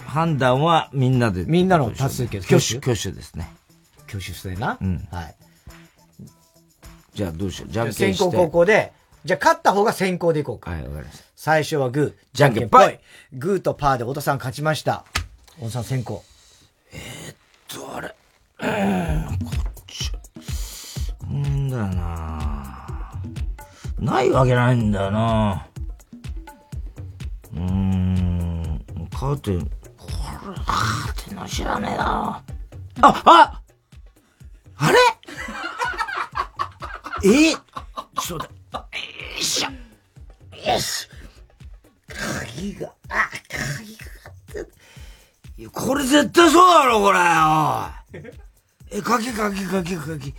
[0.06, 1.44] 判断はみんなで。
[1.46, 2.46] みんなの多数決。
[2.46, 3.12] 挙手、挙手？
[3.12, 3.52] ですね。
[4.08, 4.78] 挙手制な？
[4.80, 5.06] うん。
[5.10, 5.34] はい。
[7.14, 7.72] じゃあどうしよう。
[7.72, 8.14] じゃんけんして。
[8.14, 8.92] 先行後攻で、
[9.24, 10.70] じゃあ勝った方が先行でいこうか。
[10.72, 11.24] はい、わかりました。
[11.36, 12.98] 最初はグー、じゃんけんぽい。
[13.32, 15.04] グーとパーで太田さん勝ちました。
[15.54, 16.22] 太田さん先行。
[17.68, 18.14] と、あれ。
[18.60, 20.12] うん、こっち。
[21.32, 23.12] んだよな
[23.98, 25.66] ないわけないんだよな
[27.52, 29.60] うーん、カーテン、
[29.96, 32.42] これ、カーテンの知らねえな
[33.00, 33.62] あ、あ
[34.76, 34.98] あれ？
[37.24, 37.54] え
[38.20, 38.44] そうだ。
[38.44, 38.50] よ
[39.38, 39.70] いしょ。
[40.70, 41.08] よし。
[42.08, 44.32] 鍵が、あ、鍵があっ
[45.56, 45.68] て。
[45.72, 47.18] これ絶対そうだろ、これ。
[47.18, 48.98] おい。
[48.98, 50.34] え、鍵、鍵、鍵、鍵。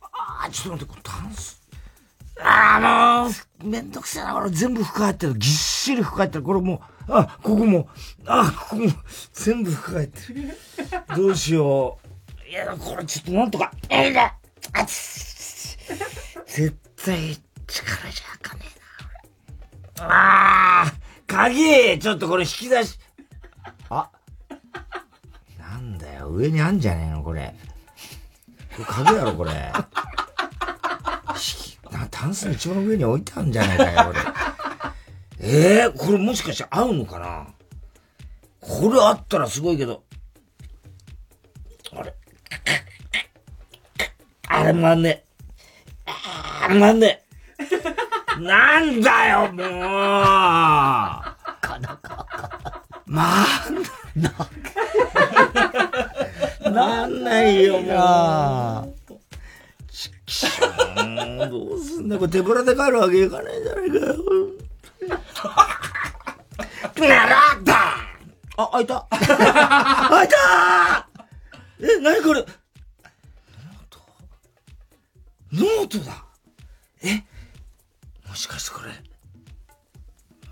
[0.00, 1.60] あー、ちょっと待って、これタンス。
[2.40, 5.34] あー、もう、めんどくせえな、これ全部服入ってる。
[5.34, 6.44] ぎっしり服入ってる。
[6.44, 7.88] これもう、あ、ここも、
[8.26, 8.90] あ、ここも、
[9.34, 10.56] 全部服入ってる。
[11.14, 12.48] どうしよう。
[12.48, 14.34] いや、これちょっとなんとか、えいだ
[14.72, 15.33] あつ
[16.46, 17.36] 絶対
[17.66, 18.62] 力じゃあかね
[19.96, 20.06] えな、
[20.82, 20.92] あー、
[21.26, 22.98] 鍵ちょっとこれ引き出し、
[23.90, 24.10] あ、
[25.58, 27.54] なんだよ、上にあんじゃねえの、これ。
[28.76, 29.52] これ鍵やろ、これ。
[31.90, 34.20] な、タンスの一番上に置いてあるんじゃないかよ、俺。
[35.40, 37.46] ええー、これもしかして合うのかな？
[38.60, 40.02] これあったらすごいけど。
[41.92, 42.14] あれ。
[44.48, 45.24] あれまんね
[46.06, 47.24] あれまんね
[48.40, 49.66] なんだよ、もう。
[53.06, 53.70] まあ、
[54.16, 54.30] な、
[56.70, 59.14] なんないよ、もう。
[59.88, 60.48] ちくしょ
[61.44, 64.16] うどうすんだこれ手ぶらで帰るわけいかないじゃないかよ。
[66.96, 67.96] ならだ
[68.56, 71.08] あ、開いた開いた
[71.80, 72.44] え、なにこれ
[75.54, 76.24] ノートだ
[77.02, 77.22] え？
[78.28, 78.94] もしかしてこれ、あ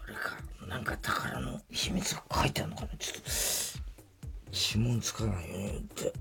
[0.06, 0.36] れか、
[0.68, 2.88] なんか宝の秘密が書いてあるのかな？
[2.98, 3.28] ちょっと、
[4.52, 6.12] 指紋つかないようにって。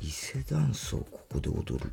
[0.00, 1.92] 伊勢ダンスをここで踊る。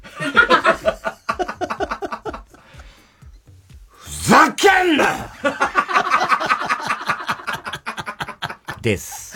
[3.88, 5.31] ふざけんな
[8.81, 9.31] です。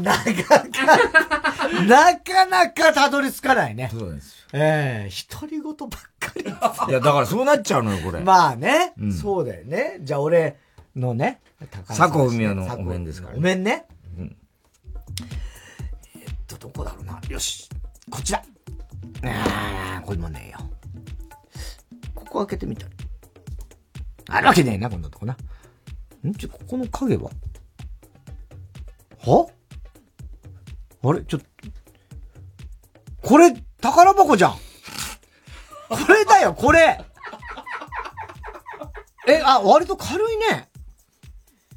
[0.00, 0.74] なかなか、
[1.86, 3.90] なかなかたどり着かないね。
[3.92, 5.90] そうですええ独り言ばっ
[6.20, 6.42] かり。
[6.90, 8.20] いや、だからそうなっちゃうのよ、これ。
[8.20, 9.98] まあね、うんそうだよね。
[10.00, 10.58] じゃあ俺
[10.94, 11.40] のね、
[11.88, 13.86] 佐古文夫のお面ですからお面ね。
[14.18, 14.36] うん
[16.16, 17.20] えっと、どこだろうな。
[17.28, 17.68] よし。
[18.10, 18.42] こっちだ。
[19.24, 20.58] ああ、これもねえよ。
[22.14, 22.92] ここ開けてみたら。
[24.36, 25.36] あるわけねえな、こんなとこな。
[26.26, 26.34] ん？
[26.34, 27.30] ちょ、ここの影は？
[29.26, 29.48] は？
[31.02, 31.22] あれ？
[31.22, 31.38] ちょ。
[33.22, 34.58] これ、宝箱じゃんこ
[36.08, 37.02] れだよ、これ
[39.26, 40.68] え、あ、割と軽いね。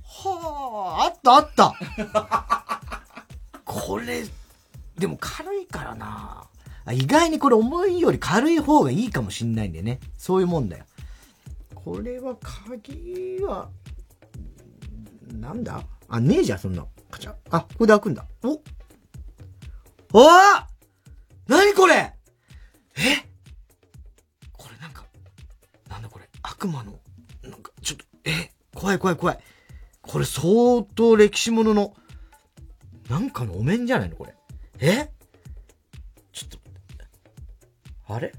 [0.03, 1.73] はあ、あったあった。
[3.63, 4.25] これ、
[4.97, 6.47] でも軽いからな
[6.85, 9.99] あ意外にこれ重いより軽い方がいいかもしんないんだよね。
[10.17, 10.85] そういうもんだよ。
[11.75, 13.69] これは鍵は、
[15.31, 15.81] なんだ？
[16.09, 16.85] あ、ねえじゃん、そんな。
[17.17, 17.33] カチャ。
[17.49, 18.25] あ、これで開くんだ。
[20.13, 20.67] おあ
[21.47, 21.93] なにこれ？
[21.95, 22.13] え？
[24.53, 25.03] これなんか、
[25.89, 26.25] なんだこれ？
[26.43, 26.99] 悪魔の、
[27.43, 28.51] なんか、ちょっと、え？
[28.73, 29.39] 怖い怖い怖い。
[30.01, 31.93] これ相当歴史ものの、
[33.09, 34.35] なんかのお面じゃないのこれ？
[34.79, 35.09] え？
[36.31, 38.31] ちょっと、あれ？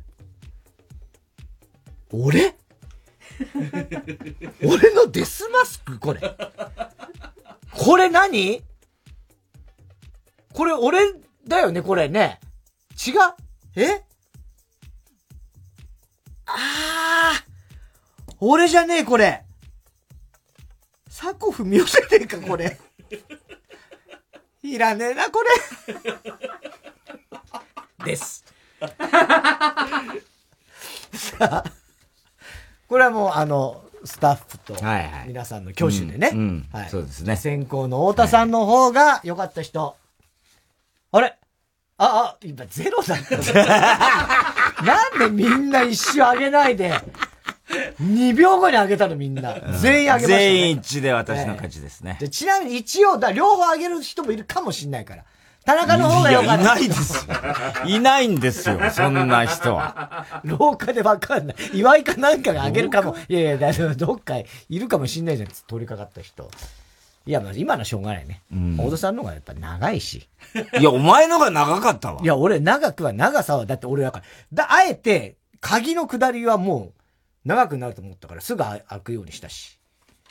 [2.13, 2.55] 俺？
[4.65, 6.21] 俺のデスマスクこれ。
[7.73, 8.63] これ何？
[10.59, 10.99] これ俺
[11.47, 12.41] だよねこれね。
[13.07, 13.15] 違う？
[13.77, 14.03] え？
[16.47, 17.33] ああ
[18.41, 19.45] 俺じゃねえこれ。
[21.07, 22.77] 佐古文雄じゃねえかこれ。
[24.65, 25.45] いらねえなこ
[25.87, 25.95] れ。
[28.05, 28.45] です。
[31.15, 31.65] さあ、
[32.89, 34.75] これはもうあの、スタッフと
[35.29, 36.33] 皆さんの挙手でね。
[36.91, 39.95] そうですね先行の太田さんの方が良かった人。
[41.11, 41.35] あれ？
[42.01, 43.37] あ、あ、今ゼロだった。
[44.85, 46.93] なんでみんな一周上げないで、
[48.01, 49.55] 2秒後に上げたのみんな。
[49.81, 50.29] 全員上げました、ね。
[50.29, 52.19] 全員一致で私の勝ちですね。
[52.21, 55.25] でちなみに一応だ、両方上げる人もいるかもしんないから。
[55.65, 56.63] 田中の方が良かった。
[56.63, 57.35] いないですよ。
[57.87, 60.41] いないんですよ、そんな人は。
[60.45, 61.57] 廊下でわかんない。
[61.75, 63.17] 岩井かなんかが上げるかも。
[63.29, 66.49] いやいや、どっかいるかもしんないじゃん、通りかかった人。
[67.29, 68.43] いや、まあ今のはしょうがないね。
[68.51, 70.27] うん大田さんの方がやっぱ長いし。
[70.81, 72.23] いや、お前のが長かったわ。
[72.23, 74.25] いや、俺長くは長さは、だって俺だから、
[74.55, 77.03] だ、あえて、鍵の下りはもう、
[77.45, 79.79] 長くなると思ったから、すぐ開くようにしたし。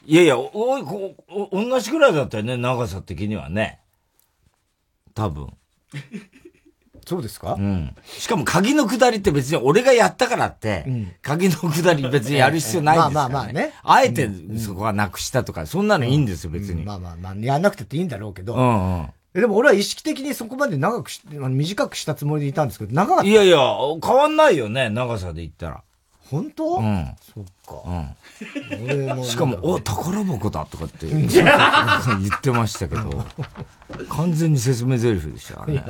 [0.07, 3.79] いやいや、お、お、こお同じくらいだったよね、長さ的にはね。
[5.13, 5.53] 多分。
[7.07, 7.53] そうですか？
[7.53, 7.95] うん。
[8.03, 10.85] しかも鍵の下りって別に俺がやったからって、
[11.21, 13.34] 鍵の下り別にやる必要ないんですから、ね。
[13.34, 16.84] まあまあまあねあえてそこはなくしたとか、そんなのいいんですよ、別に。
[16.84, 18.55] まあまあまあ、やんなくてっていいんだろうけど。
[18.55, 19.09] うんうん。
[19.34, 23.23] えでも俺は意識的にそこまで長くし、短くしたつもりでいたんですけど、長かった。
[23.25, 23.59] いやいや、
[24.03, 25.84] 変わんないよね、長さで言ったら。
[26.29, 26.79] 本当？
[26.79, 27.15] うん。
[27.34, 27.84] そっか。
[27.85, 28.84] うん。
[28.84, 31.31] 俺もしかも、お、宝箱だとかって言っ
[32.41, 33.23] てましたけど、
[34.09, 35.84] 完全に説明台詞でしたね。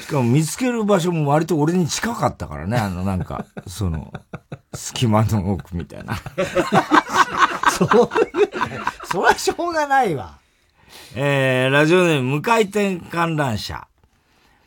[0.00, 4.12] しかも見つける場所も割と俺に近かったからね、あのなんか、 その、
[4.74, 6.16] 隙間の奥みたいな。
[7.70, 8.48] そういう、
[9.04, 10.38] それはしょうがないわ。
[11.14, 13.86] えー、ラジオネーム無回転観覧車。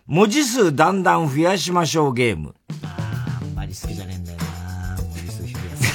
[0.08, 2.56] 文字数だんだん増やしましょうゲーム。
[2.84, 5.54] あんまり好きじゃねえんだよな文字数増や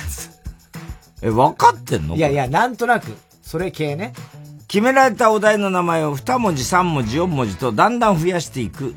[0.09, 0.41] す
[1.23, 2.17] え、分かってんの？
[2.17, 4.13] いやいや、なんとなく、それ系ね。
[4.69, 8.95] 決められたお題の名前を2文字、3文字、4文字とだんだん増やしていく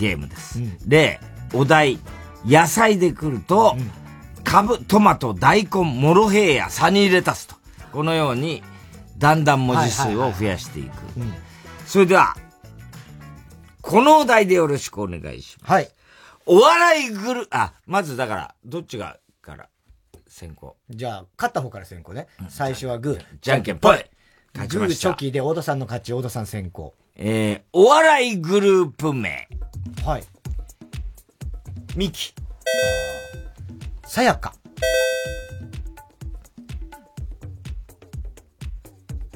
[0.00, 0.58] ゲームです。
[0.86, 1.20] 例、
[1.52, 1.98] お題、
[2.46, 3.76] 野菜で来ると、
[4.42, 7.54] カブ、トマト、大根、モロヘイヤ、サニーレタスと、
[7.92, 8.62] このように、
[9.18, 10.90] だんだん文字数を増やしていく。
[11.86, 12.34] それでは、
[13.82, 15.72] このお題でよろしくお願いします。
[15.72, 15.90] はい。
[16.46, 19.68] お笑いグル、あ、まずだから、どっちが、から、
[20.26, 20.76] 先行。
[20.88, 22.26] じゃあ、勝った方から先行ね。
[22.48, 23.24] 最初はグー。
[23.42, 24.04] じゃんけんぽい
[24.54, 26.94] 勝ちグーましたチョキで、太田さんの勝ち、太田さん先行。
[27.16, 29.48] えー、お笑いグループ名。
[30.04, 30.24] はい。
[31.96, 32.32] ミキ。
[34.06, 34.54] さやか。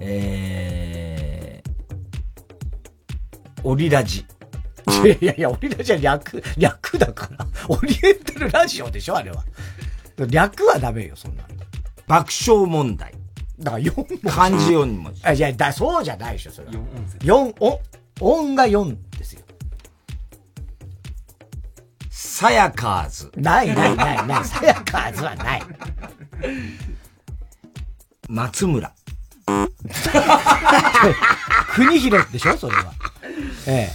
[0.01, 4.27] えー、オリラジ。
[5.05, 7.47] いや いやいや、オリラジは略、略だから。
[7.69, 9.45] オリエンタルラジオでしょ、あれは。
[10.29, 11.49] 略はダメよ、そんなの。
[12.07, 13.13] 爆笑問題。
[13.59, 14.19] だから4文字。
[14.23, 15.21] 漢字4文字。
[15.25, 16.75] あ、いや、だ、そうじゃないでしょ、それは。
[17.21, 17.81] 4、音、
[18.21, 18.97] 音が4
[22.45, 23.33] さやかーず。
[23.37, 24.45] ないないないない。
[24.45, 25.62] さやかーずはない。
[28.29, 28.93] 松村。
[31.75, 32.93] 国広でしょ、それは。
[33.66, 33.89] え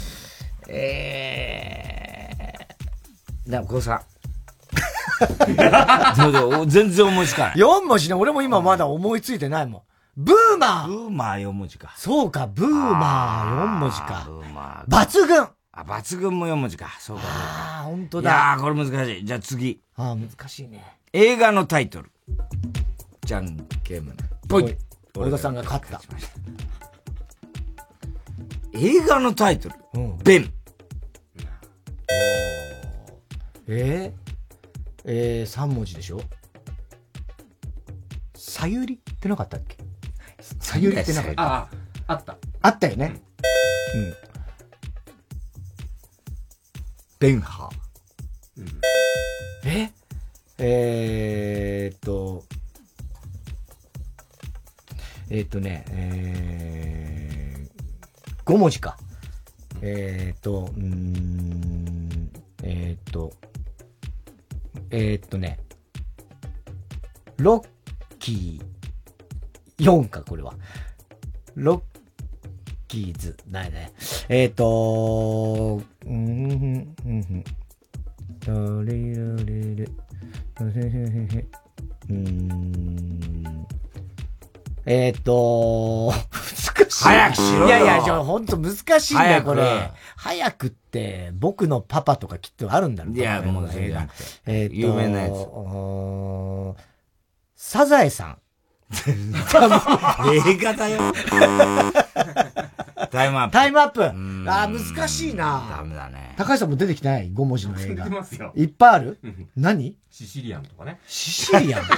[0.67, 0.67] え。
[0.67, 4.01] えー、だ、こうさ。
[6.65, 7.55] 全然思いつかない。
[7.55, 9.81] 4文字ね、俺も今まだ思いついてないもん。
[10.17, 11.93] ブーマーブーマー4文字か。
[11.95, 14.23] そうか、ブーマー4文字か。
[14.27, 15.05] ブーマー。
[15.05, 15.47] 抜群
[15.81, 16.89] あ、抜群も4文字か。
[16.99, 17.23] そうか。
[17.25, 18.31] ああ、ほんといだ。
[18.31, 19.25] やー、これ難しい。
[19.25, 19.81] じゃあ次。
[19.95, 20.83] ああ、難しいね。
[21.13, 22.11] 映画のタイトル。
[23.25, 24.13] じゃんけん
[24.47, 24.75] ぽい。
[25.13, 26.01] 小田さんが勝った。
[28.73, 29.75] 映画のタイトル。
[29.95, 30.17] うん。
[30.19, 30.53] ベン。
[33.67, 34.19] えー、
[35.05, 36.21] えー、3文字でしょ？
[38.35, 39.77] さゆりってなかったっけ？
[40.59, 41.69] さゆりってなかったあ、
[42.07, 42.37] あった。
[42.61, 43.21] あったよね。
[43.95, 44.13] うん。
[47.19, 47.69] ベンハ
[49.65, 49.91] え？
[50.57, 52.45] えー、っと、
[55.29, 58.97] えー、っとね、えー、5文字か。
[59.81, 62.31] えー、っと、うん、
[62.63, 63.33] えー、っと、
[64.89, 65.59] えー、っとね、
[67.35, 67.67] ロッ
[68.17, 69.83] キー。
[69.83, 70.53] 4か、これは。
[71.55, 71.81] ロッ
[72.89, 73.93] キーズ、ないね。
[74.27, 76.17] えー、っと、うーん、う
[76.57, 77.43] ん、うん。
[78.45, 79.91] ドリルリル、
[80.59, 83.67] うーん。
[84.85, 87.03] えー、っと、難しい。
[87.03, 89.91] 早くしろよいやいや、じゃほんと難しいんだよ、これ。
[90.15, 95.35] 早くって、僕のパパとかきっとあるんだろいやこのもうそれじゃなくてえーっと、有名なやつ
[97.55, 98.37] サザエさん。
[98.91, 100.99] 映画だよ。
[103.11, 103.53] タイムアップ。
[103.53, 104.03] タイムアップ。
[104.05, 105.63] あー、難しいな。
[105.77, 106.33] ダメだね。
[106.37, 108.03] 高橋さんも出てきてない ?5 文字の映画。
[108.05, 109.17] 出てますよいっぱいある？
[109.55, 109.95] 何？
[110.09, 110.99] シシリアンとかね。
[111.07, 111.83] シシリアン？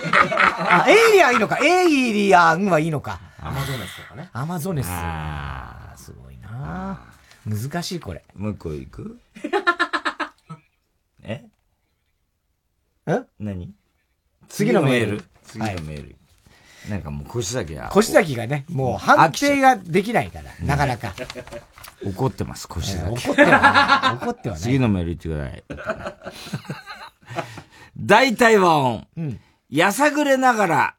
[0.70, 1.58] あ、エイリアンいいのか。
[1.62, 3.20] エイリアンはいいのか。
[3.40, 4.30] アマゾネスとかね。
[4.34, 4.88] アマゾネス。
[4.90, 7.00] あーすごいな
[7.46, 8.24] 難しいこれ。
[8.36, 9.20] もう一個いく？
[11.24, 11.46] え？
[13.08, 13.22] え？
[13.40, 13.74] 何？
[14.48, 16.16] 次のメール次のメール。
[16.90, 17.90] なんかもう腰崎が。
[17.90, 21.14] 腰崎がね、もう判定ができないから、なかなか。
[22.04, 23.28] 怒ってます、腰崎。
[23.28, 24.26] 怒ってはない。
[24.26, 24.64] 怒ってはない。
[24.64, 25.64] 次のメール言ってください。
[27.98, 29.08] 大体和音。
[29.18, 29.40] うん。
[29.70, 30.96] やさぐれながら、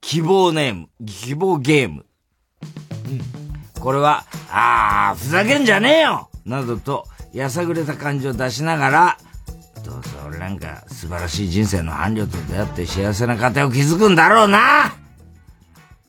[0.00, 2.06] 希望ネーム、希望ゲーム。
[3.80, 9.18] これは、あー、ふざけんじゃねえよなどと、やさぐれた感じを出しながら、
[9.84, 14.94] どうせ俺なんか素晴らしい人生の伴侶と出会って幸せな家庭を築くんだろうな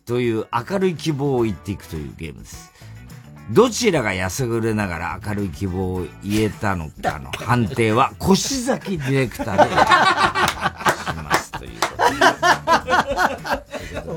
[0.06, 2.72] という明るい希望を言っていくというゲームです。
[3.52, 9.76] どちらがやさぐれながら明るい希望を言えたのかの判定は、腰崎ディレクターでし
[11.24, 12.20] ますということで。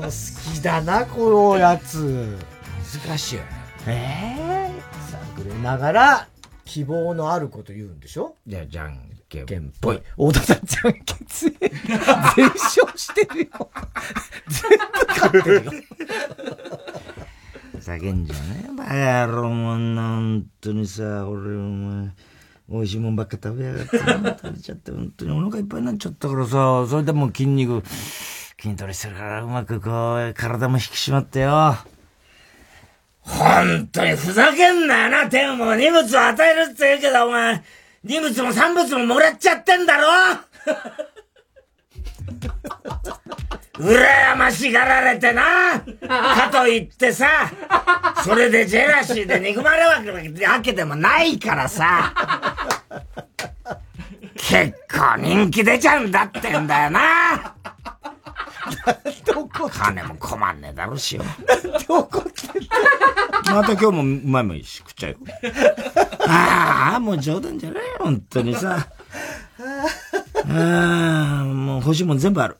[0.05, 2.37] 好きだな、このやつ。
[3.07, 3.47] 難しいよね。
[3.87, 6.27] ええー、 探れながら、
[6.65, 8.35] 希望のあること言うんでしょ？
[8.47, 9.08] じゃあ、じゃん。
[9.29, 10.01] けんぽい。
[10.17, 11.53] 大田さん、じゃんけん強い。
[11.59, 13.69] 全勝してるよ。
[14.49, 15.71] 全部勝ってるよ。
[17.75, 22.09] ふざけんじゃねえ、バカ野郎もんな、本当にさ、俺、お前、
[22.69, 27.83] 美味しいもんばっか食べやがって、食べちゃって、本当にお腹いっぱいになっちゃったからさ、それでもう筋肉、
[28.61, 31.77] 筋トレしてるからうまくこう、体も引き締まってよ。
[33.21, 37.63] 本当にふざけんなよな、天も荷物を与えるって言うけど、お前、
[38.03, 40.07] 荷物も産物ももらっちゃってんだろ。
[43.79, 45.79] 羨ましがられてな。
[45.79, 47.49] かといってさ、
[48.23, 49.87] それでジェラシーで憎まれる
[50.49, 52.13] わけでもないからさ、
[54.35, 57.55] 結構人気出ちゃうんだってんだよな
[59.71, 61.23] 金も困んねえだろしよ。
[61.87, 62.47] 怒って
[63.51, 65.17] また今日もうまいもんし食っちゃうよ。
[66.27, 68.87] ああ、もう冗談じゃないよ、本当にさ。
[70.49, 72.57] ああ、もう欲しいもん全部ある。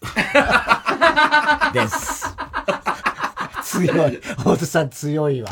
[1.74, 2.26] です。
[3.64, 4.16] 強い。
[4.18, 5.52] 太田さん強いわ。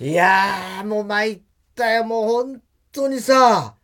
[0.00, 1.40] うん、いやー、もう参っ
[1.74, 2.04] たよ。
[2.04, 2.62] もう本
[2.92, 3.74] 当にさ、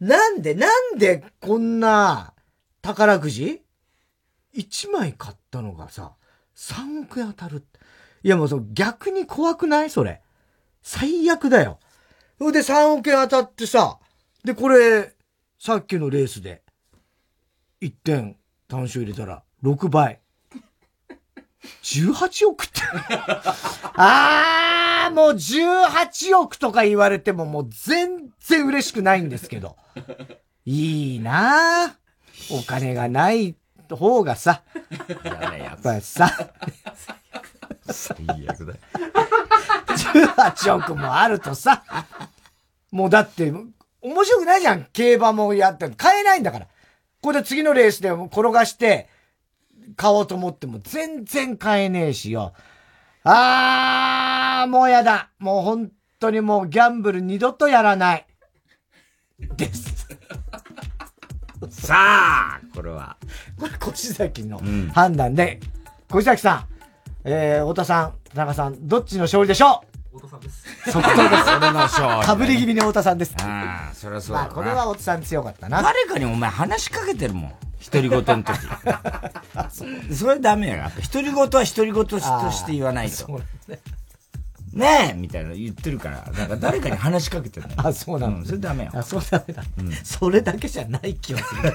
[0.00, 2.34] なんで、なんでこんな
[2.82, 3.63] 宝くじ？
[4.56, 6.12] ?1 枚買ったのがさ、
[6.56, 7.64] 3億円当たる。
[8.22, 9.90] いやもうそ逆に怖くない？
[9.90, 10.22] それ。
[10.82, 11.78] 最悪だよ。
[12.38, 13.98] それで3億円当たってさ、
[14.44, 15.14] で、これ、
[15.58, 16.62] さっきのレースで、
[17.80, 18.36] 1点
[18.68, 20.20] 単勝入れたら、6倍。
[21.82, 22.82] 18億って
[23.94, 29.76] あー、もう18億とか言われてももう全然嬉しくないんですけど。
[30.66, 31.96] いいな
[32.50, 33.56] お金がない
[33.90, 34.62] 方がさ、
[35.24, 36.30] やっぱりさ、
[37.90, 38.16] 最
[38.48, 38.74] 悪だ。
[39.86, 41.84] 18億もあるとさ、
[42.90, 43.52] もうだって、
[44.00, 44.84] 面白くないじゃん。
[44.92, 45.88] 競馬もやって。
[45.90, 46.68] 買えないんだから。
[47.20, 49.08] これで次のレースで転がして、
[49.96, 52.52] 買おうと思っても全然買えねえしよ。
[53.22, 55.30] あー、もうやだ。
[55.38, 55.90] もう本
[56.20, 58.26] 当にもうギャンブル二度とやらない。
[59.38, 60.06] です。
[61.84, 63.16] さあ、これは。
[63.58, 64.60] これ、越崎の
[64.92, 65.60] 判断で、
[66.10, 66.64] うん、越崎さん、
[67.24, 70.18] えー、太田さん、田中さん、どっちの勝利でしょう？
[70.18, 70.64] 太田さんです。
[70.92, 71.50] 即答です。
[71.50, 72.26] 俺の勝利。
[72.26, 73.34] かぶり気味に太田さんです。
[73.40, 75.82] ああ、そりゃそうだまあ、これは太田さん強かったな。
[75.82, 77.52] 誰かにお前話しかけてるもん。
[77.92, 78.44] 独り言の時。
[80.14, 83.28] それダメや独り言は独り言として言わないと。
[83.68, 83.78] ね
[84.74, 88.90] ねえみたいな言ってるから、なんか誰かに話しかけてる あ、そうなの、うん、それダメよ。
[88.92, 89.62] あ、そうダメだ。
[89.78, 91.74] うん、それだけじゃない気がする。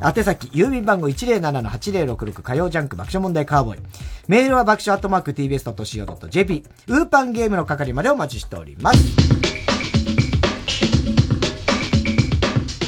[0.16, 3.80] 宛先、郵便番号107-8066火曜ジャンク爆笑問題カーボーイ。
[4.26, 6.64] メールは爆笑アットマーク tbs.co.jp。
[6.86, 8.98] ウーパンゲームの係までお待ちしております。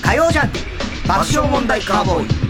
[0.03, 0.59] 火曜ジャンク
[1.07, 2.50] 爆笑問題カーボーイ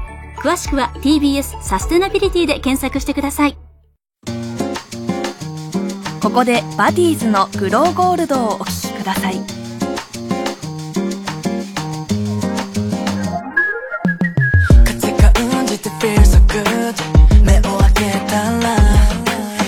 [0.41, 3.55] 詳しくは TBS サステナビリティで検索してください。
[6.19, 9.35] ここでバディーズのグローゴールドをお聴きください。
[14.99, 15.13] 風
[15.47, 16.95] 感じて feel so good
[17.45, 18.77] 目を開けたら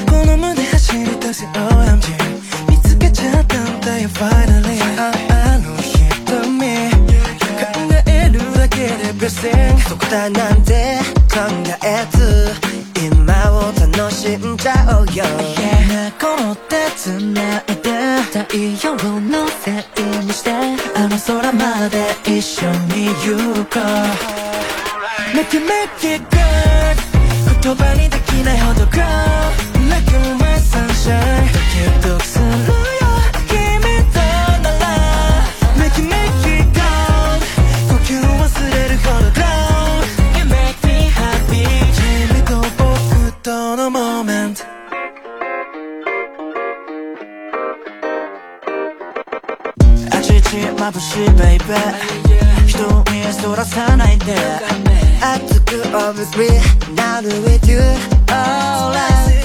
[0.09, 3.99] この胸走り出せ OMG 見つけちゃったんだ
[10.29, 10.62] なん
[14.43, 15.23] 楽しんじゃおうよ.
[16.19, 17.33] この手繋い
[17.81, 17.93] で
[18.23, 19.71] 太陽をのせ
[20.19, 20.51] にして。
[20.51, 23.83] あの空まで一緒に行こう。
[25.35, 26.97] Make it make it good
[27.61, 29.01] 言葉にできないほど Girl
[29.89, 31.59] Like my sunshine ド
[32.01, 32.92] キドキする
[51.73, 54.35] しいベイベー人を見そらさないで。
[55.21, 56.49] 熱く over free
[56.95, 57.79] なる with you
[58.27, 59.39] alright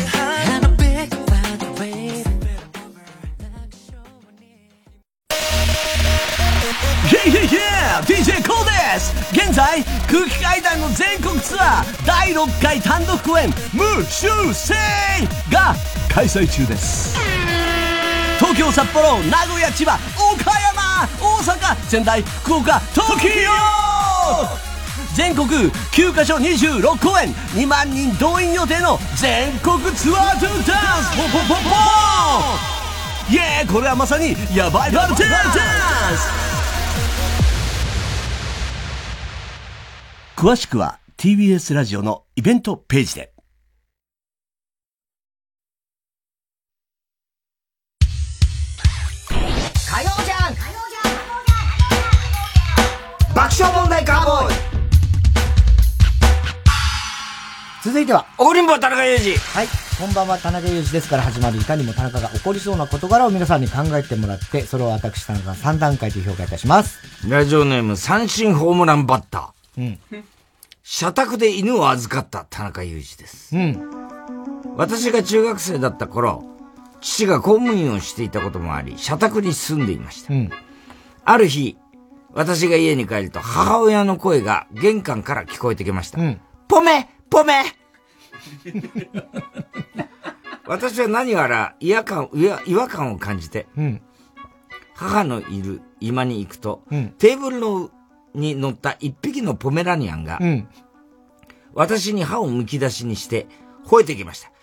[0.52, 2.24] And a big fan baby
[7.04, 7.58] イェイイェイイェイ
[8.02, 9.14] DJ コーです。
[9.32, 14.74] 現在空気階段の全国ツアー第6回単独公演「無修正」
[15.52, 15.76] が
[16.12, 17.16] 開催中です。
[18.38, 19.98] 東京札幌名古屋千葉
[21.20, 23.28] 大阪仙台福岡東京
[25.14, 31.60] 全国9カ所26公演2万人動員予定の全国ツアートゥダンスポポポポ
[33.30, 35.52] イエーこれはまさにヤバいバルテンダン
[36.16, 36.30] ス！
[40.36, 43.32] 詳しくは TBS ラジオのイベントページで。
[53.38, 54.54] 爆笑問題カーボーイ
[57.84, 59.38] 続いては、おりんぼ田中裕二。
[59.38, 59.68] はい。
[59.96, 66.98] こんばんは、田中裕二ですから始まるいかにも田中が起こりそうな事柄を皆さんに考えてもらって、それを私田中が3段階で評価いたします。
[67.28, 69.82] ラジオネーム、三振ホームランバッター。
[69.82, 70.24] うん。
[70.82, 73.56] 社宅で犬を預かった田中裕二です。
[73.56, 73.80] うん。
[74.74, 76.42] 私が中学生だった頃、
[77.00, 80.34] 父が公務員をしていたこともあり、社宅に住んでいました。
[80.34, 80.50] うん。
[81.24, 81.76] ある日、
[82.32, 86.20] 私が家に帰ると母親の声が玄関から聞こえてきました。
[86.20, 86.40] うん。
[86.68, 87.64] ポメポメ
[90.66, 92.28] 私は何やら違和感、
[92.66, 94.02] 違和感を感じて、うん、
[94.94, 97.90] 母のいる居間に行くと、うん、テーブルの
[98.34, 100.68] に乗った一匹のポメラニアンが、うん、
[101.72, 103.46] 私に歯をむき出しにして
[103.86, 104.50] 吠えてきました。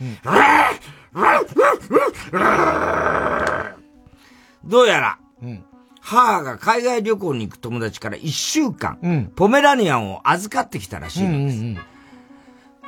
[4.63, 5.17] どうやら、
[6.07, 11.57] 母が海外旅行に行く友達から一週間、ポメラニアンを預かってきたらしいんです。
[11.57, 11.83] うんうんうん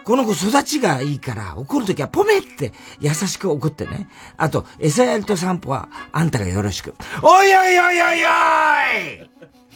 [0.07, 2.72] この子育ちがいいから怒るときはポメって
[3.02, 4.07] 優しく怒ってね。
[4.38, 6.95] あと、餌やりと散歩はあんたがよろしく。
[7.22, 8.23] おいおいおいおい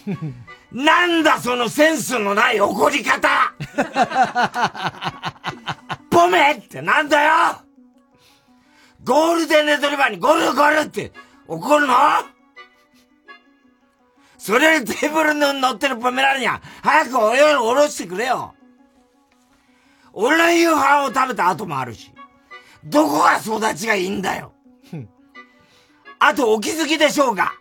[0.07, 0.17] おい
[0.71, 3.27] なんだそのセンスのない怒り方
[6.09, 7.33] ポメってなんだよ
[9.03, 11.11] ゴールデンレトリバーにゴルゴルって
[11.45, 11.93] 怒るの？
[14.43, 18.55] それよりテーブルに乗ってるポメラニアン、早くお湯を下ろしてくれよ。
[20.13, 22.11] 俺の夕飯を食べた後もあるし、
[22.83, 24.51] どこが育ちがいいんだよ。
[26.17, 27.53] あとお気づきでしょうか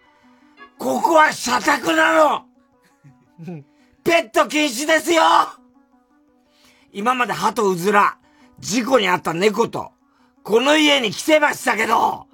[0.78, 2.44] ここは社宅なの。
[4.02, 5.22] ペット禁止ですよ。
[6.94, 8.16] 今まで鳩とうずら、
[8.58, 9.92] 事故に遭った猫と、
[10.42, 12.26] この家に来てましたけど、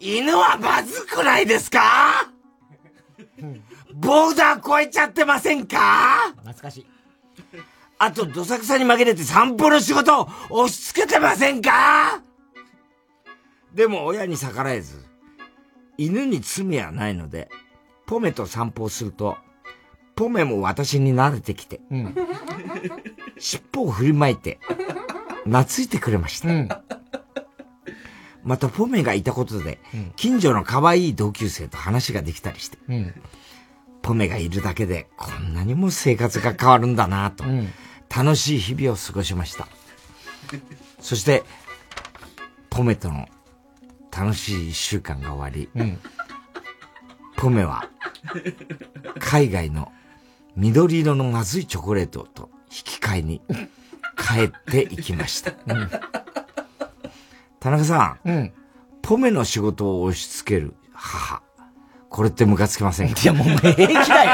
[0.00, 2.33] 犬はまずくないですか？
[3.94, 6.32] ボーダー越えちゃってませんか？
[6.36, 6.86] 懐かしい。
[7.98, 12.22] あと、どさくさに紛れて散歩の仕事を押し付けてませんか？
[13.72, 15.04] でも親に逆らえず、
[15.96, 17.48] 犬に罪はないので、
[18.06, 19.36] ポメと散歩をすると、
[20.16, 22.14] ポメも私に慣れてきて、うん、
[23.38, 24.60] 尻尾を振りまいて、
[25.44, 26.48] 懐いてくれました。
[26.48, 26.68] うん、
[28.44, 29.78] またポメがいたことで、
[30.16, 33.14] 近所の可愛い同級生と話ができたりして、うん、
[34.02, 37.44] ポメがいるだけでこんなにも生活が変わるんだなと、
[38.14, 39.66] 楽しい日々を過ごしました。
[41.00, 41.42] そして、
[42.70, 43.28] ポメとの
[44.16, 45.68] 楽しい一週間が終わり、
[47.36, 47.88] ポメは
[49.18, 49.90] 海外の
[50.56, 53.42] 緑色のまずいチョコレートと引き換えに
[54.16, 55.52] 帰っていきました。
[57.64, 58.52] うん、田中さん、うん、
[59.02, 61.42] ポメの仕事を押し付ける母。
[62.10, 63.20] これってムカつきませんか？
[63.20, 64.24] いや、もう平気だ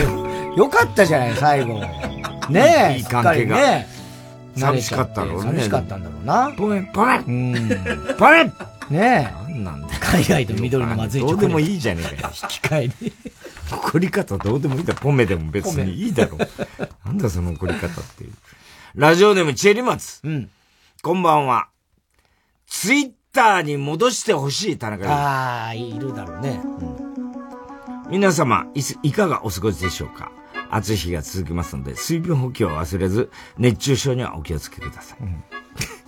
[0.00, 0.54] よ。
[0.56, 1.80] よかったじゃない、最後。
[2.48, 2.98] ねえ。
[2.98, 3.56] いい関係が。
[3.56, 3.88] ね
[4.56, 5.50] 寂しかったろうね。
[5.52, 6.52] 寂しかったんだろうな。
[6.56, 7.68] ポメ、ポメうん。
[8.18, 9.52] ポメねえ。
[9.52, 11.20] なんなんだ海外と緑のまずい。
[11.22, 12.34] どうでもいいじゃねえかよ。
[12.42, 13.12] 引き換えに。
[13.70, 14.94] 怒り方どうでもいいんだ。
[14.94, 16.38] ポメでも別にいいだろ。
[17.04, 18.32] なんだその怒り方っていう。
[18.94, 20.20] ラジオネームチェリマツ。
[20.24, 20.50] うん。
[21.02, 21.68] こんばんは。
[22.72, 26.58] ツイッターに戻してほしい田中ああ、いるだろうね。
[26.64, 28.10] うん。
[28.10, 30.32] 皆様い、いかがお過ごしでしょうか？
[30.70, 35.18] 暑い日が続きますので、水分補給を忘れず、熱中症にはお気をつけください。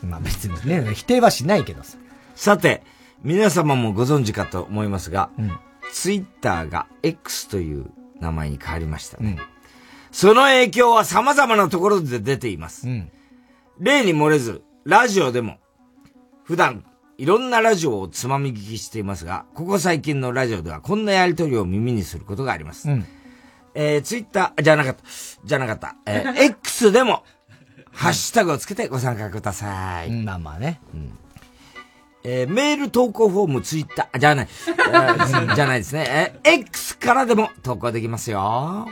[0.03, 1.99] うん、まあ別にね、否定はしないけどさ。
[2.35, 2.83] さて、
[3.23, 5.53] 皆様もご存知かと思いますが、うん、
[5.93, 9.37] ツイッターが X という名前に変わりましたね。
[9.39, 9.45] うん、
[10.11, 12.89] その影響は様々なところで出ています。
[12.89, 13.13] うん、
[13.79, 15.59] 例に漏れず、ラジオでも、
[16.45, 16.85] 普段、
[17.17, 22.91] いろんなラジオをつまみ聞きしていますが、ここ最近のラジオではこんなやりとりを耳にすることがあります。
[22.91, 23.07] うん、
[23.75, 25.03] えー、ツイッター、じゃなかった、
[25.45, 27.25] じゃなかった、えー、 X でも、
[27.93, 30.11] ハッシュタグをつけてご参加ください。
[30.11, 30.81] まあまあね。
[30.93, 31.19] うん
[32.27, 34.49] えー、メール投稿フォーム、ツイッター、じゃない、
[35.55, 36.33] じゃないですね。
[36.45, 38.89] えー、X からでも投稿できますよ。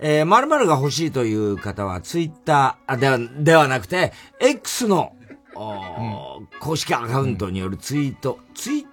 [0.00, 5.17] えー、〇〇が欲しいという方は、ツイッター、あ、では、ではなくて、X の、うん、
[6.60, 8.86] 公式アカウントによるツイート、ツイー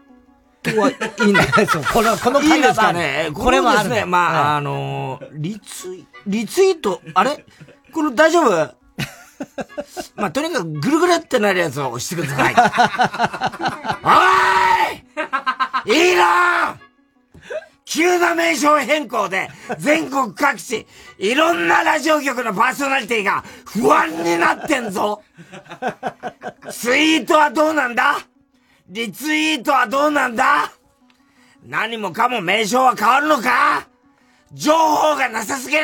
[0.73, 0.95] トはい
[1.27, 1.43] いんだ。
[1.67, 3.29] そう、この、このいいですかね。
[3.33, 7.45] これもですね、まあ、あのリツイ、リツイート、あれ？
[7.93, 8.49] この大丈夫？
[10.15, 12.55] まあ、とにかくぐるぐるってなるやつを押してください。
[15.85, 16.09] おい！
[16.09, 16.77] いいな
[17.95, 19.47] 急な名称変更で
[19.79, 20.85] 全国各地
[21.17, 25.21] いろんなラジオ局のパーソナリティが不安になってんぞ。
[26.69, 28.17] ツイートはどうなんだ？
[28.89, 30.73] リツイートはどうなんだ？
[31.65, 33.87] 何もかも名称は変わるのか？
[34.51, 35.83] 情報がなさすぎる。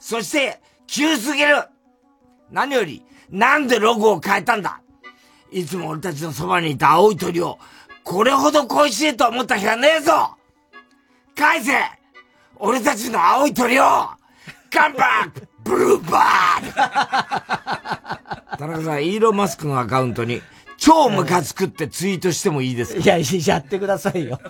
[0.00, 1.62] そして、急すぎる。
[2.50, 4.80] 何より、なんでロゴを変えたんだ？
[5.52, 7.58] いつも俺たちのそばにいた青い鳥を、
[8.02, 10.34] これほど恋しいと思った日はねえぞ。
[11.38, 11.72] 返せ。
[12.56, 13.84] 俺たちの青い鳥を。
[14.72, 15.48] カンバック。
[15.62, 20.42] ブルーバー田中さん、イーロン・マスクのアカウントに、
[20.76, 23.00] 超ムカつくってツイートしてもいいですか？
[23.00, 24.40] いや、やってくださいよ。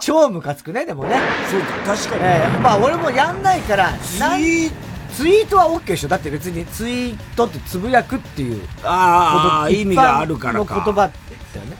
[0.00, 1.20] 超ムカつくね、でもね。
[1.50, 2.22] そうか、確かに。
[2.24, 4.74] えー、まあ俺もやんないから、ツイート
[5.14, 6.08] ツイートは OK でしょ。
[6.08, 10.76] だって別にツイートってつぶやくっていうああ意味があるからか。
[10.76, 11.14] の言葉で
[11.52, 11.76] すよね。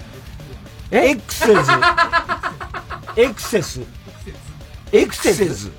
[0.90, 1.70] エクセス。
[3.16, 3.81] エクセス
[4.93, 5.70] エクセス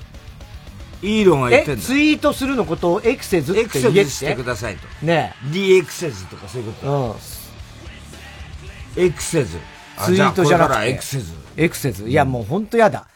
[1.02, 4.86] イーロンが言ってんだツイートするのことをエクセスって言えしてくださいと。
[5.06, 5.50] ねえ。
[5.52, 7.16] D エクセスとかそういうこと？
[8.96, 9.04] うん。
[9.04, 9.56] エクセス
[10.04, 10.88] ツイートじゃなくて。
[10.90, 13.08] エクセスエクセスいやもうほんとやだ。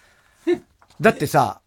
[1.00, 1.60] だってさ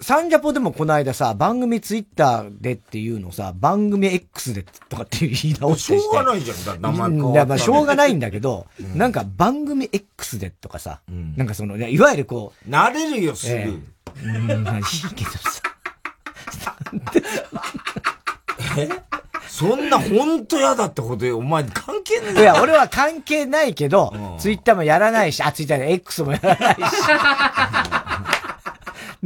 [0.00, 12.70] サンジャポでもこの間さ、番組ツイッターでっていうのさ、番組 X でとかって言い直してしょうがないじゃん、名前変わいや、まあしょうがないんだけど、うん、なんか番組 X でとかさ、うん、なんかその、いわゆるこう。
[12.70, 13.54] 慣れるよ、すぐ。
[13.54, 14.82] えー、うん、いい
[15.14, 15.62] けどさ。
[18.78, 18.88] え？
[19.48, 26.80] そんな本当嫌だってことで、お前関係ないいや、俺は関係ないけど、ツイッターもやらないし、あ、ツイッターで X もやらないし。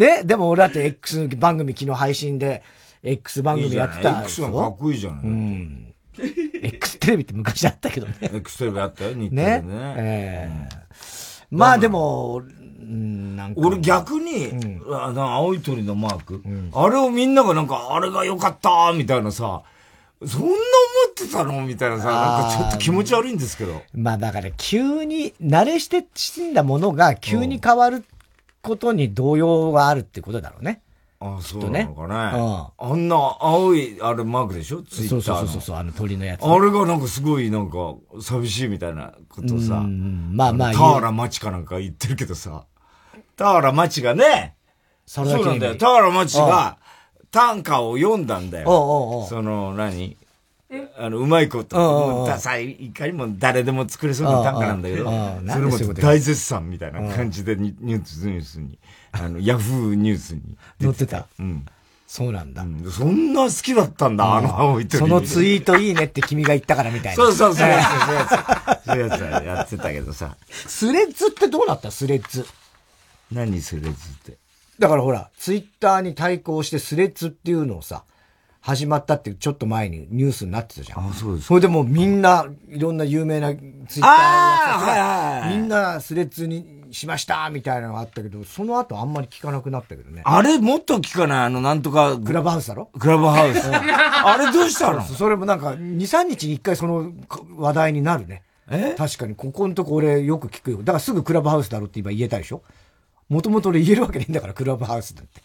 [0.01, 2.63] ね、でも俺だって X 番組昨日配信で、
[3.03, 4.23] X 番組やってた。
[4.23, 5.21] X がかっこいいじゃない。
[5.25, 5.95] うん。
[6.63, 8.15] X テレビって昔あったけどね。
[8.23, 9.61] X テレビあったよ、日テレね。
[9.61, 12.43] ねええー、まあでも、
[12.81, 13.61] なんか。
[13.61, 19.63] 俺逆に、うん、あの青い鳥のマーク、うん、あれをみんながなんか、あれが良かったみたいなさ、
[20.27, 20.55] そんな思
[21.11, 23.83] ってたのみたいなさ、なんかちょっと気持ち悪いんですけど。
[23.93, 28.03] まあだから急に、慣れして死んだものが急に変わる
[28.63, 30.83] ことに動揺があるってことだろうね。
[31.23, 32.15] ああ、そうなのかね。
[32.39, 34.83] うん、あんな青い、あれマークでしょ？
[34.83, 36.45] ツイッターそうそうそうあの鳥のやつ。
[36.45, 39.83] あれがなんかすごいなんか寂しいみたいなことさ。
[39.83, 40.73] まあまあ。
[40.73, 42.65] 田原町かなんか言ってるけどさ。
[43.37, 44.57] 田原町がね、
[45.05, 45.77] そうなんだよ。
[45.77, 46.79] 田原町が
[47.31, 48.71] 短歌を読んだんだよ。
[48.71, 50.17] おうおうその何、
[50.97, 52.25] あの、うまいこと。
[52.29, 58.79] ダサい、いかにも誰でも作れそうな短歌なんだけど、それも大絶賛みたいな感じでニュース、ニュースに、
[59.13, 60.43] あの、ヤフーニュースに
[60.81, 61.27] 載ってた？
[61.39, 61.67] うん。
[62.07, 64.99] そうなんだ、そんな好きだったんだ、あの青い鳥。
[64.99, 67.23] そのツイートいいねって君が言ったからみたいな。
[67.23, 67.57] そうそうそう。
[67.57, 68.87] そういうやつ。
[68.87, 70.37] そういうやつやってたけどさ。
[70.51, 71.91] スレッズってどうなった？
[71.93, 72.45] スレッズ。
[73.31, 73.95] 何スレッズっ
[74.25, 74.39] て？
[74.81, 78.03] だからほら、ツイッターに対抗してスレッズっていうのをさ、
[78.61, 81.09] 始まったってちょっと前にニュースになってたじゃん。
[81.09, 90.23] あ、そうですそれでもうみんな、いろんな有名なツイッターが、みんなスレッズにしましたみたいなのがあったけど、その後あんまり聞かなくなったけどね。
[90.25, 90.59] あれ？
[90.59, 91.45] もっと聞かない？
[91.47, 92.19] あの、なんとか。
[92.19, 92.91] クラブハウスだろ？
[92.99, 93.67] クラブハウス。
[93.67, 95.03] あれどうしたの？
[95.03, 97.13] それもなんか、2、3日に1回その
[97.57, 98.43] 話題になるね。
[98.71, 98.95] え？
[98.99, 100.79] 確かに、ここのとこ俺よく聞くよ。
[100.79, 102.63] だからすぐクラブハウスだろって今言えたでしょ？
[103.31, 105.41] もともと俺言えるわけないんだから、クラブハウスだって。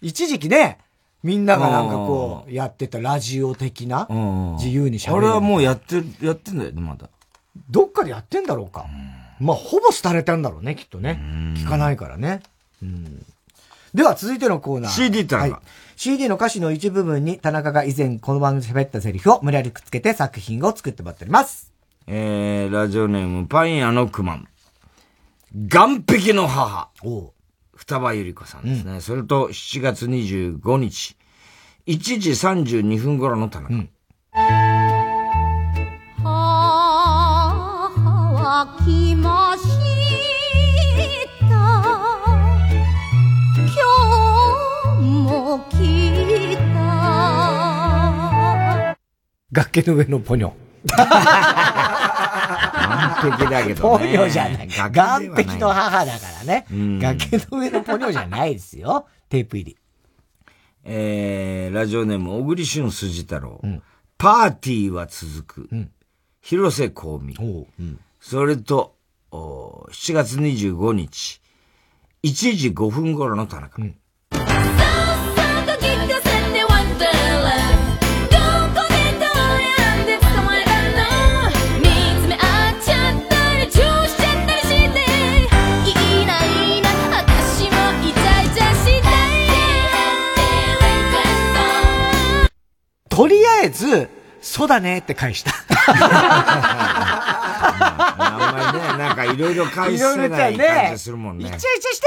[0.00, 0.78] 一時期ね、
[1.22, 4.08] みんながなんかこう、やってたラジオ的な、
[4.58, 5.16] 自由に喋る。
[5.18, 7.08] あれはもうやってる、やってんだよね、まだ。
[7.70, 8.86] どっかでやってんだろうか。
[9.38, 11.20] まあ、ほぼ廃れたんだろうね、きっとね。
[11.56, 12.40] 聞かないからね。
[13.94, 14.90] では、続いてのコーナー。
[14.90, 15.54] CD ってはい、
[15.96, 21.72] CD の歌詞の一部分に田中が以前この番組で喋ったセリフを無理やりくっつけて作品を作ってもらっております。
[22.06, 24.48] えー、ラジオネームパン屋のクマン。
[25.68, 26.88] 岸壁の母。
[27.04, 27.32] お
[27.82, 28.92] 双葉ゆり子さんですね。
[28.92, 31.16] うん、それと、7月25日、
[31.88, 33.74] 1時32分頃の田中。
[33.74, 33.90] うん
[38.34, 39.66] は来まし
[41.40, 41.46] た
[43.56, 43.74] 今
[45.00, 48.96] 日も来た
[49.50, 50.52] 崖の上のポニョ。
[50.88, 50.98] 完
[53.38, 54.04] 璧だけどね。
[54.04, 54.68] ポニョじゃない。
[54.68, 56.66] 岸壁の母だからね。
[56.70, 59.06] 崖の上のポニョじゃないですよ。
[59.28, 59.76] テープ入り。
[60.84, 63.60] えー、ラジオネーム、小栗旬筋太郎。
[63.62, 63.82] うん、
[64.18, 65.68] パーティーは続く。
[65.70, 65.90] うん、
[66.40, 67.34] 広瀬香美。
[67.34, 68.96] うん、それと、
[69.30, 71.40] 7月25日、
[72.24, 73.80] 1時5分頃の田中。
[73.80, 73.96] うん
[93.14, 94.08] とりあえず、
[94.40, 95.52] そうだねって返した。
[98.16, 101.44] あんまりね、なんかいろいろ返せない感じするもんね。
[101.44, 102.06] イチャイチャして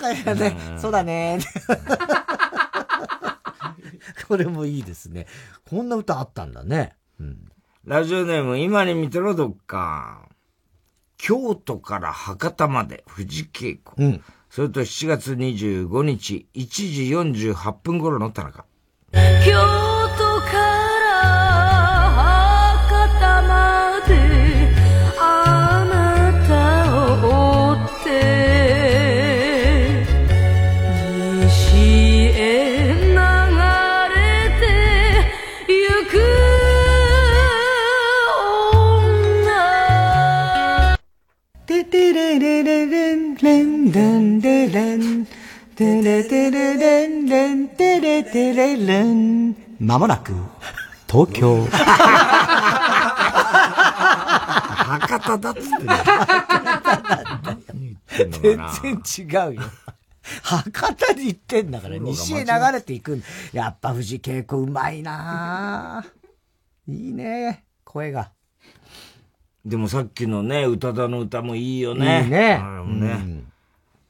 [0.00, 1.40] やーとか言ってね、そうだね
[4.28, 5.26] これもいいですね。
[5.68, 6.94] こんな歌あったんだね。
[7.18, 7.50] うん、
[7.84, 10.28] ラジオネーム、今に見てろどっか。
[11.18, 14.06] 京都から博多まで、富士稽古。
[14.06, 16.66] うん、それと7月25日、1
[17.34, 18.64] 時48分頃の田中。
[41.90, 42.36] レ
[44.18, 45.26] ンレレン、
[45.76, 49.54] テレテレレンレン、テレテレレン。
[49.78, 50.32] まもなく、
[51.08, 51.64] 東京。
[54.86, 55.66] 博多だっつって
[58.40, 59.62] 全然違うよ。
[60.42, 63.22] 博多に行ってんだから、西へ流れていく
[63.52, 66.04] やっぱ藤恵子うまいな
[66.88, 68.32] いいね、声が。
[69.66, 72.22] でもさっきのね、宇多田の歌もいいよね。
[72.22, 72.62] いいね。
[72.86, 73.42] ね、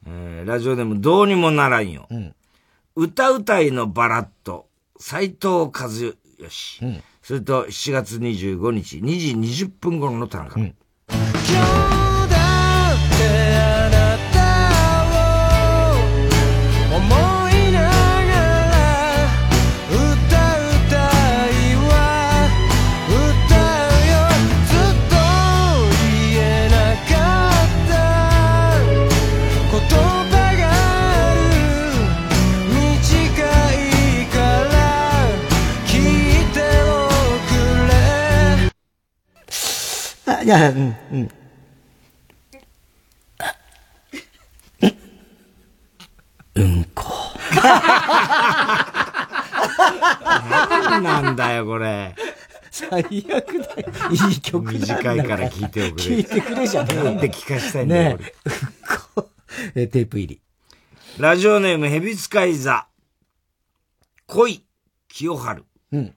[0.06, 2.06] えー、ラジオでもどうにもならんよ。
[2.10, 2.34] うん、
[2.94, 4.66] 歌うたいのバラット、
[4.98, 5.88] 斎藤和
[6.38, 6.78] 義。
[6.82, 10.60] うん、それと7月25日、2時20分頃の田中。
[10.60, 10.74] うん
[40.46, 41.28] いや、うん、うん。
[46.54, 47.04] うんこ。
[50.70, 52.14] 何なんだよ、これ。
[52.70, 53.46] 最悪だよ。
[54.12, 56.04] いい曲だ短いから聞いておくれ。
[56.04, 58.32] 聞いてくれじゃねえなんで聞かしたいんだよ、ね、
[59.74, 60.40] え、テープ入り。
[61.18, 62.86] ラジオネーム、ヘビ使い座。
[64.28, 64.64] 恋、
[65.08, 65.64] 清春。
[65.90, 66.14] うん。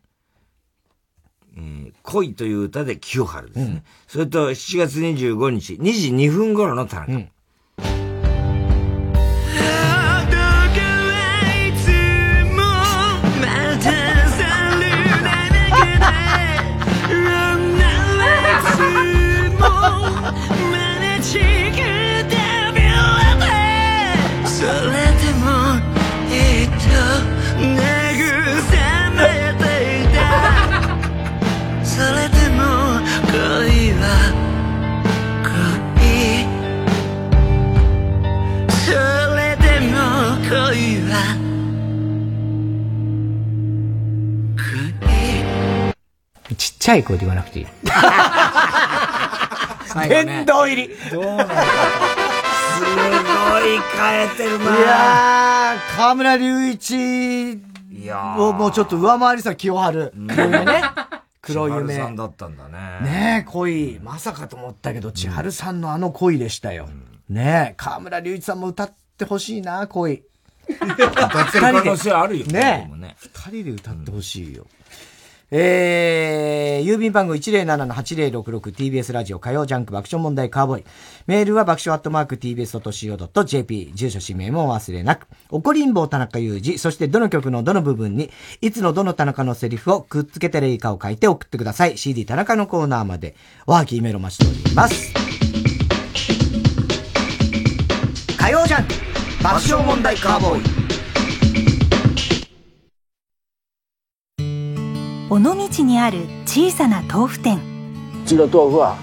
[1.60, 3.66] うん、恋という歌で清春ですね。
[3.66, 7.14] うん、それと7月25日、2時2分頃の田中。
[7.14, 7.30] うん
[46.90, 47.68] ちっちゃい声で言わなくていい。
[50.10, 50.90] 殿堂入り。
[51.12, 51.52] どうなんだす
[52.84, 52.90] ご
[53.60, 54.78] い変えてるな。
[54.78, 57.60] いやー、河村隆一
[58.38, 60.12] をもうちょっと上回りさ、清春。
[60.28, 60.82] 黒夢ね。
[61.42, 61.96] 黒夢。
[61.96, 62.80] さんだったんだね。
[63.02, 64.00] ねえ、恋。
[64.00, 66.90] まさかと思ったけど、千春さんのあの恋でしたよ。
[67.30, 70.24] ねえ、河村隆一さんも歌ってほしいな、恋。
[70.70, 72.90] 歌ってる可能性あるよね。
[72.98, 74.66] ね二人で歌ってほしいよ。
[74.72, 74.79] え
[75.52, 80.84] えー、郵便番号 107-8066TBS ラジオ火曜ジャンク爆笑問題カーボーイ。
[81.26, 83.92] メールは爆笑アットマーク TBS.CO.JP。
[83.96, 85.28] 住所氏名もお忘れなく。
[85.50, 86.78] 怒りんぼう田中裕二。
[86.78, 88.30] そしてどの曲のどの部分に、
[88.62, 91.98] いつのどの田中のセリフをくっつけてレイカを書いて送ってください。
[91.98, 93.36] CD 田中のコーナーまで。
[93.66, 95.12] ワーキーメロ待ちしております。
[98.38, 98.94] 火曜ジャンク
[99.44, 100.99] 爆笑問題カーボーイ。
[105.30, 107.60] 尾道にある小さな豆腐店。
[108.24, 108.98] うちの豆腐は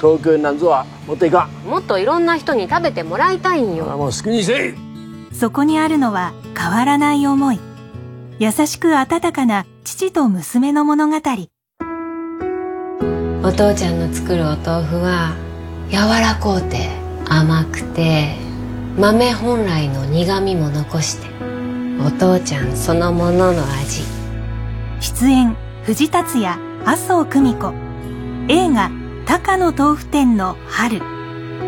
[0.00, 3.86] 東京になんぞは持っていかもっといろんな人に食べてもらいたいんよ。
[3.86, 4.74] もう好きにせい。
[5.34, 7.58] そこにあるのは変わらない思い。
[8.38, 11.16] 優しく温かな父と娘の物語。
[13.44, 15.34] お父ちゃんの作るお豆腐は
[15.90, 16.90] 柔らこうて
[17.28, 18.36] 甘くて
[18.98, 21.26] 豆本来の苦みも残して
[22.06, 24.21] お父ちゃんそのものの味
[25.02, 27.74] 出演藤達也麻生久美子。
[28.46, 28.88] 映画
[29.26, 31.00] 「高野豆腐店の春」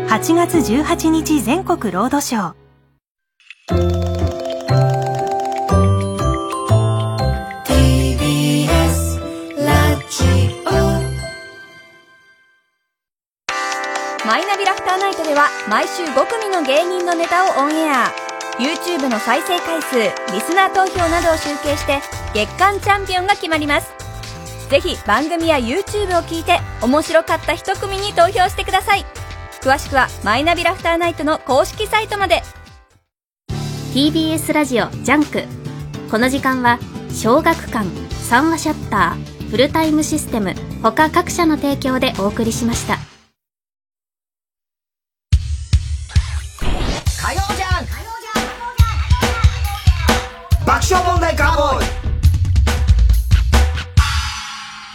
[0.07, 2.53] 8月18日全国ロードショー。
[14.25, 18.13] マイナビラフターナイトでは毎週5組の芸人のネタをオンエア。
[18.57, 19.97] YouTube の再生回数
[20.33, 21.99] リスナー投票などを集計して
[22.35, 23.93] 月間チャンピオンが決まります。
[24.69, 29.05] ぜひ番組や YouTube を聞いて面白かった一組に投票してください。
[29.61, 32.43] 詳しくはマイナビラフターナイトの公式サイトまで。
[33.93, 35.43] TBS ラジオジャンク。
[36.11, 36.77] この時間は
[37.09, 42.97] 小学館三和シヤッターフルタイムシステム他各社の提供でお送りしました。
[47.21, 47.85] 火曜じゃん。
[50.65, 51.94] 爆笑問題カーボーイ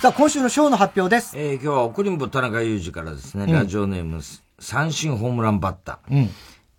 [0.01, 1.39] さあ、今週のショーの発表です。
[1.39, 4.23] えー、今日は送りんぼ田中裕二からですね、うん、ラジオネーム、
[4.59, 5.99] 三振ホームランバッタ。
[6.09, 6.17] ー。
[6.17, 6.31] うん。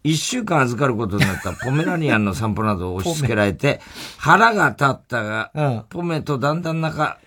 [0.04, 3.80] 一週間預かることになった ポメラニアンの散歩などを押し付けられて、
[4.18, 7.20] 腹が立ったが、うん、ポメとだんだん仲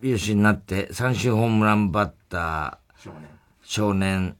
[0.00, 3.10] 良しになって、三振ホームランバッター、
[3.60, 4.38] 少年、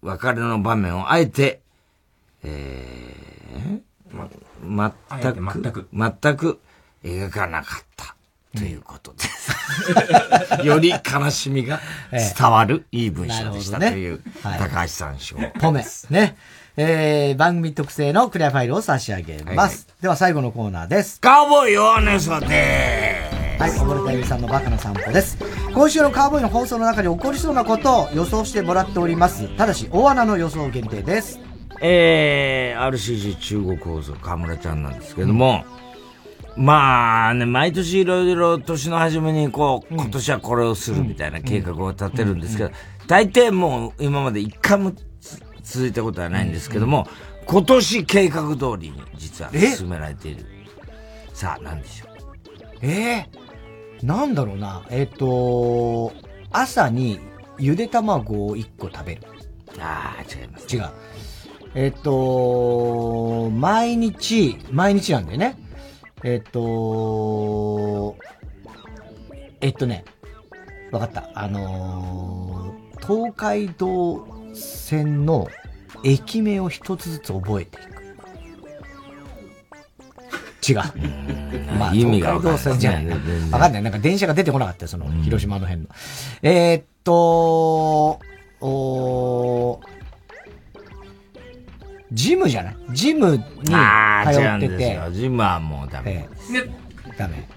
[0.00, 1.60] 別れの場面をあえて、
[2.42, 4.26] えー、
[4.64, 6.60] ま、全く、全く、全く
[7.04, 8.15] 描かなかった。
[8.56, 9.52] ということです。
[10.64, 11.80] より悲しみが
[12.10, 15.36] 伝わるいい文章でしたという、高橋さん賞。
[15.60, 15.84] ポメ。
[16.10, 16.36] ね。
[16.78, 19.88] えー、番組特製のクリアファイルを差し上げます。
[20.02, 21.20] では最後のコーナーです。
[21.20, 25.38] カーボーイヨネソではい、溺れたゆりさんのバカな散歩です。
[25.72, 29.48] 今週のカーボーイの放送の中で起こりそうなことを予想してもらっております。
[29.56, 31.40] ただし、大穴の予想限定です。
[31.80, 35.85] えー、RCG 中国放送河村ちゃんなんですけども、うん
[36.56, 42.70] まあね、毎年いろいろ年の初めにこう、今年はこれをするみたいな計画を立てるんですけど、
[43.06, 44.92] 大抵もう今まで一回も
[45.62, 47.06] 続いたことはないんですけども、
[47.44, 50.46] 今年計画通りに実は進められている。
[51.34, 52.08] さあ、なんでしょう？
[52.80, 53.26] え？
[53.26, 54.82] えー、なんだろうな。
[54.90, 56.12] えっ、ー、と、
[56.50, 57.20] 朝に
[57.58, 59.22] ゆで卵を1個食べる。
[59.78, 60.88] ああ、違います、違う。
[61.74, 65.65] えっ、ー、と、毎日、毎日なんだよね。
[66.28, 68.16] えっと、
[69.60, 70.04] えっとね、
[70.90, 71.30] わかった。
[71.34, 75.46] あのー、東海道線の
[76.02, 77.80] 駅名を一つずつ覚えてい
[80.64, 80.72] く。
[80.72, 80.78] 違う。
[81.78, 83.14] まあ、意味が東海道線じゃないな。
[83.52, 83.82] わかんない。
[83.84, 85.88] なんか電車が出てこなかったよ、その、広島の辺の。
[86.42, 88.18] えー、っと、
[88.60, 89.80] お
[92.12, 92.76] ジムじゃない？
[92.90, 93.44] ジムに通
[94.40, 95.00] ってて。
[95.12, 96.28] ジムはもうダメ。
[96.52, 97.48] ええ、ダメ。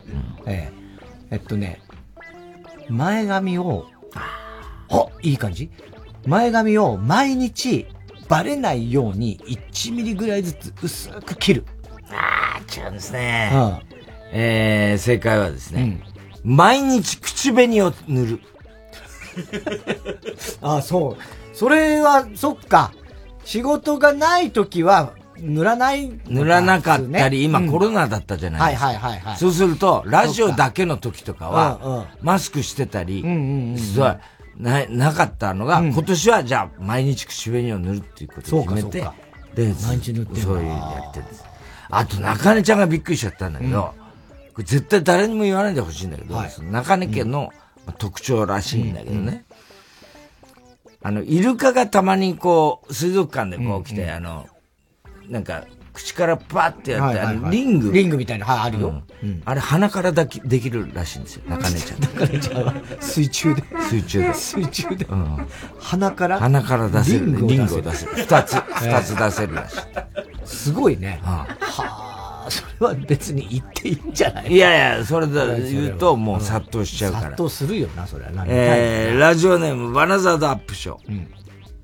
[0.46, 0.80] うん、ええ。
[1.32, 1.80] えっとね、
[2.90, 3.86] 前髪を、
[4.16, 5.70] あ、いい感じ？
[6.26, 7.86] 前髪を毎日
[8.28, 11.66] バレないように1ミリぐらいずつ薄く切る。
[12.12, 13.52] ああ、違うんですね。
[13.54, 13.80] うん。
[14.32, 16.00] えー、正解はですね、
[16.44, 18.40] うん、毎日口紅を塗る。
[20.62, 21.56] あ あ、そう。
[21.56, 22.92] それは、そっか。
[23.46, 28.88] 仕事がない時は、塗らない、塗らなかったり、今コロナだったじゃないですか。
[28.88, 33.22] はいはいはい、そうすると、ラジオだけの時とかは、マスクしてたり、
[33.78, 34.18] すごい、
[34.58, 39.08] な、なかったのが、今年はじゃあ、毎日口紅を塗るっていうことを決めて、
[39.56, 41.46] で、毎日塗ってそういうやってるんです。
[41.90, 43.94] あと、中根ちゃんがびっくりしちゃったんだけど、
[44.54, 46.36] これ絶対誰にも言わないでほしいんだけど、
[46.72, 47.52] 中根家の
[47.98, 49.46] 特徴らしいんだけどね。
[51.02, 54.48] あの、イルカがたまにこう、水族館でこう来て、うんうん、あの、
[55.30, 57.92] なんか、口からパッてやって、あのリング。
[57.92, 59.04] リングみたいな、はい、あるよ。
[59.46, 62.00] あれ鼻からだきできるらしいんですよ、中根ちゃん。
[62.02, 63.64] 中根ちゃんは水中で。
[63.90, 64.34] 水中で。
[64.34, 65.08] 水中で。
[65.80, 67.26] 鼻から鼻から出せる。
[67.48, 68.12] リングを出せる。
[68.16, 69.78] 二つ、 二つ出せるらしい。
[70.46, 71.20] すごいね。
[71.22, 72.19] はあ、
[72.50, 74.52] それは別に言っていいんじゃない？
[74.52, 77.24] いやいや、それで言うともう殺到しちゃうから。
[77.26, 78.46] 殺到するよな、それは。
[78.48, 81.28] えー、ラジオネーム、バナザードアップショー。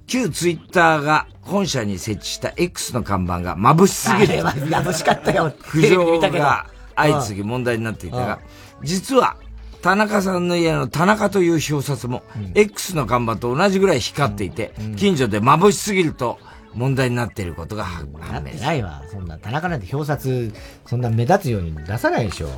[0.07, 4.47] 旧ツイッターが本社に設置した X の看板が眩しすぎる。
[4.47, 5.51] あれは眩しかったよ。
[5.63, 8.39] 苦情が相次ぎ問題になっていたが、
[8.83, 9.35] 実は、
[9.81, 12.23] 田中さんの家の田中という表札も、
[12.55, 16.39] X の看板と同じぐらい光っていて、近所で眩しすぎると
[16.75, 18.07] 問題になっていることが判
[18.43, 18.65] 明した。
[18.65, 19.03] ないわ。
[19.11, 20.53] そんな、田中なんて表札、
[20.85, 22.49] そんな目立つように出さないでしょ。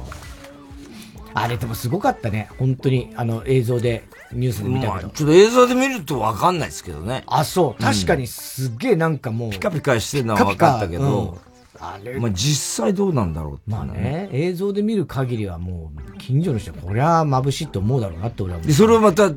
[1.33, 2.49] あれでもすごかったね。
[2.57, 4.03] 本当に、あの映像で、
[4.33, 5.09] ニュースで見たけど。
[5.09, 7.23] ちょっと映像で見るとわかんないですけどね。
[7.27, 7.81] あ、そう。
[7.81, 9.51] 確かにすっげえなんかもう。
[9.51, 11.37] ピカピカしてるのは分かったけど、
[11.79, 19.31] あれまあ実際どうなんだろうって、まあね、映像で見る限りはもう、近所の人はこりゃ眩しいと思うだろうなって俺はで、それをまた、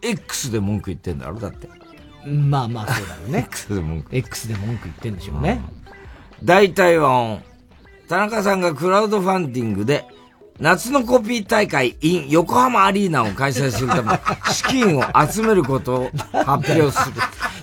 [0.00, 1.68] X で文句言ってんだろだって。
[2.26, 3.38] まあまあそうだろうね。
[3.48, 4.16] X で文句。
[4.16, 5.60] X で文句言ってんでしょうね。
[6.44, 7.42] 大体音。
[8.08, 10.04] 田中さんがクラウドファンディングで、
[10.60, 14.10] 夏のコピー大会 in 横浜アリーナを開催するため、
[14.52, 17.14] 資金を集めることを発表する。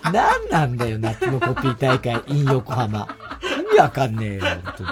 [0.11, 3.07] 何なんだよ、夏のコピー大会 in 横浜。
[3.59, 4.89] 意味わかんねえよ、本当に。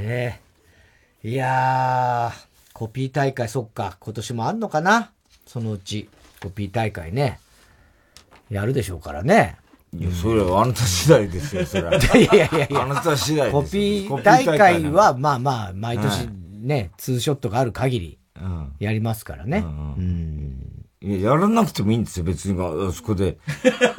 [0.00, 0.40] ね
[1.22, 1.28] え。
[1.28, 5.10] いやー、コピー大会、そっか、今年もあんのかな？
[5.48, 6.10] そのうち、
[6.42, 7.40] コピー大会ね。
[8.50, 9.56] やるでしょうからね。
[9.96, 11.94] いや、それはあなた次第ですよ、それは。
[11.96, 12.82] いやいやいやいや。
[12.82, 16.28] あなた次第ですコピー大会は、まあまあ、毎年
[16.60, 18.18] ね、ツーショットがある限り、
[18.78, 19.64] やりますからね。
[21.00, 23.38] いや、やらなくてもいいんですよ、別に、あそこで。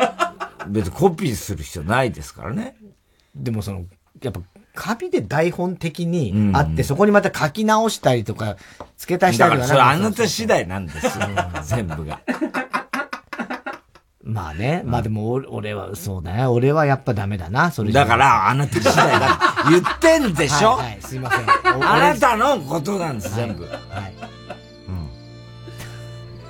[0.69, 2.75] 別にコピーする必要ないですからね。
[3.35, 3.85] でもその、
[4.21, 4.41] やっぱ、
[4.81, 8.55] 紙で台本的にあって、そこにまた書き直したりとか、
[8.97, 11.11] 付け足したりとかそれあなた次第なんですよ、
[11.63, 12.21] 全部が。
[14.23, 14.81] まあね。
[14.85, 16.45] まあでも、俺は、そうだね。
[16.45, 19.39] 俺はやっぱダメだな、それだから、あなた次第だ
[19.69, 20.77] 言ってんでしょ？
[20.77, 21.41] はい、すいません。
[21.83, 23.63] あなたのことなんです、全部。
[23.65, 23.73] はい。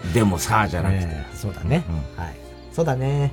[0.03, 0.14] うん。
[0.14, 1.07] でもさ、じゃなくて。
[1.34, 1.84] そうだね。
[2.18, 2.35] はい。
[2.73, 3.31] そうだね。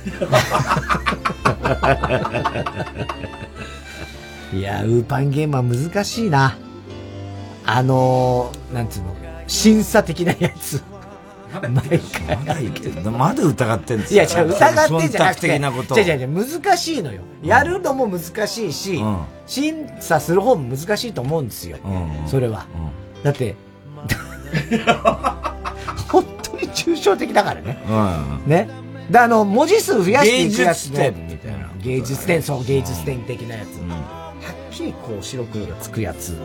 [4.52, 6.56] いや、ウーパンゲームは難しいな。
[7.64, 9.16] あのー、なんつうの、
[9.46, 10.82] 審査的なやつ。
[11.52, 12.36] 毎回。
[12.36, 15.48] まだ言まだ疑ってんですいや、違う、疑ってんじゃなくて。
[15.48, 17.22] 的なこと違う違う違う、難しいのよ。
[17.42, 19.00] やるのも難しいし、
[19.46, 21.78] 審査する方も難しいと思うんですよ。
[22.26, 22.66] それは。
[23.22, 23.56] だって、
[26.08, 27.78] 本当に抽象的だからね。
[28.46, 28.68] ね。
[29.10, 31.70] で、あの、文字数増やしていくやつ、ね、芸術点みたいな。
[31.82, 34.19] 芸術点、そう、芸術点的なやつ。
[34.80, 36.36] はっきりこう、白黒がつくやつ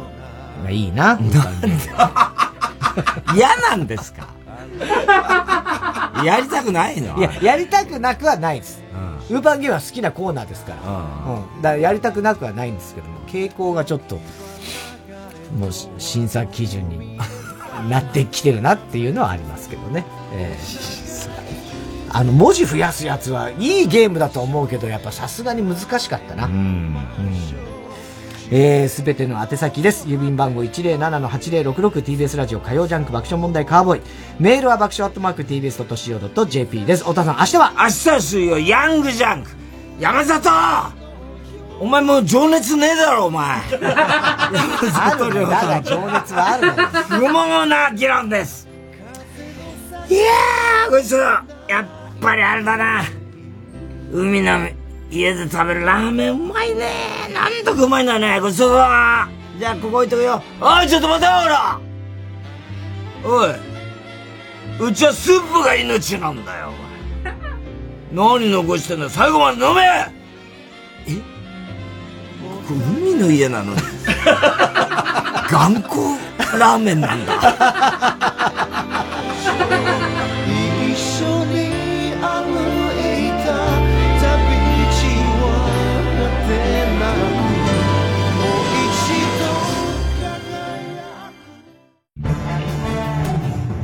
[0.63, 1.19] がいいな。
[3.35, 4.27] 嫌なんですか？
[6.23, 7.17] やりたくないの？
[7.17, 8.81] いや、やりたくなくはないです。
[9.29, 10.91] ウーパンゲームは好きなコーナーですから。
[11.55, 11.61] うん。
[11.61, 14.19] だからやりたくなくはないんですけども、傾向がちょっと、
[15.57, 17.17] もう審査基準に
[17.89, 20.05] なってきてるなっていうのはありますけどね。
[20.33, 21.05] えー
[22.17, 26.45] あの、文字増やすやつはいいゲームだと思うけど、やっぱさすがに難しかったな。
[26.45, 26.95] うん。
[28.51, 30.07] えー、すべての宛先です。
[30.07, 34.01] 郵便番号 107-8066TBS ラジオ火曜ジャンク爆笑問題カーボーイ。
[34.39, 37.03] メールは爆笑アットマーク TBS.CO.JP です。
[37.07, 37.73] おたさん、明日は？
[37.76, 39.49] 明日は水曜、ヤングジャンク
[39.99, 40.49] 山里
[41.80, 43.57] お前もう情熱ねえだろ、お前。
[43.59, 46.72] あるんだが情熱はある。
[47.09, 48.67] 不毛な議論です。
[50.07, 51.85] いやー、こいつ、やっ
[52.22, 53.01] ぱりあれだな。
[54.13, 54.67] 海の
[55.11, 56.91] 家で食べるラーメンうまいね。
[57.34, 58.40] なんとかうまいんだね。
[58.40, 59.30] ごちそうさま。
[59.60, 60.41] じゃあ、ここ置いとくよ。
[60.60, 61.80] おい、ちょっと待てよ、ほら。
[63.23, 64.90] おい。
[64.90, 68.36] うちはスープが命なんだよ、お前。
[68.40, 70.06] 何残してんだ最後まで飲めえ？
[72.68, 73.80] ここ海の家なのに。
[75.49, 75.95] 頑固
[76.57, 78.64] ラーメンなんだ。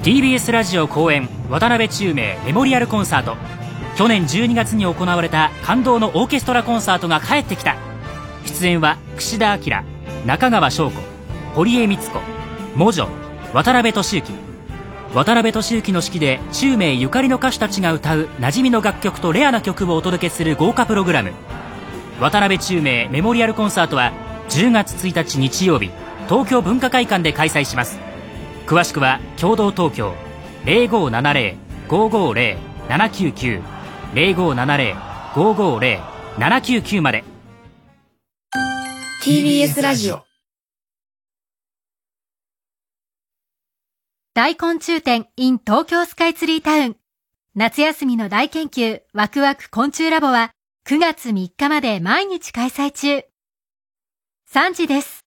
[0.04, 3.38] TBS ラジオ公演渡辺宙明メモリアルコンサート。
[3.96, 7.76] 去年12月に行われた感動のオーケストラコンサートが帰ってきた。
[8.48, 9.84] 出演は櫛田明
[10.26, 11.00] 中川翔子
[11.54, 12.20] 堀江光子
[12.76, 13.10] モジョ
[13.54, 14.32] 渡辺俊之
[15.14, 21.32] 渡辺俊之の指揮で中名ゆかりの歌手たちが歌う馴染みの楽曲とレアな曲をお届けする豪華プログラム。
[22.20, 24.14] 渡辺中名メモリアルコンサートは
[24.50, 25.92] 10月1日日曜日
[26.28, 28.11] 東京文化会館で開催します。
[28.72, 30.16] 詳しくは共同東京
[30.64, 33.62] 0570-550-799
[34.14, 37.26] 0570-550-799まで。
[39.26, 40.24] TBS ラジオ
[44.34, 46.96] 大昆虫展 in 東京スカイツリータウン。
[47.54, 50.54] 夏休みの大研究ワクワク昆虫ラボは
[50.88, 53.26] 9月3日まで毎日開催中。
[54.50, 55.21] 3時です